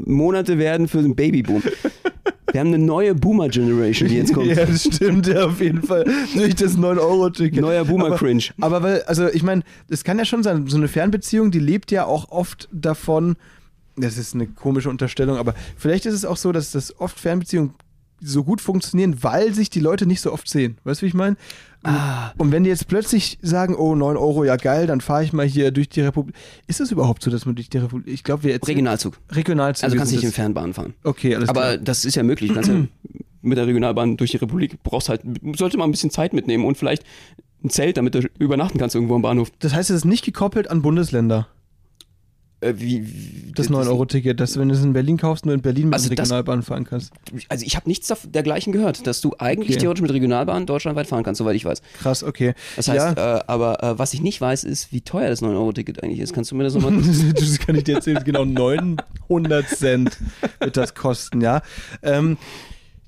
Monate 0.07 0.59
werden 0.59 0.89
für 0.89 1.03
den 1.03 1.15
Babyboom. 1.15 1.63
Wir 2.53 2.61
haben 2.61 2.69
eine 2.69 2.79
neue 2.79 3.15
Boomer-Generation, 3.15 4.09
die 4.09 4.17
jetzt 4.17 4.35
kommt. 4.35 4.47
Ja, 4.47 4.67
das 4.67 4.85
stimmt, 4.85 5.27
ja, 5.27 5.47
auf 5.47 5.61
jeden 5.61 5.83
Fall. 5.83 6.05
Durch 6.35 6.55
das 6.55 6.77
9-Euro-Ticket. 6.77 7.61
Neuer 7.61 7.85
Boomer-Cringe. 7.87 8.45
Aber, 8.61 8.77
aber 8.77 8.87
weil, 8.87 9.03
also 9.05 9.29
ich 9.29 9.43
meine, 9.43 9.63
es 9.89 10.05
kann 10.05 10.19
ja 10.19 10.27
schon 10.27 10.43
sein, 10.43 10.67
so 10.67 10.77
eine 10.77 10.89
Fernbeziehung, 10.89 11.51
die 11.51 11.59
lebt 11.59 11.91
ja 11.91 12.05
auch 12.05 12.31
oft 12.31 12.69
davon, 12.71 13.37
das 13.97 14.19
ist 14.19 14.35
eine 14.35 14.47
komische 14.47 14.91
Unterstellung, 14.91 15.39
aber 15.39 15.55
vielleicht 15.77 16.05
ist 16.05 16.15
es 16.15 16.25
auch 16.25 16.37
so, 16.37 16.53
dass 16.53 16.73
das 16.73 16.99
oft 17.01 17.19
Fernbeziehungen 17.19 17.75
so 18.21 18.45
gut 18.45 18.61
funktionieren, 18.61 19.23
weil 19.23 19.55
sich 19.55 19.71
die 19.71 19.81
Leute 19.81 20.07
nicht 20.07 20.21
so 20.21 20.33
oft 20.33 20.49
sehen. 20.49 20.79
Weißt 20.85 21.01
du, 21.01 21.05
wie 21.05 21.09
ich 21.09 21.15
meine? 21.15 21.37
Ah. 21.85 22.33
Und 22.39 22.53
wenn 22.53 22.63
die 22.65 22.71
jetzt 22.71 22.87
plötzlich 22.89 23.39
sagen, 23.43 23.75
oh, 23.75 23.95
9 23.95 24.17
Euro, 24.17 24.45
ja 24.45 24.57
geil, 24.57 24.87
dann 24.87 25.01
fahre 25.01 25.25
ich 25.25 25.33
mal 25.33 25.47
hier 25.47 25.71
durch 25.73 25.89
die 25.89 26.01
Republik. 26.01 26.35
Ist 26.67 26.81
es 26.81 26.91
überhaupt 26.93 27.23
so, 27.23 27.31
dass 27.31 27.45
man 27.47 27.55
durch 27.57 27.71
die 27.71 27.79
Republik. 27.79 28.13
Ich 28.13 28.23
glaube, 28.25 28.45
wir 28.45 28.53
erzählen. 28.53 28.77
Regionalzug. 28.77 29.19
Regionalzüge. 29.31 29.85
Also 29.87 29.97
kannst 29.97 30.11
sind 30.11 30.19
nicht 30.19 30.25
in 30.25 30.31
das- 30.31 30.37
Fernbahn 30.37 30.75
fahren. 30.75 30.95
Okay, 31.03 31.35
alles 31.35 31.49
Aber 31.49 31.61
klar. 31.63 31.77
das 31.79 32.05
ist 32.05 32.15
ja 32.15 32.23
möglich. 32.23 32.49
Du 32.51 32.55
kannst 32.55 32.71
ja 32.71 32.77
mit 33.43 33.59
der 33.59 33.67
Regionalbahn 33.67 34.17
durch 34.17 34.31
die 34.31 34.37
Republik, 34.37 34.83
brauchst 34.85 35.09
halt, 35.09 35.23
sollte 35.57 35.77
mal 35.77 35.85
ein 35.85 35.91
bisschen 35.91 36.11
Zeit 36.11 36.33
mitnehmen 36.33 36.65
und 36.65 36.77
vielleicht 36.79 37.03
ein 37.65 37.71
Zelt, 37.71 37.97
damit 37.97 38.15
du 38.15 38.29
übernachten 38.39 38.79
kannst 38.79 38.95
irgendwo 38.95 39.15
am 39.17 39.23
Bahnhof. 39.23 39.51
Das 39.59 39.75
heißt, 39.75 39.91
es 39.91 39.97
ist 39.99 40.05
nicht 40.05 40.25
gekoppelt 40.25 40.71
an 40.71 40.83
Bundesländer. 40.83 41.49
Äh, 42.63 42.75
wie, 42.77 43.05
wie, 43.07 43.53
Das 43.55 43.71
9-Euro-Ticket, 43.71 44.39
dass 44.39 44.53
du, 44.53 44.61
wenn 44.61 44.69
du 44.69 44.75
es 44.75 44.83
in 44.83 44.93
Berlin 44.93 45.17
kaufst, 45.17 45.45
nur 45.45 45.55
in 45.55 45.63
Berlin 45.63 45.87
mit 45.87 45.95
Also 45.95 46.09
der 46.09 46.19
Regionalbahn 46.19 46.63
fahren 46.63 46.85
kannst. 46.85 47.13
Also 47.49 47.67
ich 47.67 47.75
habe 47.77 47.89
nichts 47.89 48.13
dergleichen 48.25 48.73
gehört, 48.73 49.07
dass 49.07 49.21
du 49.21 49.35
eigentlich 49.39 49.71
Okay. 49.71 49.81
theoretisch 49.81 50.03
mit 50.03 50.13
Regionalbahn 50.13 50.67
deutschlandweit 50.67 51.07
fahren 51.07 51.25
kannst, 51.25 51.39
soweit 51.39 51.57
ich 51.57 51.65
weiß. 51.65 51.83
Krass, 51.99 52.23
okay. 52.23 52.55
Das 52.77 52.89
heißt, 52.89 53.17
ja, 53.17 53.39
äh, 53.39 53.43
aber 53.47 53.83
äh, 53.83 53.99
was 53.99 54.15
ich 54.15 54.21
nicht 54.23 54.41
weiß, 54.41 54.65
ist, 54.65 54.93
wie 54.93 55.01
teuer 55.01 55.29
das 55.29 55.43
9-Euro-Ticket 55.43 56.03
eigentlich 56.03 56.21
ist. 56.21 56.33
Kannst 56.33 56.51
du 56.53 56.55
mir 56.55 56.65
das 56.65 56.75
nochmal... 56.75 56.93
das 57.35 57.59
kann 57.59 57.75
ich 57.75 57.85
dir 57.85 57.97
erzählen, 57.97 58.23
genau 58.25 58.45
900 58.45 59.69
Cent 59.69 60.19
wird 60.61 60.77
das 60.77 60.95
kosten, 60.95 61.41
ja. 61.41 61.63
Ähm, 62.03 62.39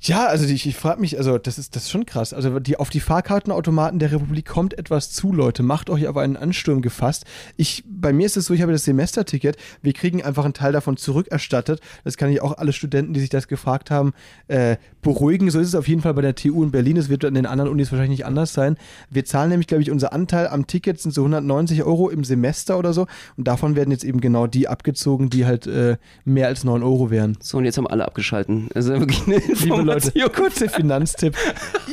ja, 0.06 0.26
also 0.26 0.44
ich, 0.44 0.66
ich 0.66 0.76
frage 0.76 1.00
mich, 1.00 1.16
also 1.16 1.38
das 1.38 1.58
ist, 1.58 1.74
das 1.74 1.84
ist 1.84 1.90
schon 1.90 2.04
krass. 2.04 2.34
Also 2.34 2.60
die, 2.60 2.76
auf 2.76 2.90
die 2.90 3.00
Fahrkartenautomaten 3.00 3.98
der 3.98 4.12
Republik 4.12 4.46
kommt 4.46 4.76
etwas 4.78 5.10
zu, 5.10 5.32
Leute. 5.32 5.62
Macht 5.62 5.88
euch 5.88 6.06
aber 6.06 6.20
einen 6.20 6.36
Ansturm 6.36 6.82
gefasst. 6.82 7.24
Ich, 7.56 7.82
bei 7.86 8.12
mir 8.12 8.26
ist 8.26 8.36
es 8.36 8.44
so, 8.44 8.52
ich 8.52 8.60
habe 8.60 8.72
das 8.72 8.84
Semesterticket. 8.84 9.56
Wir 9.80 9.94
kriegen 9.94 10.22
einfach 10.22 10.44
einen 10.44 10.52
Teil 10.52 10.72
davon 10.72 10.98
zurückerstattet. 10.98 11.80
Das 12.04 12.18
kann 12.18 12.30
ich 12.30 12.42
auch 12.42 12.58
alle 12.58 12.74
Studenten, 12.74 13.14
die 13.14 13.20
sich 13.20 13.30
das 13.30 13.48
gefragt 13.48 13.90
haben, 13.90 14.12
äh, 14.48 14.76
beruhigen. 15.04 15.50
So 15.50 15.60
ist 15.60 15.68
es 15.68 15.74
auf 15.76 15.86
jeden 15.86 16.02
Fall 16.02 16.14
bei 16.14 16.22
der 16.22 16.34
TU 16.34 16.64
in 16.64 16.72
Berlin. 16.72 16.96
Es 16.96 17.08
wird 17.08 17.24
an 17.24 17.34
den 17.34 17.46
anderen 17.46 17.70
Unis 17.70 17.92
wahrscheinlich 17.92 18.18
nicht 18.18 18.26
anders 18.26 18.52
sein. 18.52 18.76
Wir 19.10 19.24
zahlen 19.24 19.50
nämlich, 19.50 19.68
glaube 19.68 19.82
ich, 19.82 19.90
unser 19.92 20.12
Anteil 20.12 20.48
am 20.48 20.66
Ticket 20.66 21.00
sind 21.00 21.12
so 21.12 21.22
190 21.22 21.84
Euro 21.84 22.10
im 22.10 22.24
Semester 22.24 22.78
oder 22.78 22.92
so. 22.92 23.06
Und 23.36 23.46
davon 23.46 23.76
werden 23.76 23.92
jetzt 23.92 24.04
eben 24.04 24.20
genau 24.20 24.46
die 24.46 24.68
abgezogen, 24.68 25.30
die 25.30 25.46
halt 25.46 25.66
äh, 25.66 25.96
mehr 26.24 26.48
als 26.48 26.64
9 26.64 26.82
Euro 26.82 27.10
wären. 27.10 27.36
So, 27.40 27.58
und 27.58 27.64
jetzt 27.64 27.78
haben 27.78 27.86
alle 27.86 28.04
abgeschalten. 28.04 28.68
Also 28.74 28.98
wirklich 28.98 29.26
eine 29.26 29.36
Liebe. 29.62 29.82
Leute, 29.82 30.12
kurzer 30.34 30.68
Finanztipp. 30.68 31.36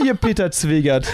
Ihr 0.03 0.15
Peter 0.15 0.51
Zwegert. 0.51 1.07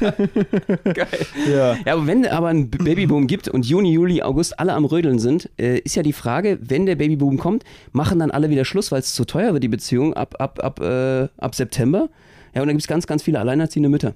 Geil. 0.00 1.06
Ja. 1.48 1.76
Ja, 1.84 1.92
aber 1.94 2.06
wenn 2.06 2.26
aber 2.26 2.48
ein 2.48 2.70
Babyboom 2.70 3.26
gibt 3.26 3.48
und 3.48 3.66
Juni, 3.66 3.92
Juli, 3.92 4.22
August 4.22 4.58
alle 4.58 4.72
am 4.74 4.84
Rödeln 4.84 5.18
sind, 5.18 5.50
äh, 5.58 5.78
ist 5.78 5.96
ja 5.96 6.02
die 6.02 6.12
Frage, 6.12 6.58
wenn 6.62 6.86
der 6.86 6.96
Babyboom 6.96 7.38
kommt, 7.38 7.64
machen 7.92 8.18
dann 8.18 8.30
alle 8.30 8.50
wieder 8.50 8.64
Schluss, 8.64 8.92
weil 8.92 9.00
es 9.00 9.14
zu 9.14 9.24
teuer 9.24 9.52
wird, 9.52 9.62
die 9.62 9.68
Beziehung, 9.68 10.14
ab, 10.14 10.36
ab, 10.38 10.60
ab, 10.62 10.80
äh, 10.80 11.17
ab 11.36 11.54
September. 11.54 12.08
Ja, 12.54 12.62
und 12.62 12.68
da 12.68 12.72
gibt 12.72 12.82
es 12.82 12.88
ganz, 12.88 13.06
ganz 13.06 13.22
viele 13.22 13.40
alleinerziehende 13.40 13.88
Mütter. 13.88 14.14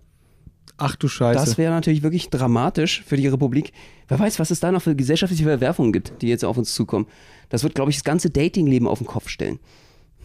Ach 0.76 0.96
du 0.96 1.06
Scheiße. 1.08 1.38
Das 1.38 1.58
wäre 1.58 1.72
natürlich 1.72 2.02
wirklich 2.02 2.30
dramatisch 2.30 3.02
für 3.06 3.16
die 3.16 3.28
Republik. 3.28 3.72
Wer 4.08 4.18
weiß, 4.18 4.38
was 4.38 4.50
es 4.50 4.60
da 4.60 4.72
noch 4.72 4.82
für 4.82 4.96
gesellschaftliche 4.96 5.44
Verwerfungen 5.44 5.92
gibt, 5.92 6.22
die 6.22 6.28
jetzt 6.28 6.44
auf 6.44 6.56
uns 6.56 6.74
zukommen. 6.74 7.06
Das 7.50 7.62
wird, 7.62 7.74
glaube 7.74 7.90
ich, 7.90 7.96
das 7.96 8.04
ganze 8.04 8.30
Datingleben 8.30 8.88
auf 8.88 8.98
den 8.98 9.06
Kopf 9.06 9.28
stellen. 9.28 9.58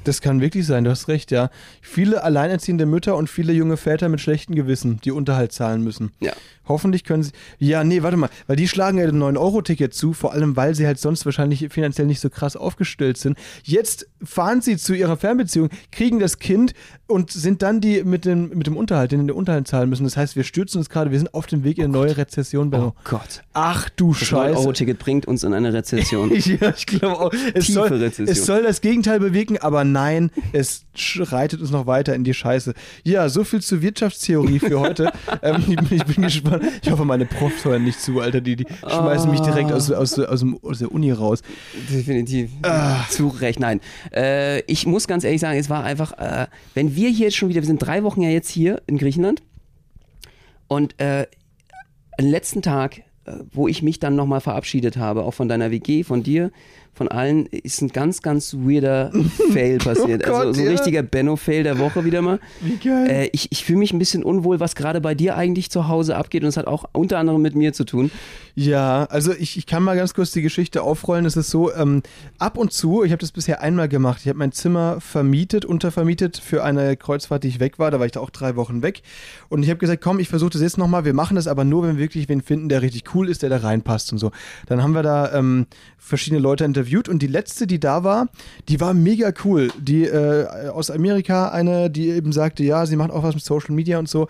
Das 0.07 0.21
kann 0.21 0.41
wirklich 0.41 0.65
sein, 0.65 0.83
du 0.83 0.89
hast 0.89 1.07
recht, 1.07 1.31
ja. 1.31 1.49
Viele 1.81 2.23
alleinerziehende 2.23 2.85
Mütter 2.85 3.15
und 3.15 3.29
viele 3.29 3.53
junge 3.53 3.77
Väter 3.77 4.09
mit 4.09 4.21
schlechtem 4.21 4.55
Gewissen, 4.55 4.99
die 5.03 5.11
Unterhalt 5.11 5.51
zahlen 5.51 5.83
müssen. 5.83 6.11
Ja. 6.19 6.33
Hoffentlich 6.67 7.03
können 7.03 7.23
sie. 7.23 7.31
Ja, 7.59 7.83
nee, 7.83 8.03
warte 8.03 8.17
mal, 8.17 8.29
weil 8.47 8.55
die 8.57 8.67
schlagen 8.67 8.97
ja 8.97 9.05
den 9.05 9.21
9-Euro-Ticket 9.21 9.93
zu, 9.93 10.13
vor 10.13 10.33
allem 10.33 10.55
weil 10.55 10.75
sie 10.75 10.85
halt 10.85 10.99
sonst 10.99 11.25
wahrscheinlich 11.25 11.67
finanziell 11.69 12.07
nicht 12.07 12.19
so 12.19 12.29
krass 12.29 12.55
aufgestellt 12.57 13.17
sind. 13.17 13.37
Jetzt 13.63 14.07
fahren 14.23 14.61
sie 14.61 14.77
zu 14.77 14.93
ihrer 14.93 15.17
Fernbeziehung, 15.17 15.69
kriegen 15.91 16.19
das 16.19 16.39
Kind 16.39 16.73
und 17.07 17.31
sind 17.31 17.61
dann 17.61 17.79
die 17.79 18.03
mit 18.03 18.25
dem, 18.25 18.49
mit 18.49 18.67
dem 18.67 18.75
Unterhalt, 18.75 19.11
den 19.11 19.27
den 19.27 19.35
Unterhalt 19.35 19.67
zahlen 19.67 19.89
müssen. 19.89 20.03
Das 20.03 20.17
heißt, 20.17 20.35
wir 20.35 20.43
stürzen 20.43 20.79
uns 20.79 20.89
gerade, 20.89 21.11
wir 21.11 21.17
sind 21.17 21.33
auf 21.33 21.47
dem 21.47 21.63
Weg 21.63 21.77
in 21.77 21.85
eine 21.85 21.93
neue 21.93 22.17
Rezession, 22.17 22.69
Benno. 22.69 22.93
Oh 22.97 23.01
Gott. 23.05 23.43
Ach 23.53 23.89
du 23.89 24.09
Das 24.11 24.27
Scheiße. 24.27 24.57
9-Euro-Ticket 24.59 24.99
bringt 24.99 25.25
uns 25.25 25.43
in 25.43 25.53
eine 25.53 25.73
Rezession. 25.77 26.31
Ja, 26.35 26.73
ich 26.75 26.85
glaube 26.85 27.19
auch. 27.19 27.33
Es 27.53 27.65
Tiefe 27.67 27.71
soll, 27.71 27.87
Rezession. 27.93 28.27
es 28.27 28.45
soll 28.45 28.63
das 28.63 28.81
Gegenteil 28.81 29.19
bewirken, 29.19 29.57
aber 29.57 29.83
nein, 29.85 29.96
es 30.53 30.85
schreitet 30.95 31.61
uns 31.61 31.71
noch 31.71 31.87
weiter 31.87 32.15
in 32.15 32.23
die 32.23 32.33
Scheiße. 32.33 32.73
Ja, 33.03 33.29
so 33.29 33.43
viel 33.43 33.61
zur 33.61 33.81
Wirtschaftstheorie 33.81 34.59
für 34.59 34.79
heute. 34.79 35.11
ähm, 35.41 35.63
ich, 35.67 35.75
bin- 35.75 35.97
ich 35.97 36.03
bin 36.05 36.23
gespannt. 36.23 36.63
Ich 36.81 36.91
hoffe, 36.91 37.05
meine 37.05 37.25
Profs 37.25 37.65
hören 37.65 37.83
nicht 37.83 37.99
zu, 38.01 38.19
Alter. 38.21 38.41
Die, 38.41 38.55
die 38.55 38.65
schmeißen 38.87 39.29
mich 39.31 39.39
direkt 39.41 39.71
aus, 39.71 39.91
aus, 39.91 40.17
aus, 40.19 40.45
aus 40.61 40.79
der 40.79 40.91
Uni 40.91 41.11
raus. 41.11 41.41
Definitiv. 41.91 42.49
Zu 43.09 43.27
Recht, 43.27 43.59
nein. 43.59 43.81
Äh, 44.13 44.61
ich 44.61 44.85
muss 44.85 45.07
ganz 45.07 45.23
ehrlich 45.23 45.41
sagen, 45.41 45.57
es 45.59 45.69
war 45.69 45.83
einfach, 45.83 46.13
äh, 46.17 46.47
wenn 46.73 46.95
wir 46.95 47.09
hier 47.09 47.25
jetzt 47.25 47.37
schon 47.37 47.49
wieder, 47.49 47.61
wir 47.61 47.67
sind 47.67 47.79
drei 47.79 48.03
Wochen 48.03 48.21
ja 48.21 48.29
jetzt 48.29 48.49
hier 48.49 48.81
in 48.87 48.97
Griechenland 48.97 49.41
und 50.67 50.99
äh, 50.99 51.27
am 52.19 52.25
letzten 52.25 52.61
Tag, 52.61 52.99
äh, 53.25 53.33
wo 53.51 53.67
ich 53.67 53.81
mich 53.83 53.99
dann 53.99 54.15
nochmal 54.15 54.41
verabschiedet 54.41 54.97
habe, 54.97 55.23
auch 55.23 55.33
von 55.33 55.47
deiner 55.47 55.71
WG, 55.71 56.03
von 56.03 56.23
dir, 56.23 56.51
von 56.97 57.07
allen 57.07 57.45
ist 57.45 57.81
ein 57.81 57.89
ganz, 57.89 58.21
ganz 58.21 58.55
weirder 58.55 59.11
Fail 59.53 59.77
passiert. 59.77 60.23
Oh 60.25 60.31
Gott, 60.31 60.39
also 60.47 60.53
so 60.53 60.61
ein 60.61 60.65
ja. 60.65 60.71
richtiger 60.71 61.03
Benno-Fail 61.03 61.63
der 61.63 61.77
Woche 61.77 62.03
wieder 62.03 62.21
mal. 62.21 62.39
Wie 62.59 62.77
geil. 62.77 63.07
Äh, 63.09 63.29
ich 63.31 63.51
ich 63.51 63.63
fühle 63.63 63.79
mich 63.79 63.93
ein 63.93 63.99
bisschen 63.99 64.23
unwohl, 64.23 64.59
was 64.59 64.75
gerade 64.75 64.99
bei 64.99 65.13
dir 65.13 65.37
eigentlich 65.37 65.69
zu 65.69 65.87
Hause 65.87 66.17
abgeht 66.17 66.41
und 66.41 66.49
es 66.49 66.57
hat 66.57 66.65
auch 66.65 66.85
unter 66.93 67.19
anderem 67.19 67.41
mit 67.41 67.55
mir 67.55 67.71
zu 67.71 67.85
tun. 67.85 68.09
Ja, 68.55 69.03
also 69.05 69.33
ich, 69.33 69.55
ich 69.55 69.67
kann 69.67 69.83
mal 69.83 69.95
ganz 69.95 70.15
kurz 70.15 70.31
die 70.31 70.41
Geschichte 70.41 70.81
aufrollen. 70.81 71.25
Es 71.25 71.37
ist 71.37 71.51
so, 71.51 71.71
ähm, 71.75 72.01
ab 72.39 72.57
und 72.57 72.73
zu, 72.73 73.03
ich 73.03 73.11
habe 73.11 73.19
das 73.19 73.31
bisher 73.31 73.61
einmal 73.61 73.87
gemacht, 73.87 74.21
ich 74.23 74.29
habe 74.29 74.39
mein 74.39 74.51
Zimmer 74.51 74.99
vermietet, 74.99 75.63
untervermietet 75.63 76.37
für 76.37 76.63
eine 76.63 76.97
Kreuzfahrt, 76.97 77.43
die 77.43 77.49
ich 77.49 77.59
weg 77.59 77.77
war. 77.77 77.91
Da 77.91 77.99
war 77.99 78.07
ich 78.07 78.13
da 78.13 78.19
auch 78.19 78.31
drei 78.31 78.55
Wochen 78.55 78.81
weg. 78.81 79.03
Und 79.49 79.61
ich 79.61 79.69
habe 79.69 79.77
gesagt, 79.77 80.01
komm, 80.01 80.17
ich 80.17 80.29
versuche 80.29 80.49
das 80.49 80.61
jetzt 80.63 80.79
nochmal. 80.79 81.05
Wir 81.05 81.13
machen 81.13 81.35
das 81.35 81.47
aber 81.47 81.63
nur, 81.65 81.83
wenn 81.83 81.97
wir 81.97 82.03
wirklich 82.03 82.27
wen 82.29 82.41
finden, 82.41 82.67
der 82.67 82.81
richtig 82.81 83.13
cool 83.13 83.29
ist, 83.29 83.43
der 83.43 83.51
da 83.51 83.57
reinpasst 83.57 84.11
und 84.11 84.17
so. 84.17 84.31
Dann 84.65 84.81
haben 84.81 84.93
wir 84.93 85.03
da 85.03 85.31
ähm, 85.33 85.67
verschiedene 85.99 86.41
Leute 86.41 86.65
interviewt 86.65 86.86
und 87.09 87.21
die 87.21 87.27
letzte, 87.27 87.67
die 87.67 87.79
da 87.79 88.03
war, 88.03 88.29
die 88.69 88.79
war 88.79 88.93
mega 88.93 89.31
cool. 89.43 89.69
Die 89.79 90.05
äh, 90.05 90.69
aus 90.69 90.89
Amerika, 90.89 91.49
eine, 91.49 91.89
die 91.89 92.09
eben 92.09 92.31
sagte, 92.31 92.63
ja, 92.63 92.85
sie 92.85 92.95
macht 92.95 93.11
auch 93.11 93.23
was 93.23 93.35
mit 93.35 93.43
Social 93.43 93.75
Media 93.75 93.99
und 93.99 94.09
so. 94.09 94.27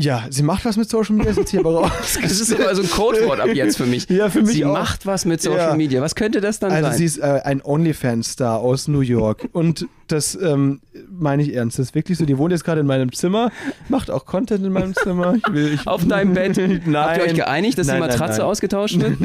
Ja, 0.00 0.24
sie 0.30 0.42
macht 0.42 0.64
was 0.64 0.76
mit 0.76 0.88
Social 0.88 1.14
Media, 1.14 1.30
ist 1.32 1.36
jetzt 1.36 1.50
hier 1.50 1.60
aber 1.60 1.74
raus. 1.74 1.90
Das 2.22 2.32
ist 2.40 2.52
aber 2.54 2.74
so 2.74 2.82
ein 2.82 2.90
Codewort 2.90 3.38
ab 3.40 3.48
jetzt 3.54 3.76
für 3.76 3.86
mich. 3.86 4.08
Ja, 4.08 4.30
für 4.30 4.40
mich 4.42 4.52
Sie 4.56 4.64
auch. 4.64 4.72
macht 4.72 5.04
was 5.06 5.24
mit 5.26 5.42
Social 5.42 5.70
Ja. 5.70 5.74
Media. 5.76 6.00
Was 6.00 6.14
könnte 6.14 6.40
das 6.40 6.58
dann 6.58 6.70
Also 6.72 6.88
sein? 6.88 6.96
sie 6.98 7.04
ist 7.04 7.18
äh, 7.18 7.40
ein 7.44 7.60
OnlyFans-Star 7.62 8.58
aus 8.58 8.88
New 8.88 9.00
York 9.00 9.48
und 9.52 9.86
das 10.06 10.34
ähm, 10.40 10.80
meine 11.08 11.42
ich 11.42 11.54
ernst. 11.54 11.78
Das 11.78 11.86
ist 11.88 11.94
wirklich 11.94 12.18
so. 12.18 12.24
Die 12.24 12.36
wohnt 12.36 12.50
jetzt 12.50 12.64
gerade 12.64 12.80
in 12.80 12.86
meinem 12.86 13.12
Zimmer, 13.12 13.52
macht 13.88 14.10
auch 14.10 14.26
Content 14.26 14.64
in 14.66 14.72
meinem 14.72 14.92
Zimmer. 14.92 15.36
Ich 15.36 15.52
will, 15.52 15.74
ich, 15.74 15.86
Auf 15.86 16.04
deinem 16.04 16.34
Bett. 16.34 16.56
Nein. 16.56 16.82
Habt 16.96 17.18
ihr 17.18 17.24
euch 17.24 17.34
geeinigt, 17.34 17.78
dass 17.78 17.86
Nein, 17.86 17.96
die 17.96 18.00
nein, 18.00 18.10
Matratze 18.10 18.38
nein. 18.40 18.48
ausgetauscht 18.48 18.98
wird? 18.98 19.18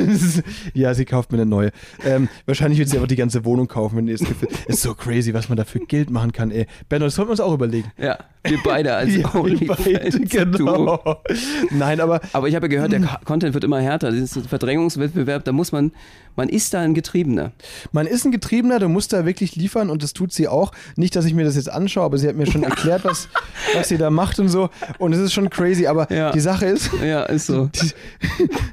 ja, 0.75 0.93
sie 0.93 1.05
kauft 1.05 1.31
mir 1.31 1.39
eine 1.39 1.47
neue. 1.49 1.71
Ähm, 2.05 2.29
wahrscheinlich 2.45 2.77
wird 2.77 2.89
sie 2.89 2.97
aber 2.97 3.07
die 3.07 3.15
ganze 3.15 3.45
Wohnung 3.45 3.67
kaufen, 3.67 3.97
wenn 3.97 4.07
ihr 4.07 4.13
es 4.13 4.21
gefällt. 4.23 4.51
Ist 4.67 4.81
so 4.83 4.93
crazy, 4.93 5.33
was 5.33 5.49
man 5.49 5.57
da 5.57 5.63
für 5.65 5.79
Geld 5.79 6.11
machen 6.11 6.31
kann, 6.31 6.51
ey. 6.51 6.67
Benno, 6.87 7.05
das 7.05 7.15
sollten 7.15 7.29
wir 7.29 7.31
uns 7.31 7.39
auch 7.39 7.53
überlegen. 7.55 7.91
Ja, 7.97 8.19
wir 8.43 8.59
beide 8.63 8.93
als 8.93 9.09
Ja, 9.15 9.33
wir 9.33 9.41
beide, 9.41 10.05
OnlyFans-Duo. 10.05 10.64
Genau. 10.65 11.21
Nein, 11.71 11.99
aber 11.99 12.21
Aber 12.33 12.47
ich 12.47 12.55
habe 12.55 12.65
ja 12.65 12.69
gehört, 12.69 12.91
der 12.91 13.01
Content 13.25 13.53
wird 13.53 13.63
immer 13.63 13.79
härter. 13.81 14.11
Das 14.11 14.19
ist 14.19 14.35
ein 14.35 14.43
Verdrängungswettbewerb, 14.43 15.43
da 15.45 15.51
muss 15.51 15.71
man, 15.71 15.91
man 16.35 16.49
ist 16.49 16.73
da 16.73 16.81
ein 16.81 16.93
Getriebener. 16.93 17.51
Man 17.91 18.07
ist 18.07 18.25
ein 18.25 18.31
Getriebener, 18.31 18.79
du 18.79 18.89
musst 18.89 19.13
da 19.13 19.25
wirklich 19.25 19.55
liefern 19.55 19.89
und 19.89 20.03
das 20.03 20.13
tut 20.13 20.31
sie 20.33 20.47
auch. 20.47 20.71
Nicht, 20.95 21.15
dass 21.15 21.25
ich 21.25 21.33
mir 21.33 21.45
das 21.45 21.55
jetzt 21.55 21.69
anschaue, 21.71 22.03
aber 22.05 22.17
sie 22.17 22.27
hat 22.27 22.35
mir 22.35 22.45
schon 22.45 22.63
erklärt, 22.63 23.05
was, 23.05 23.29
was 23.75 23.87
sie 23.89 23.97
da 23.97 24.09
macht 24.09 24.39
und 24.39 24.49
so. 24.49 24.69
Und 24.99 25.13
es 25.13 25.19
ist 25.19 25.33
schon 25.33 25.49
crazy, 25.49 25.87
aber 25.87 26.11
Ja. 26.11 26.31
die 26.31 26.39
Sache 26.39 26.65
ist. 26.65 26.89
Ja, 27.05 27.23
ist 27.23 27.47
so. 27.47 27.69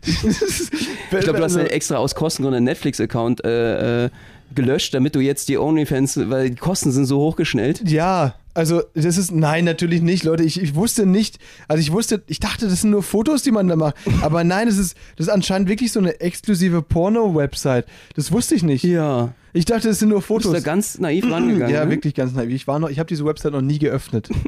Ich 0.03 1.21
glaube, 1.21 1.39
du 1.39 1.45
hast 1.45 1.57
ja 1.57 1.63
extra 1.65 1.97
aus 1.97 2.15
Kostengründen 2.15 2.57
einen 2.59 2.65
Netflix-Account 2.65 3.45
äh, 3.45 4.07
äh, 4.07 4.11
gelöscht, 4.55 4.95
damit 4.95 5.15
du 5.15 5.21
jetzt 5.21 5.49
die 5.49 5.59
OnlyFans, 5.59 6.29
weil 6.31 6.51
die 6.51 6.57
Kosten 6.57 6.93
sind 6.93 7.07
so 7.07 7.19
hochgeschnellt. 7.19 7.89
Ja, 7.89 8.35
also 8.55 8.83
das 8.95 9.17
ist, 9.17 9.33
nein, 9.33 9.65
natürlich 9.65 10.03
nicht, 10.03 10.25
Leute. 10.25 10.43
Ich, 10.43 10.61
ich 10.61 10.75
wusste 10.75 11.07
nicht, 11.07 11.39
also 11.69 11.81
ich 11.81 11.93
wusste, 11.93 12.23
ich 12.27 12.41
dachte, 12.41 12.69
das 12.69 12.83
sind 12.83 12.91
nur 12.91 13.03
Fotos, 13.03 13.43
die 13.43 13.51
man 13.51 13.69
da 13.69 13.77
macht. 13.77 13.97
Aber 14.23 14.45
nein, 14.45 14.67
das 14.67 14.79
ist, 14.79 14.97
das 15.17 15.27
ist 15.27 15.33
anscheinend 15.33 15.69
wirklich 15.69 15.93
so 15.93 16.01
eine 16.01 16.21
exklusive 16.21 16.83
Porno-Website. 16.83 17.87
Das 18.15 18.33
wusste 18.33 18.55
ich 18.55 18.63
nicht. 18.63 18.85
Ja. 18.85 19.35
Ich 19.53 19.65
dachte, 19.67 19.89
das 19.89 19.99
sind 19.99 20.09
nur 20.09 20.21
Du 20.21 20.35
bist 20.35 20.45
Fotos. 20.47 20.53
da 20.53 20.61
ganz 20.61 20.99
naiv 20.99 21.31
rangegangen. 21.31 21.75
ja, 21.75 21.85
ne? 21.85 21.91
wirklich 21.91 22.15
ganz 22.15 22.33
naiv. 22.33 22.51
Ich 22.51 22.67
war 22.67 22.79
noch, 22.79 22.89
ich 22.89 22.99
habe 22.99 23.09
diese 23.09 23.25
Website 23.25 23.53
noch 23.53 23.61
nie 23.63 23.79
geöffnet. 23.79 24.29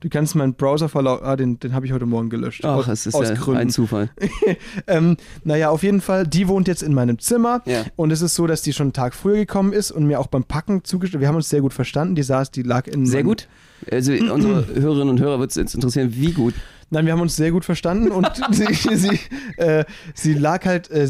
Du 0.00 0.10
kannst 0.10 0.34
meinen 0.34 0.52
Browserverlauf, 0.52 1.22
ah, 1.22 1.34
den, 1.34 1.58
den 1.60 1.72
habe 1.72 1.86
ich 1.86 1.92
heute 1.92 2.04
Morgen 2.04 2.28
gelöscht. 2.28 2.62
Ach, 2.62 2.76
aus, 2.76 2.88
es 2.88 3.06
ist 3.06 3.14
aus 3.14 3.30
ja 3.30 3.34
Gründen. 3.36 3.62
ein 3.62 3.70
Zufall. 3.70 4.10
ähm, 4.86 5.16
naja, 5.44 5.70
auf 5.70 5.82
jeden 5.82 6.02
Fall, 6.02 6.26
die 6.26 6.46
wohnt 6.46 6.68
jetzt 6.68 6.82
in 6.82 6.92
meinem 6.92 7.18
Zimmer 7.18 7.62
Ja. 7.64 7.86
und 7.96 8.10
es 8.10 8.20
ist 8.20 8.34
so, 8.34 8.46
dass 8.46 8.60
die 8.60 8.74
schon 8.74 8.88
einen 8.88 8.92
Tag 8.92 9.14
früher 9.14 9.36
gekommen 9.36 9.72
ist 9.72 9.90
und 9.92 10.04
mir 10.06 10.20
auch 10.20 10.26
beim 10.26 10.44
Packen 10.44 10.84
zugestimmt. 10.84 11.22
Wir 11.22 11.28
haben 11.28 11.36
uns 11.36 11.48
sehr 11.48 11.62
gut 11.62 11.72
verstanden. 11.72 12.16
Die 12.16 12.22
saß, 12.22 12.50
die 12.50 12.60
lag 12.60 12.86
in 12.86 13.06
Sehr 13.06 13.22
gut. 13.22 13.48
Also 13.90 14.12
unsere 14.12 14.66
Hörerinnen 14.74 15.08
und 15.08 15.20
Hörer 15.20 15.40
wird 15.40 15.52
es 15.52 15.56
jetzt 15.56 15.74
interessieren, 15.74 16.10
wie 16.14 16.32
gut. 16.32 16.52
Nein, 16.90 17.06
wir 17.06 17.12
haben 17.14 17.22
uns 17.22 17.34
sehr 17.36 17.50
gut 17.50 17.64
verstanden 17.64 18.10
und 18.10 18.28
sie, 18.50 18.66
sie, 18.74 19.18
äh, 19.56 19.86
sie 20.12 20.34
lag 20.34 20.66
halt 20.66 20.90
äh, 20.90 21.08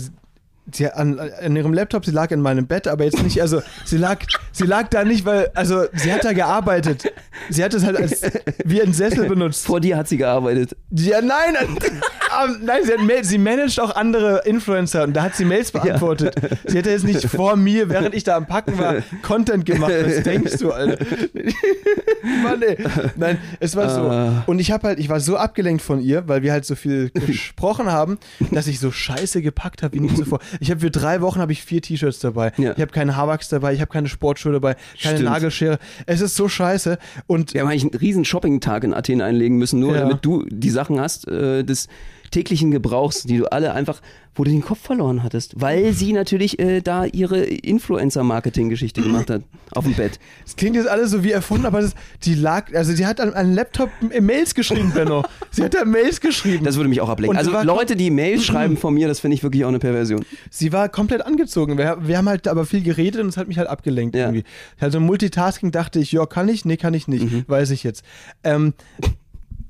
sie, 0.72 0.88
an, 0.90 1.18
an 1.18 1.57
ihrem 1.57 1.72
Laptop, 1.72 2.05
sie 2.05 2.11
lag 2.11 2.31
in 2.31 2.40
meinem 2.40 2.66
Bett, 2.66 2.88
aber 2.88 3.05
jetzt 3.05 3.22
nicht, 3.22 3.40
also 3.40 3.62
sie 3.85 3.96
lag, 3.98 4.18
sie 4.53 4.64
lag 4.64 4.88
da 4.88 5.05
nicht, 5.05 5.24
weil, 5.24 5.50
also 5.55 5.85
sie 5.94 6.12
hat 6.12 6.24
da 6.24 6.33
gearbeitet. 6.33 7.12
Sie 7.50 7.62
hat 7.64 7.74
es 7.74 7.85
halt 7.85 7.96
als 7.96 8.22
wie 8.64 8.81
ein 8.81 8.92
Sessel 8.92 9.29
benutzt. 9.29 9.66
Vor 9.66 9.81
dir 9.81 9.96
hat 9.96 10.09
sie 10.09 10.16
gearbeitet. 10.16 10.77
Ja, 10.90 11.20
nein, 11.20 11.55
äh, 11.57 11.64
ähm, 11.64 12.61
nein, 12.64 12.83
sie, 12.85 12.92
hat 12.92 13.00
Mail, 13.03 13.24
sie 13.24 13.38
managt 13.38 13.79
auch 13.81 13.94
andere 13.94 14.42
Influencer 14.46 15.03
und 15.05 15.12
da 15.14 15.22
hat 15.24 15.35
sie 15.37 15.44
Mails 15.44 15.70
beantwortet. 15.72 16.35
Sie 16.66 16.79
hätte 16.79 16.90
jetzt 16.90 17.05
nicht 17.05 17.27
vor 17.29 17.57
mir, 17.57 17.88
während 17.88 18.14
ich 18.14 18.24
da 18.24 18.37
am 18.37 18.46
Packen 18.46 18.79
war, 18.79 18.96
Content 19.22 19.64
gemacht. 19.66 19.92
Was 20.05 20.22
denkst 20.22 20.57
du, 20.59 20.72
Alter? 20.72 21.05
Mann, 22.42 22.62
ey. 22.62 22.79
Nein, 23.16 23.38
es 23.61 23.77
war 23.77 23.85
Ah. 23.85 24.42
so. 24.46 24.50
Und 24.50 24.59
ich 24.59 24.70
habe 24.70 24.88
halt, 24.88 24.98
ich 24.98 25.09
war 25.09 25.20
so 25.20 25.37
abgelenkt 25.37 25.83
von 25.83 26.00
ihr, 26.00 26.27
weil 26.27 26.42
wir 26.42 26.53
halt 26.53 26.64
so 26.64 26.74
viel 26.74 27.11
gesprochen 27.27 27.90
haben, 27.92 28.18
dass 28.50 28.66
ich 28.66 28.81
so 28.81 28.90
scheiße 28.90 29.42
gepackt 29.42 29.83
habe 29.83 29.94
wie 29.94 30.00
nie 30.00 30.14
zuvor. 30.14 30.38
Ich 30.60 30.70
habe 30.70 30.80
für 30.80 30.90
drei 30.90 31.20
Wochen 31.20 31.40
habe 31.40 31.52
ich 31.52 31.62
vier 31.62 31.82
T-Shirts 31.82 32.18
dabei. 32.20 32.52
Ja. 32.56 32.72
Ich 32.72 32.80
habe 32.80 32.92
keine 32.92 33.16
Haarwachs 33.16 33.48
dabei, 33.48 33.72
ich 33.74 33.80
habe 33.80 33.90
keine 33.92 34.08
Sportschuhe 34.08 34.52
dabei, 34.52 34.74
keine 35.02 35.16
Stimmt. 35.16 35.30
Nagelschere. 35.30 35.78
Es 36.06 36.20
ist 36.20 36.36
so 36.36 36.48
scheiße. 36.48 36.98
Und 37.26 37.54
Wir 37.54 37.60
haben 37.62 37.68
eigentlich 37.68 37.82
einen 37.84 37.94
riesen 37.94 38.24
Shopping-Tag 38.24 38.84
in 38.84 38.94
Athen 38.94 39.20
einlegen 39.20 39.58
müssen, 39.58 39.80
nur 39.80 39.94
Ja. 39.94 40.00
damit 40.00 40.24
du 40.24 40.44
die 40.48 40.70
Sachen 40.70 41.00
hast 41.00 41.26
äh, 41.28 41.62
des 41.64 41.88
täglichen 42.34 42.70
Gebrauchs, 42.70 43.22
die 43.22 43.38
du 43.38 43.46
alle 43.50 43.72
einfach, 43.72 44.00
wo 44.34 44.42
du 44.44 44.50
den 44.50 44.62
Kopf 44.62 44.80
verloren 44.80 45.22
hattest, 45.22 45.60
weil 45.60 45.92
sie 45.92 46.12
natürlich 46.12 46.58
äh, 46.58 46.80
da 46.80 47.04
ihre 47.04 47.38
Influencer-Marketing-Geschichte 47.44 49.00
gemacht 49.02 49.30
hat 49.30 49.42
auf 49.72 49.84
dem 49.84 49.94
Bett. 49.94 50.18
Es 50.44 50.56
klingt 50.56 50.76
jetzt 50.76 50.88
alles 50.88 51.10
so 51.12 51.22
wie 51.22 51.30
erfunden, 51.30 51.66
aber 51.66 51.80
das, 51.80 51.94
die 52.24 52.34
lag, 52.34 52.74
also 52.74 52.92
sie 52.92 53.06
hat 53.06 53.20
an 53.20 53.32
einem 53.34 53.54
Laptop 53.54 53.90
äh, 54.10 54.20
Mails 54.20 54.54
geschrieben, 54.54 54.92
Benno. 54.92 55.24
sie 55.50 55.62
hat 55.62 55.74
da 55.74 55.84
Mails 55.84 56.20
geschrieben. 56.20 56.64
Das 56.64 56.76
würde 56.76 56.88
mich 56.88 57.00
auch 57.00 57.08
ablenken. 57.08 57.38
Und 57.38 57.54
Also 57.54 57.62
Leute, 57.64 57.96
die 57.96 58.10
Mails 58.10 58.44
schreiben 58.44 58.76
von 58.76 58.92
mir, 58.94 59.06
das 59.08 59.20
finde 59.20 59.36
ich 59.36 59.42
wirklich 59.42 59.64
auch 59.64 59.68
eine 59.68 59.78
Perversion. 59.78 60.24
sie 60.50 60.72
war 60.72 60.88
komplett 60.88 61.24
angezogen. 61.24 61.78
Wir, 61.78 61.98
wir 62.00 62.18
haben 62.18 62.28
halt 62.28 62.48
aber 62.48 62.66
viel 62.66 62.82
geredet 62.82 63.20
und 63.20 63.28
es 63.28 63.36
hat 63.36 63.48
mich 63.48 63.58
halt 63.58 63.68
abgelenkt 63.68 64.16
Ja. 64.16 64.26
irgendwie. 64.26 64.44
Also 64.80 64.98
Multitasking 65.00 65.70
dachte 65.70 66.00
ich, 66.00 66.12
ja, 66.12 66.26
kann 66.26 66.48
ich? 66.48 66.64
Nee, 66.64 66.76
kann 66.76 66.94
ich 66.94 67.06
nicht. 67.08 67.30
Mhm. 67.30 67.44
Weiß 67.46 67.70
ich 67.70 67.84
jetzt. 67.84 68.04
Ähm, 68.42 68.74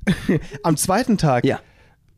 am 0.63 0.77
zweiten 0.77 1.17
Tag, 1.17 1.45
Ja. 1.45 1.59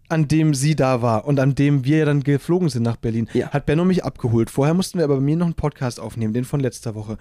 An 0.10 0.28
dem 0.28 0.54
sie 0.54 0.76
da 0.76 1.02
war 1.02 1.26
und 1.26 1.40
an 1.40 1.56
dem 1.56 1.84
wir 1.86 2.06
dann 2.06 2.24
geflogen 2.24 2.70
sind 2.70 2.84
nach 2.84 2.96
Berlin, 2.98 3.28
Ja. 3.34 3.50
hat 3.50 3.66
Benno 3.66 3.84
mich 3.86 4.04
abgeholt. 4.06 4.50
Vorher 4.50 4.74
mussten 4.74 4.98
wir 5.00 5.06
aber 5.06 5.16
bei 5.16 5.22
mir 5.22 5.36
noch 5.36 5.46
einen 5.48 5.56
Podcast 5.56 6.00
aufnehmen, 6.00 6.34
den 6.34 6.46
von 6.46 6.60
letzter 6.60 6.96
Woche. 6.96 7.18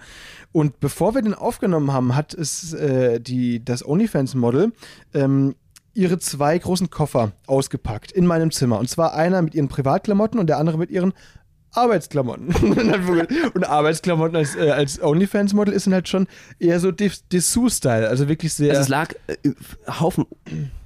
Und 0.51 0.79
bevor 0.79 1.13
wir 1.15 1.21
den 1.21 1.33
aufgenommen 1.33 1.91
haben, 1.91 2.15
hat 2.15 2.33
es 2.33 2.73
äh, 2.73 3.19
die, 3.19 3.63
das 3.63 3.85
OnlyFans-Model 3.85 4.71
ähm, 5.13 5.55
ihre 5.93 6.19
zwei 6.19 6.57
großen 6.57 6.89
Koffer 6.89 7.31
ausgepackt 7.47 8.11
in 8.11 8.25
meinem 8.25 8.51
Zimmer. 8.51 8.79
Und 8.79 8.89
zwar 8.89 9.13
einer 9.15 9.41
mit 9.41 9.55
ihren 9.55 9.67
Privatklamotten 9.67 10.39
und 10.39 10.47
der 10.47 10.57
andere 10.59 10.77
mit 10.77 10.91
ihren 10.91 11.13
Arbeitsklamotten. 11.73 12.47
und 13.53 13.63
Arbeitsklamotten 13.63 14.35
als, 14.35 14.55
äh, 14.55 14.69
als 14.71 15.01
OnlyFans-Model 15.01 15.73
ist 15.73 15.85
dann 15.87 15.93
halt 15.93 16.07
schon 16.07 16.27
eher 16.59 16.79
so 16.79 16.91
Dessous-Style. 16.91 18.07
Also 18.07 18.27
wirklich 18.27 18.53
sehr. 18.53 18.71
Also 18.71 18.81
es 18.81 18.87
lag 18.89 19.13
äh, 19.27 19.35
Haufen 19.99 20.25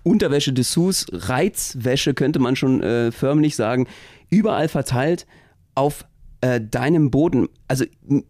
Unterwäsche, 0.03 0.51
Dessous, 0.53 1.05
Reizwäsche, 1.11 2.13
könnte 2.13 2.39
man 2.39 2.55
schon 2.55 2.81
äh, 2.81 3.11
förmlich 3.11 3.55
sagen, 3.55 3.87
überall 4.29 4.67
verteilt 4.67 5.27
auf 5.75 6.05
äh, 6.41 6.59
deinem 6.59 7.11
Boden. 7.11 7.47
Also 7.67 7.85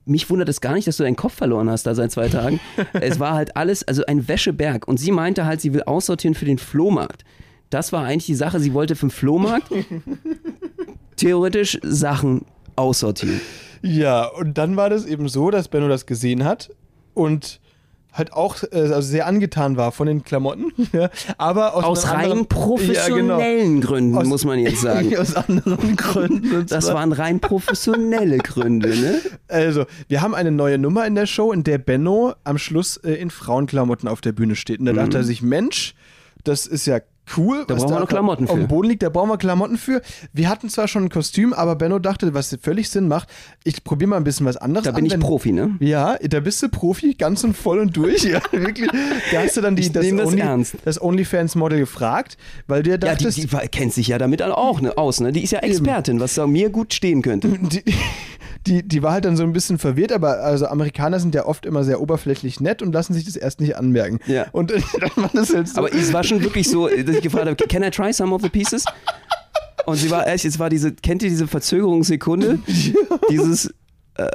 mich 0.06 0.30
wundert 0.30 0.50
es 0.50 0.60
gar 0.62 0.74
nicht, 0.74 0.88
dass 0.88 0.98
du 0.98 1.04
deinen 1.04 1.16
Kopf 1.16 1.34
verloren 1.34 1.70
hast 1.70 1.84
da 1.88 1.96
seit 1.96 2.12
zwei 2.12 2.28
Tagen. 2.28 2.60
es 2.94 3.20
war 3.20 3.34
halt 3.34 3.56
alles, 3.56 3.88
also 3.88 4.06
ein 4.06 4.28
Wäscheberg. 4.28 4.88
Und 4.88 4.98
sie 4.98 5.12
meinte 5.12 5.46
halt, 5.46 5.62
sie 5.62 5.74
will 5.74 5.84
aussortieren 5.84 6.36
für 6.36 6.46
den 6.46 6.58
Flohmarkt. 6.58 7.24
Das 7.70 7.94
war 7.94 8.04
eigentlich 8.04 8.26
die 8.26 8.36
Sache. 8.36 8.60
Sie 8.60 8.74
wollte 8.74 8.98
für 8.98 9.06
den 9.08 9.12
Flohmarkt 9.12 9.72
theoretisch 11.22 11.80
Sachen 11.84 12.46
aussortieren. 12.76 13.42
Ja, 13.82 14.26
und 14.26 14.58
dann 14.58 14.76
war 14.78 14.90
das 14.90 15.06
eben 15.06 15.28
so, 15.30 15.50
dass 15.52 15.68
Benno 15.68 15.88
das 15.88 16.06
gesehen 16.06 16.44
hat 16.46 16.70
und 17.14 17.60
halt 18.14 18.34
auch 18.34 18.62
äh, 18.72 18.76
also 18.78 19.00
sehr 19.02 19.26
angetan 19.26 19.78
war 19.78 19.92
von 19.94 20.06
den 20.06 20.24
Klamotten, 20.24 20.72
ja, 20.92 21.10
aber 21.38 21.76
aus, 21.76 21.84
Aus 21.86 22.08
rein 22.12 22.26
anderen- 22.26 22.46
professionellen 22.48 23.82
Gründen, 23.82 24.18
Aus- 24.18 24.28
muss 24.28 24.46
man 24.46 24.60
jetzt 24.60 24.82
sagen. 24.82 25.16
aus 25.18 25.34
anderen 25.36 25.96
Gründen. 25.96 26.66
Das 26.68 26.88
waren 26.94 27.14
rein 27.14 27.40
professionelle 27.40 28.38
Gründe, 28.40 28.90
ne? 28.90 29.22
Also, 29.48 29.86
wir 30.10 30.22
haben 30.22 30.36
eine 30.36 30.52
neue 30.52 30.78
Nummer 30.78 31.06
in 31.08 31.16
der 31.16 31.26
Show, 31.26 31.52
in 31.54 31.64
der 31.64 31.78
Benno 31.78 32.34
am 32.44 32.58
Schluss 32.58 32.98
äh, 32.98 33.14
in 33.14 33.30
Frauenklamotten 33.32 34.08
auf 34.10 34.22
der 34.22 34.34
Bühne 34.34 34.56
steht. 34.56 34.80
Und 34.80 34.86
da 34.88 34.94
dachte 34.94 35.18
er 35.18 35.24
sich, 35.24 35.42
Mensch, 35.42 35.96
das 36.44 36.66
ist 36.66 36.86
ja 36.86 37.00
cool. 37.38 37.66
Da 37.68 37.76
brauchen 37.76 37.90
wir 37.90 38.00
noch 38.00 38.08
Klamotten 38.08 38.46
auf 38.48 38.54
für. 38.54 38.60
dem 38.60 38.68
Boden 38.68 38.90
liegt, 38.90 39.04
da 39.04 39.10
brauchen 39.10 39.30
wir 39.30 39.38
Klamotten 39.38 39.78
für. 39.78 40.02
Wir 40.34 40.50
hatten 40.50 40.70
zwar 40.70 40.88
schon 40.88 41.06
ein 41.06 41.10
Kostüm, 41.10 41.54
aber 41.54 41.76
Benno 41.76 42.00
dachte, 42.00 42.34
was 42.34 42.58
völlig 42.62 42.90
Sinn 42.90 43.08
macht, 43.08 43.30
ich 43.64 43.84
probiere 43.84 44.10
mal 44.10 44.18
ein 44.18 44.24
bisschen 44.24 44.46
was 44.46 44.58
anderes 44.58 44.86
Da 44.86 44.92
bin 44.92 45.02
an. 45.04 45.06
ich 45.06 45.14
wenn- 45.14 45.20
Profi, 45.22 45.52
ne? 45.52 45.76
Ja, 45.80 46.18
da 46.18 46.40
bist 46.40 46.62
du 46.64 46.70
Profi, 46.70 47.14
ganz 47.16 47.44
und 47.44 47.56
voll 47.56 47.80
und 47.80 47.96
durch. 47.96 48.24
Ja, 48.32 48.42
wirklich. 48.52 48.90
Da 49.32 49.42
hast 49.44 49.58
du 49.58 49.62
dann 49.62 49.76
die, 49.76 49.82
Ich 49.84 49.94
nehm 49.94 50.18
das 50.18 50.34
ernst. 50.34 50.76
das 50.86 51.02
OnlyFans-Model 51.02 51.80
gefragt, 51.80 52.38
weil 52.68 52.84
du 52.84 52.90
ja 52.90 52.96
Ja, 52.96 52.98
die, 52.98 53.06
dachtest, 53.26 53.38
die 53.38 53.48
kennt 53.70 53.94
sich 53.94 54.08
ja 54.08 54.18
damit 54.18 54.42
auch 54.42 54.82
ne, 54.82 54.98
aus, 54.98 55.20
ne? 55.20 55.32
Die 55.32 55.44
ist 55.44 55.52
ja 55.52 55.60
Expertin, 55.60 56.20
was 56.20 56.36
da 56.36 56.48
mir 56.48 56.70
gut 56.70 56.94
stehen 56.94 57.22
könnte. 57.22 57.50
die, 57.62 57.84
die, 58.68 58.88
die 58.88 59.02
war 59.02 59.14
halt 59.14 59.26
dann 59.26 59.36
so 59.36 59.44
ein 59.44 59.54
bisschen 59.54 59.78
verwirrt, 59.80 60.12
aber 60.12 60.40
also 60.44 60.68
Amerikaner 60.68 61.20
sind 61.20 61.34
ja 61.34 61.46
oft 61.46 61.66
immer 61.66 61.84
sehr 61.84 62.00
oberflächlich 62.00 62.60
nett 62.60 62.82
und 62.82 62.94
lassen 62.94 63.14
sich 63.14 63.26
das 63.26 63.36
erst 63.36 63.60
nicht 63.60 63.76
anmerken. 63.76 64.20
Ja. 64.28 64.48
Und 64.52 64.72
dann 65.00 65.12
war 65.16 65.32
das 65.34 65.54
halt 65.54 65.68
so. 65.68 65.78
Aber 65.80 65.94
es 65.94 66.14
war 66.14 66.24
schon 66.24 66.44
wirklich 66.44 66.70
so, 66.70 66.88
dass 66.88 67.16
ich 67.16 67.22
gefragt 67.22 67.48
habe, 67.48 67.56
can 67.56 67.84
I 67.84 67.90
try 67.90 68.14
some 68.14 68.34
of 68.34 68.42
the 68.42 68.50
pieces? 68.50 68.86
Und 69.86 69.96
sie 69.96 70.12
war 70.12 70.28
echt, 70.28 70.46
es 70.46 70.60
war 70.60 70.70
diese, 70.70 70.92
kennt 70.92 71.24
ihr 71.24 71.30
diese 71.30 71.48
Verzögerungssekunde? 71.48 72.60
Dieses, 73.30 73.74
äh, 74.16 74.30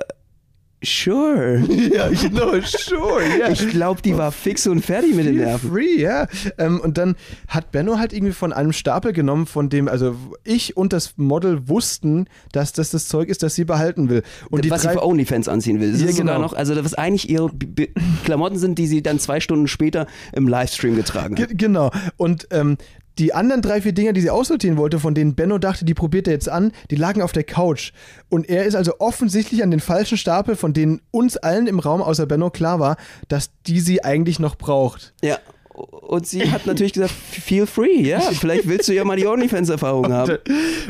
sure. 0.86 1.58
ja, 1.68 2.08
genau, 2.08 2.52
sure, 2.64 3.22
ja. 3.38 3.48
Ich 3.50 3.68
glaube, 3.70 4.00
die 4.02 4.16
war 4.16 4.32
fix 4.32 4.66
und 4.66 4.84
fertig 4.84 5.14
mit 5.14 5.26
den 5.26 5.36
Nerven. 5.36 5.70
free, 5.70 6.00
ja. 6.00 6.26
Ähm, 6.58 6.80
und 6.80 6.96
dann 6.98 7.16
hat 7.48 7.72
Benno 7.72 7.98
halt 7.98 8.12
irgendwie 8.12 8.32
von 8.32 8.52
einem 8.52 8.72
Stapel 8.72 9.12
genommen, 9.12 9.46
von 9.46 9.68
dem, 9.68 9.88
also 9.88 10.14
ich 10.44 10.76
und 10.76 10.92
das 10.92 11.14
Model 11.16 11.68
wussten, 11.68 12.26
dass 12.52 12.72
das 12.72 12.90
das 12.90 13.08
Zeug 13.08 13.28
ist, 13.28 13.42
das 13.42 13.54
sie 13.54 13.64
behalten 13.64 14.08
will. 14.08 14.22
Und 14.50 14.64
die 14.64 14.70
was 14.70 14.82
sie 14.82 14.88
für 14.90 15.04
OnlyFans 15.04 15.48
anziehen 15.48 15.80
will. 15.80 15.92
Das 15.92 16.00
Ja, 16.00 16.08
ist 16.08 16.16
sogar 16.16 16.34
genau. 16.36 16.46
noch, 16.46 16.52
also 16.54 16.76
was 16.84 16.94
eigentlich 16.94 17.28
ihre 17.28 17.48
B 17.50 17.66
B 17.66 17.88
Klamotten 18.24 18.58
sind, 18.58 18.78
die 18.78 18.86
sie 18.86 19.02
dann 19.02 19.18
zwei 19.18 19.40
Stunden 19.40 19.68
später 19.68 20.06
im 20.32 20.48
Livestream 20.48 20.96
getragen 20.96 21.36
hat. 21.38 21.48
Ge- 21.48 21.56
Genau. 21.56 21.90
Und 22.16 22.46
ähm, 22.50 22.76
die 23.18 23.32
anderen 23.32 23.62
drei, 23.62 23.80
vier 23.80 23.92
Dinger, 23.92 24.12
die 24.12 24.20
sie 24.20 24.30
aussortieren 24.30 24.76
wollte, 24.76 25.00
von 25.00 25.14
denen 25.14 25.34
Benno 25.34 25.58
dachte, 25.58 25.84
die 25.84 25.94
probiert 25.94 26.26
er 26.26 26.34
jetzt 26.34 26.48
an, 26.48 26.72
die 26.90 26.96
lagen 26.96 27.22
auf 27.22 27.32
der 27.32 27.44
Couch. 27.44 27.92
Und 28.28 28.48
er 28.48 28.64
ist 28.64 28.74
also 28.74 28.94
offensichtlich 28.98 29.62
an 29.62 29.70
den 29.70 29.80
falschen 29.80 30.18
Stapel, 30.18 30.56
von 30.56 30.72
denen 30.72 31.00
uns 31.10 31.36
allen 31.36 31.66
im 31.66 31.78
Raum 31.78 32.02
außer 32.02 32.26
Benno 32.26 32.50
klar 32.50 32.80
war, 32.80 32.96
dass 33.28 33.50
die 33.66 33.80
sie 33.80 34.04
eigentlich 34.04 34.38
noch 34.38 34.56
braucht. 34.56 35.14
Ja. 35.22 35.38
Und 35.76 36.26
sie 36.26 36.50
hat 36.50 36.66
natürlich 36.66 36.94
gesagt, 36.94 37.10
feel 37.12 37.66
free, 37.66 38.00
ja, 38.00 38.20
vielleicht 38.40 38.66
willst 38.66 38.88
du 38.88 38.94
ja 38.94 39.04
mal 39.04 39.16
die 39.16 39.26
OnlyFans-Erfahrung 39.26 40.10
haben. 40.12 40.38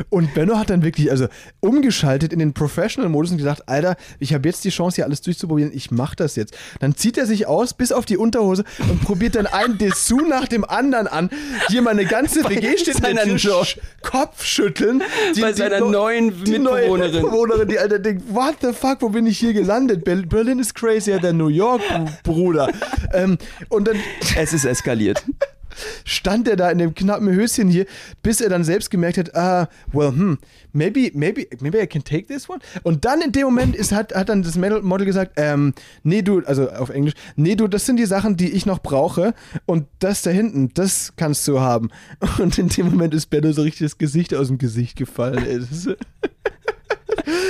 Und 0.09 0.33
Benno 0.33 0.57
hat 0.57 0.69
dann 0.69 0.81
wirklich 0.83 1.11
also 1.11 1.27
umgeschaltet 1.59 2.31
in 2.31 2.39
den 2.39 2.53
Professional-Modus 2.53 3.31
und 3.31 3.37
gesagt, 3.37 3.67
Alter, 3.67 3.97
ich 4.19 4.33
habe 4.33 4.47
jetzt 4.47 4.63
die 4.63 4.69
Chance, 4.69 4.95
hier 4.95 5.05
alles 5.05 5.21
durchzuprobieren, 5.21 5.71
ich 5.73 5.91
mach 5.91 6.15
das 6.15 6.35
jetzt. 6.37 6.55
Dann 6.79 6.95
zieht 6.95 7.17
er 7.17 7.25
sich 7.25 7.47
aus 7.47 7.73
bis 7.73 7.91
auf 7.91 8.05
die 8.05 8.15
Unterhose 8.17 8.63
und 8.89 9.01
probiert 9.01 9.35
dann 9.35 9.47
einen 9.47 9.77
Dessous 9.77 10.21
nach 10.29 10.47
dem 10.47 10.63
anderen 10.63 11.07
an. 11.07 11.29
Hier 11.67 11.81
meine 11.81 12.05
ganze 12.05 12.47
WG 12.47 12.77
steht 12.77 12.99
in 13.05 13.15
der 13.15 13.35
Tür, 13.37 13.65
Kopfschütteln. 14.01 15.03
Die, 15.35 15.41
Bei 15.41 15.51
seiner 15.53 15.79
no- 15.79 15.89
neuen 15.89 16.43
die 16.45 16.59
neue 16.59 16.81
Mitbewohnerin. 16.83 17.21
Mitbewohnerin, 17.23 17.67
die 17.67 17.79
Alter 17.79 17.99
denkt, 17.99 18.23
what 18.33 18.55
the 18.61 18.71
fuck, 18.73 19.01
wo 19.01 19.09
bin 19.09 19.27
ich 19.27 19.37
hier 19.37 19.53
gelandet? 19.53 20.03
Ber- 20.05 20.15
Berlin 20.23 20.59
ist 20.59 20.73
crazier 20.75 21.19
than 21.19 21.37
New 21.37 21.47
York, 21.49 21.81
Bruder. 22.23 22.69
ähm, 23.13 23.37
und 23.69 23.87
dann 23.87 23.97
Es 24.37 24.53
ist 24.53 24.65
eskaliert. 24.77 25.23
stand 26.05 26.47
er 26.47 26.55
da 26.55 26.69
in 26.71 26.77
dem 26.77 26.95
knappen 26.95 27.29
Höschen 27.29 27.69
hier, 27.69 27.85
bis 28.23 28.41
er 28.41 28.49
dann 28.49 28.63
selbst 28.63 28.89
gemerkt 28.89 29.17
hat, 29.17 29.35
ah, 29.35 29.69
well, 29.91 30.09
hm, 30.09 30.37
maybe, 30.73 31.11
maybe, 31.13 31.47
maybe 31.59 31.81
I 31.81 31.87
can 31.87 32.03
take 32.03 32.27
this 32.27 32.49
one. 32.49 32.59
Und 32.83 33.05
dann 33.05 33.21
in 33.21 33.31
dem 33.31 33.43
Moment 33.43 33.75
ist, 33.75 33.91
hat, 33.91 34.15
hat 34.15 34.29
dann 34.29 34.43
das 34.43 34.55
Model 34.55 35.05
gesagt, 35.05 35.33
ähm, 35.35 35.73
nee, 36.03 36.21
du, 36.21 36.41
also 36.45 36.69
auf 36.69 36.89
Englisch, 36.89 37.13
nee, 37.35 37.55
du, 37.55 37.67
das 37.67 37.85
sind 37.85 37.97
die 37.97 38.05
Sachen, 38.05 38.37
die 38.37 38.51
ich 38.51 38.65
noch 38.65 38.79
brauche 38.79 39.33
und 39.65 39.87
das 39.99 40.21
da 40.21 40.31
hinten, 40.31 40.71
das 40.73 41.13
kannst 41.15 41.47
du 41.47 41.59
haben. 41.59 41.89
Und 42.39 42.57
in 42.57 42.69
dem 42.69 42.87
Moment 42.87 43.13
ist 43.13 43.27
Benno 43.27 43.51
so 43.51 43.61
richtig 43.61 43.87
das 43.87 43.97
Gesicht 43.97 44.33
aus 44.33 44.47
dem 44.47 44.57
Gesicht 44.57 44.95
gefallen. 44.97 45.45
ey. 45.45 45.59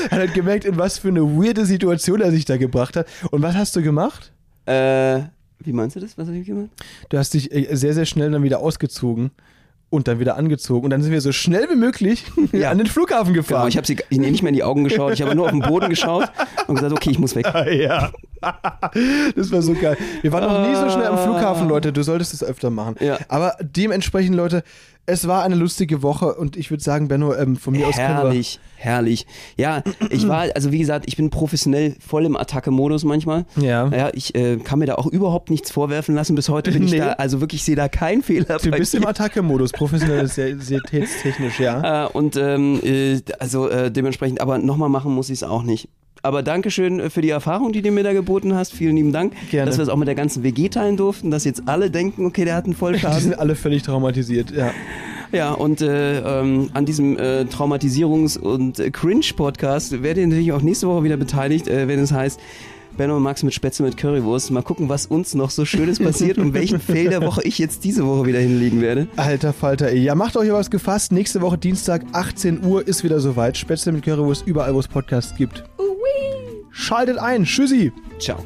Er 0.10 0.24
hat 0.24 0.34
gemerkt, 0.34 0.66
in 0.66 0.78
was 0.78 0.98
für 0.98 1.10
eine 1.10 1.22
weirde 1.22 1.66
Situation 1.66 2.22
er 2.22 2.32
sich 2.32 2.46
da 2.46 2.58
gebracht 2.58 2.96
hat. 2.96 3.08
Und 3.30 3.42
was 3.42 3.56
hast 3.56 3.76
du 3.76 3.84
gemacht? 3.84 4.32
Äh, 4.66 5.24
wie 5.60 5.74
meinst 5.74 5.96
du 5.96 6.00
das? 6.00 6.18
Was 6.18 6.28
habe 6.28 6.38
ich 6.38 6.46
gemacht? 6.48 6.70
Du 7.10 7.18
hast 7.18 7.34
dich 7.34 7.52
äh, 7.54 7.76
sehr, 7.76 7.94
sehr 7.94 8.06
schnell 8.06 8.32
dann 8.32 8.44
wieder 8.44 8.60
ausgezogen 8.60 9.32
und 9.90 10.08
dann 10.08 10.20
wieder 10.20 10.36
angezogen. 10.38 10.84
Und 10.84 10.90
dann 10.90 11.02
sind 11.02 11.12
wir 11.14 11.22
so 11.22 11.32
schnell 11.32 11.68
wie 11.70 11.76
möglich 11.76 12.26
Ja. 12.52 12.72
an 12.72 12.78
den 12.78 12.88
Flughafen 12.88 13.34
Genau, 13.34 13.44
gefahren. 13.46 13.70
ich 13.70 13.78
habe 13.78 13.88
sie 13.88 13.98
ich, 14.10 14.18
nicht 14.18 14.44
mehr 14.44 14.50
in 14.50 14.56
die 14.56 14.64
Augen 14.64 14.84
geschaut, 14.84 15.14
ich 15.14 15.22
habe 15.22 15.34
nur 15.34 15.46
auf 15.46 15.52
den 15.52 15.62
Boden 15.62 15.90
geschaut 15.90 16.30
und 16.68 16.76
gesagt, 16.76 16.92
okay, 16.94 17.10
ich 17.12 17.20
muss 17.20 17.36
weg. 17.36 17.46
ja. 17.72 18.12
das 19.36 19.52
war 19.52 19.62
so 19.62 19.74
geil. 19.74 19.98
Wir 20.22 20.32
waren 20.32 20.44
noch 20.44 20.68
nie 20.68 20.76
so 20.76 20.90
schnell 20.90 21.08
am 21.08 21.18
Flughafen, 21.18 21.68
Leute. 21.70 21.92
Du 21.94 22.04
solltest 22.04 22.34
es 22.34 22.44
öfter 22.44 22.70
machen. 22.70 22.96
Ja. 23.00 23.18
Aber 23.30 23.56
dementsprechend, 23.62 24.36
Leute, 24.36 24.64
es 25.10 25.26
war 25.26 25.44
eine 25.44 25.56
lustige 25.56 26.04
Woche 26.04 26.36
und 26.36 26.58
ich 26.58 26.70
würde 26.70 26.84
sagen, 26.84 27.08
Benno, 27.08 27.34
ähm, 27.34 27.56
von 27.56 27.74
mir 27.74 27.88
aus 27.88 27.96
können 27.96 28.10
wir. 28.10 28.16
Herrlich, 28.16 28.60
herrlich. 28.76 29.26
Ja, 29.56 29.82
ich 30.10 30.28
war, 30.28 30.48
also 30.56 30.74
wie 30.74 30.80
gesagt, 30.80 31.06
ich 31.08 31.16
bin 31.16 31.30
professionell 31.30 31.96
voll 32.06 32.26
im 32.26 32.36
Attacke-Modus 32.36 33.06
manchmal. 33.06 33.46
Ja. 33.56 33.88
Ja, 33.88 34.10
ich 34.14 34.36
äh, 34.36 34.58
kann 34.58 34.80
mir 34.80 34.86
da 34.86 34.96
auch 34.96 35.06
überhaupt 35.08 35.50
nichts 35.50 35.72
vorwerfen 35.72 36.14
lassen. 36.14 36.36
Bis 36.36 36.50
heute 36.50 36.72
bin 36.72 36.84
Nee. 36.84 36.96
ich 36.96 36.98
da, 36.98 37.14
also 37.14 37.40
wirklich, 37.40 37.62
ich 37.62 37.66
sehe 37.66 37.78
da 37.78 37.88
keinen 37.88 38.22
Fehler. 38.22 38.58
Du 38.62 38.70
bist 38.70 38.94
mir. 38.94 39.00
im 39.00 39.08
Attacke-Modus, 39.08 39.72
professionalitätstechnisch, 39.72 41.60
ja. 41.60 42.06
Äh, 42.06 42.10
und 42.10 42.36
ähm, 42.36 42.82
äh, 42.84 43.22
also 43.40 43.70
äh, 43.70 43.90
dementsprechend, 43.90 44.42
aber 44.42 44.58
nochmal 44.58 44.90
machen 44.90 45.14
muss 45.14 45.30
ich 45.30 45.36
es 45.40 45.44
auch 45.44 45.64
nicht. 45.64 45.88
Aber 46.24 46.44
Dankeschön 46.44 47.00
äh, 47.00 47.10
für 47.10 47.22
die 47.22 47.30
Erfahrung, 47.30 47.72
die 47.72 47.82
du 47.82 47.92
mir 47.92 48.04
da 48.04 48.14
geboten 48.14 48.54
hast. 48.56 48.74
Vielen 48.74 48.96
lieben 48.96 49.12
Dank, 49.14 49.34
Gerne. 49.52 49.68
dass 49.70 49.78
wir 49.78 49.84
es 49.84 49.90
auch 49.90 49.98
mit 49.98 50.08
der 50.08 50.16
ganzen 50.16 50.44
WG 50.44 50.70
teilen 50.70 50.98
durften, 50.98 51.32
dass 51.32 51.44
jetzt 51.46 51.64
alle 51.68 51.90
denken, 51.92 52.26
okay, 52.26 52.46
der 52.46 52.56
hat 52.56 52.66
einen 52.66 52.74
Die 52.74 52.80
Vollschaden. 52.80 53.20
sind 53.22 53.40
alle 53.40 53.56
völlig 53.56 53.84
traumatisiert, 53.84 54.52
ja. 54.52 54.72
Ja, 55.34 55.52
und 55.52 55.82
äh, 55.82 56.20
ähm, 56.20 56.70
an 56.74 56.86
diesem 56.86 57.18
äh, 57.18 57.42
Traumatisierungs- 57.44 58.40
und 58.40 58.80
äh, 58.80 58.92
Cringe-Podcast 58.92 60.02
werdet 60.02 60.20
ihr 60.22 60.28
natürlich 60.28 60.54
auch 60.54 60.62
nächste 60.62 60.88
Woche 60.88 61.04
wieder 61.04 61.18
beteiligt, 61.18 61.68
äh, 61.68 61.88
wenn 61.90 62.00
es 62.00 62.14
heißt 62.14 62.40
Benno 62.98 63.18
und 63.18 63.24
Max 63.24 63.44
mit 63.44 63.54
Spätzle 63.54 63.86
mit 63.86 63.96
Currywurst. 63.96 64.52
Mal 64.52 64.64
gucken, 64.64 64.90
was 64.90 65.06
uns 65.06 65.36
noch 65.36 65.52
so 65.52 65.66
Schönes 65.66 66.00
passiert 66.00 66.38
und 66.38 66.54
welchen 66.54 66.80
Fail 66.82 67.10
der 67.10 67.22
Woche 67.22 67.44
ich 67.44 67.60
jetzt 67.60 67.84
diese 67.84 68.06
Woche 68.06 68.26
wieder 68.26 68.40
hinlegen 68.40 68.82
werde. 68.82 69.08
Alter 69.16 69.54
Falter, 69.54 69.90
ey. 69.90 70.00
Ja, 70.00 70.16
macht 70.16 70.36
euch 70.36 70.52
was 70.52 70.72
gefasst. 70.72 71.12
Nächste 71.12 71.42
Woche 71.42 71.58
Dienstag, 71.58 72.04
18 72.12 72.64
Uhr, 72.64 72.88
ist 72.88 73.04
wieder 73.04 73.20
soweit. 73.20 73.58
Spätzle 73.58 73.92
mit 73.92 74.04
Currywurst 74.04 74.48
überall, 74.48 74.74
wo 74.74 74.80
es 74.80 74.88
Podcasts 74.88 75.36
gibt. 75.36 75.64
Schaltet 76.72 77.18
ein. 77.18 77.44
Tschüssi. 77.44 77.92
Ciao. 78.20 78.44